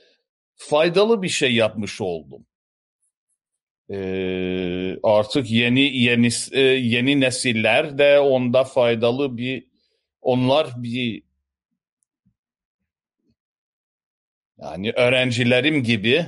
[0.56, 2.46] faydalı bir şey yapmış oldum.
[3.90, 6.30] Ee, artık yeni yeni
[6.94, 9.68] yeni nesiller de onda faydalı bir
[10.22, 11.24] onlar bir
[14.58, 16.26] yani öğrencilerim gibi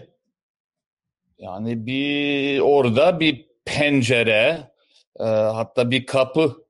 [1.38, 4.72] yani bir orada bir pencere
[5.20, 6.68] e, hatta bir kapı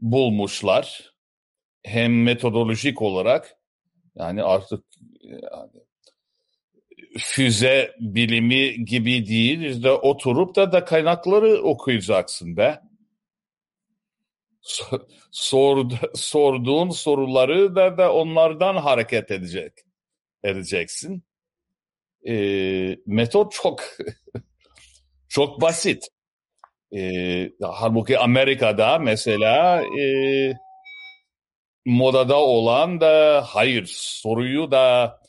[0.00, 1.14] bulmuşlar
[1.82, 3.55] hem metodolojik olarak
[4.16, 4.84] yani artık
[5.22, 5.86] yani
[7.18, 9.60] füze bilimi gibi değil.
[9.60, 12.80] İşte oturup da da kaynakları okuyacaksın be.
[15.30, 19.72] Sor, sorduğun soruları da da onlardan hareket edecek
[20.42, 21.24] edeceksin.
[22.28, 22.34] E,
[23.06, 23.82] metot çok
[25.28, 26.08] çok basit.
[26.96, 30.52] E, halbuki Amerika'da mesela e,
[31.86, 35.20] modada olan da hayır soruyu da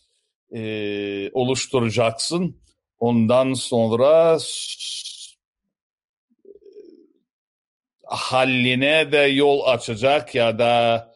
[0.56, 2.62] e, oluşturacaksın.
[3.00, 4.38] Ondan sonra
[8.06, 11.08] halline de yol açacak ya da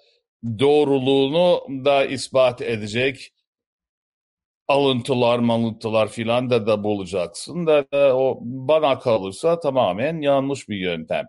[0.59, 3.33] doğruluğunu da ispat edecek
[4.67, 11.25] alıntılar malıntılar filan da da bulacaksın da, da o bana kalırsa tamamen yanlış bir yöntem.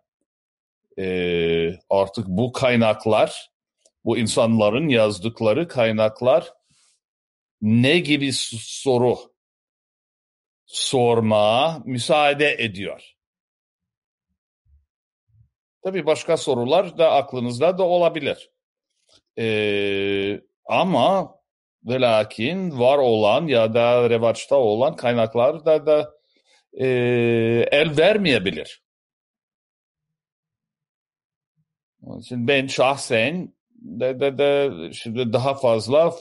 [0.99, 3.52] Ee, artık bu kaynaklar
[4.05, 6.53] bu insanların yazdıkları kaynaklar
[7.61, 9.19] ne gibi soru
[10.67, 13.17] sormaya müsaade ediyor.
[15.85, 18.51] Tabii başka sorular da aklınızda da olabilir.
[19.39, 21.35] Ee, ama
[21.85, 26.15] ve lakin var olan ya da revaçta olan kaynaklar da da
[26.73, 26.87] e,
[27.73, 28.83] el vermeyebilir.
[32.29, 36.15] Şimdi ben şahsen de, de, de şimdi daha fazla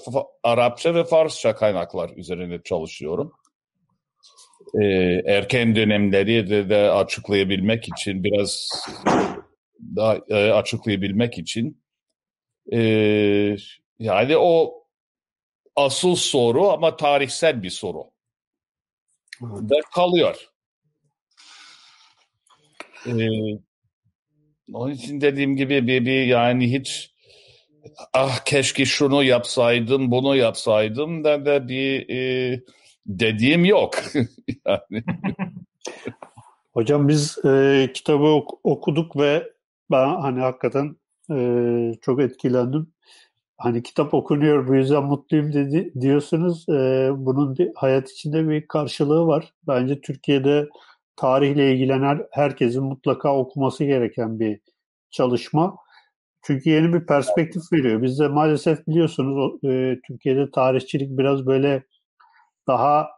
[0.43, 3.33] Arapça ve Farsça kaynaklar üzerine çalışıyorum.
[4.81, 4.85] Ee,
[5.25, 8.69] erken dönemleri de, de açıklayabilmek için biraz
[9.95, 11.83] daha e, açıklayabilmek için
[12.73, 12.79] e,
[13.99, 14.83] yani o
[15.75, 18.03] asıl soru ama tarihsel bir soru
[19.41, 20.47] da kalıyor.
[23.07, 23.11] Ee,
[24.73, 27.11] onun için dediğim gibi bir, bir yani hiç
[28.13, 32.61] ah keşke şunu yapsaydım, bunu yapsaydım da da bir e,
[33.05, 33.95] dediğim yok.
[34.65, 35.03] yani.
[36.73, 39.51] Hocam biz e, kitabı ok- okuduk ve
[39.91, 40.95] ben hani hakikaten
[41.31, 42.93] e, çok etkilendim.
[43.57, 46.69] Hani kitap okunuyor bu yüzden mutluyum dedi, diyorsunuz.
[46.69, 49.53] E, bunun hayat içinde bir karşılığı var.
[49.67, 50.69] Bence Türkiye'de
[51.15, 54.59] tarihle ilgilenen herkesin mutlaka okuması gereken bir
[55.11, 55.77] çalışma.
[56.43, 58.01] Çünkü yeni bir perspektif veriyor.
[58.01, 61.83] Bizde maalesef biliyorsunuz e, Türkiye'de tarihçilik biraz böyle
[62.67, 63.09] daha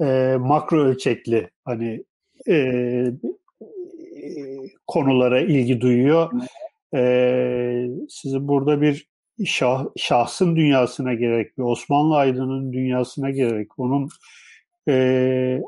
[0.00, 2.04] e, makro ölçekli hani
[2.48, 3.04] e,
[4.86, 6.32] konulara ilgi duyuyor.
[6.94, 9.08] E, sizin burada bir
[9.44, 14.08] şah, şahsın dünyasına gerek, bir Osmanlı aydının dünyasına gerek, onun
[14.88, 15.60] e,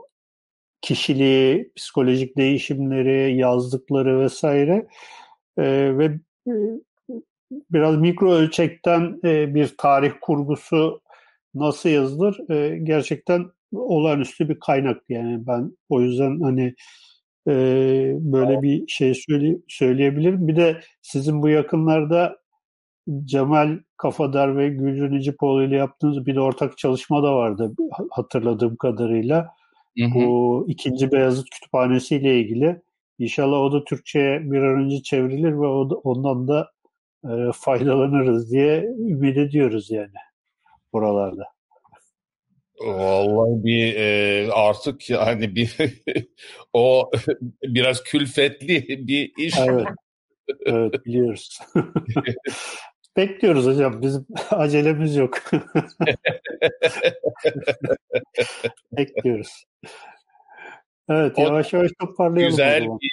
[0.83, 4.87] kişiliği, psikolojik değişimleri, yazdıkları vesaire
[5.59, 6.19] e, ve
[7.71, 11.01] biraz mikro ölçekten e, bir tarih kurgusu
[11.55, 16.75] nasıl yazılır e, gerçekten olağanüstü bir kaynak yani ben o yüzden hani
[17.49, 17.53] e,
[18.19, 20.49] böyle bir şey söyle, söyleyebilirim.
[20.49, 22.37] Bir de sizin bu yakınlarda
[23.25, 27.73] Cemal Kafadar ve Gülcün Necipoğlu ile yaptığınız bir de ortak çalışma da vardı
[28.11, 29.49] hatırladığım kadarıyla.
[29.99, 30.15] Hı hı.
[30.15, 32.83] Bu ikinci Beyazıt Kütüphanesi ile ilgili.
[33.19, 36.71] İnşallah o da Türkçe'ye bir an önce çevrilir ve o da, ondan da
[37.25, 40.19] e, faydalanırız diye ümit ediyoruz yani
[40.93, 41.45] buralarda.
[42.81, 45.77] Vallahi bir e, artık yani bir
[46.73, 47.11] o
[47.63, 49.59] biraz külfetli bir iş.
[49.59, 49.87] Evet,
[50.67, 51.59] evet biliyoruz.
[53.17, 54.03] Bekliyoruz hocam.
[54.03, 55.39] Bizim acelemiz yok.
[58.93, 59.65] Bekliyoruz.
[61.09, 62.51] Evet, yavaş yavaş toparlayalım.
[62.51, 63.11] Güzel bir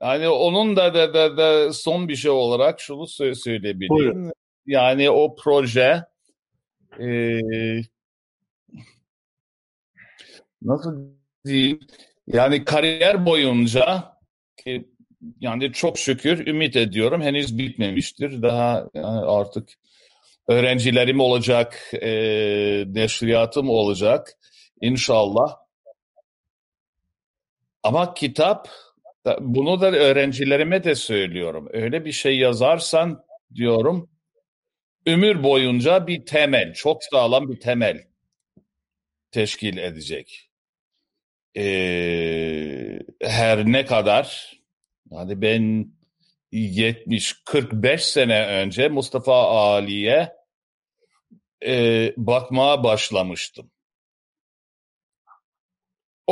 [0.00, 3.88] yani onun da, da, da, da son bir şey olarak şunu söyleyebilirim.
[3.88, 4.32] Buyurun.
[4.66, 6.04] Yani o proje
[7.00, 7.40] e,
[10.62, 11.06] nasıl
[11.46, 11.80] diyeyim
[12.26, 14.12] yani kariyer boyunca
[14.56, 14.88] ki
[15.40, 18.42] yani çok şükür ümit ediyorum henüz bitmemiştir.
[18.42, 19.68] Daha yani artık
[20.48, 22.10] öğrencilerim olacak, e,
[22.86, 24.38] neşriyatım olacak
[24.80, 25.61] inşallah.
[27.82, 28.68] Ama kitap
[29.40, 31.68] bunu da öğrencilerime de söylüyorum.
[31.72, 34.10] Öyle bir şey yazarsan diyorum
[35.06, 38.04] ömür boyunca bir temel, çok sağlam bir temel
[39.30, 40.50] teşkil edecek.
[41.56, 44.58] Ee, her ne kadar
[45.10, 45.92] yani ben
[46.52, 50.32] 70-45 sene önce Mustafa Ali'ye
[51.66, 53.70] e, bakmaya başlamıştım.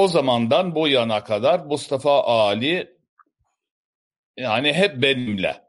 [0.00, 2.96] O zamandan bu yana kadar Mustafa Ali
[4.36, 5.62] yani hep benimle.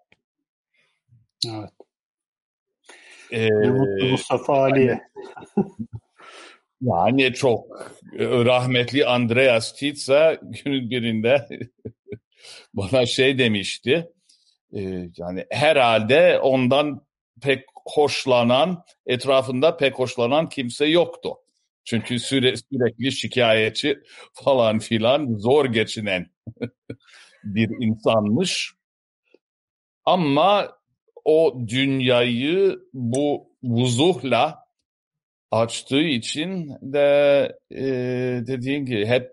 [1.47, 1.69] Evet.
[3.31, 3.49] Ee,
[4.11, 5.01] Mustafa Ali'ye.
[6.81, 7.65] Yani çok
[8.19, 11.47] rahmetli Andreas Titsa günün birinde
[12.73, 14.11] bana şey demişti.
[14.73, 14.81] E,
[15.17, 17.05] yani herhalde ondan
[17.41, 21.37] pek hoşlanan, etrafında pek hoşlanan kimse yoktu.
[21.83, 23.99] Çünkü süre, sürekli şikayetçi
[24.33, 26.29] falan filan zor geçinen
[27.43, 28.73] bir insanmış.
[30.05, 30.77] Ama
[31.25, 34.65] o dünyayı bu vuzuhla
[35.51, 37.83] açtığı için de e,
[38.47, 39.31] dediğin gibi hep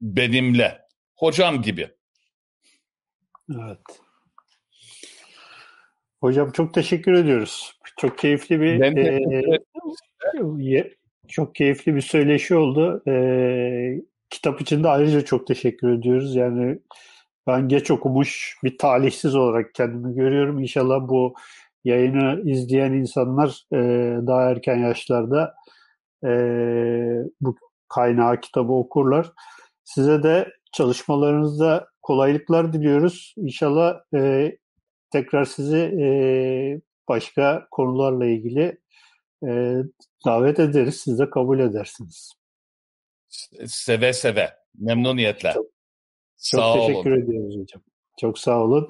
[0.00, 0.80] benimle,
[1.14, 1.90] hocam gibi.
[3.50, 3.78] Evet.
[6.20, 7.78] Hocam çok teşekkür ediyoruz.
[7.98, 9.58] Çok keyifli bir ben e,
[11.28, 13.02] çok keyifli bir söyleşi oldu.
[13.08, 13.14] E,
[14.30, 16.36] kitap için de ayrıca çok teşekkür ediyoruz.
[16.36, 16.78] Yani
[17.46, 20.58] ben geç okumuş bir talihsiz olarak kendimi görüyorum.
[20.58, 21.34] İnşallah bu
[21.84, 23.78] yayını izleyen insanlar e,
[24.26, 25.54] daha erken yaşlarda
[26.24, 26.30] e,
[27.40, 27.56] bu
[27.88, 29.32] kaynağı kitabı okurlar.
[29.84, 33.34] Size de çalışmalarınızda kolaylıklar diliyoruz.
[33.36, 34.52] İnşallah e,
[35.10, 36.06] tekrar sizi e,
[37.08, 38.78] başka konularla ilgili
[39.46, 39.76] e,
[40.26, 41.00] davet ederiz.
[41.00, 42.32] Siz de kabul edersiniz.
[43.66, 44.50] Seve seve.
[44.78, 45.52] Memnuniyetle.
[45.52, 47.20] Çok, çok sağ teşekkür olun.
[47.22, 47.82] ediyoruz hocam.
[48.20, 48.88] Çok sağ olun.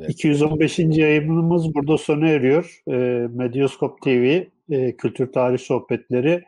[0.00, 0.10] Evet.
[0.10, 0.78] 215.
[0.78, 2.82] yayınımız burada sona eriyor.
[2.88, 2.92] E,
[3.28, 6.44] Medyoskop TV e, Kültür Tarih Sohbetleri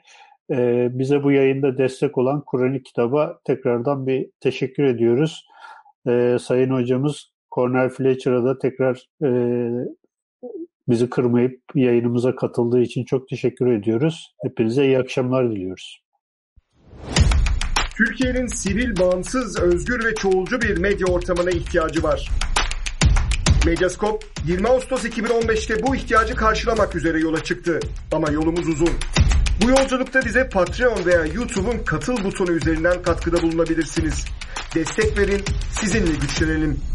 [0.51, 5.47] e, bize bu yayında destek olan Kur'an-ı Kitab'a tekrardan bir teşekkür ediyoruz.
[6.09, 9.28] E, Sayın hocamız Cornel Fletcher'a da tekrar e,
[10.89, 14.35] bizi kırmayıp yayınımıza katıldığı için çok teşekkür ediyoruz.
[14.43, 16.05] Hepinize iyi akşamlar diliyoruz.
[17.97, 22.31] Türkiye'nin sivil, bağımsız, özgür ve çoğulcu bir medya ortamına ihtiyacı var.
[23.66, 27.81] Medyaskop 20 Ağustos 2015'te bu ihtiyacı karşılamak üzere yola çıktı.
[28.12, 28.90] Ama yolumuz uzun.
[29.65, 34.24] Bu yolculukta bize Patreon veya YouTube'un katıl butonu üzerinden katkıda bulunabilirsiniz.
[34.74, 35.40] Destek verin,
[35.70, 36.93] sizinle güçlenelim.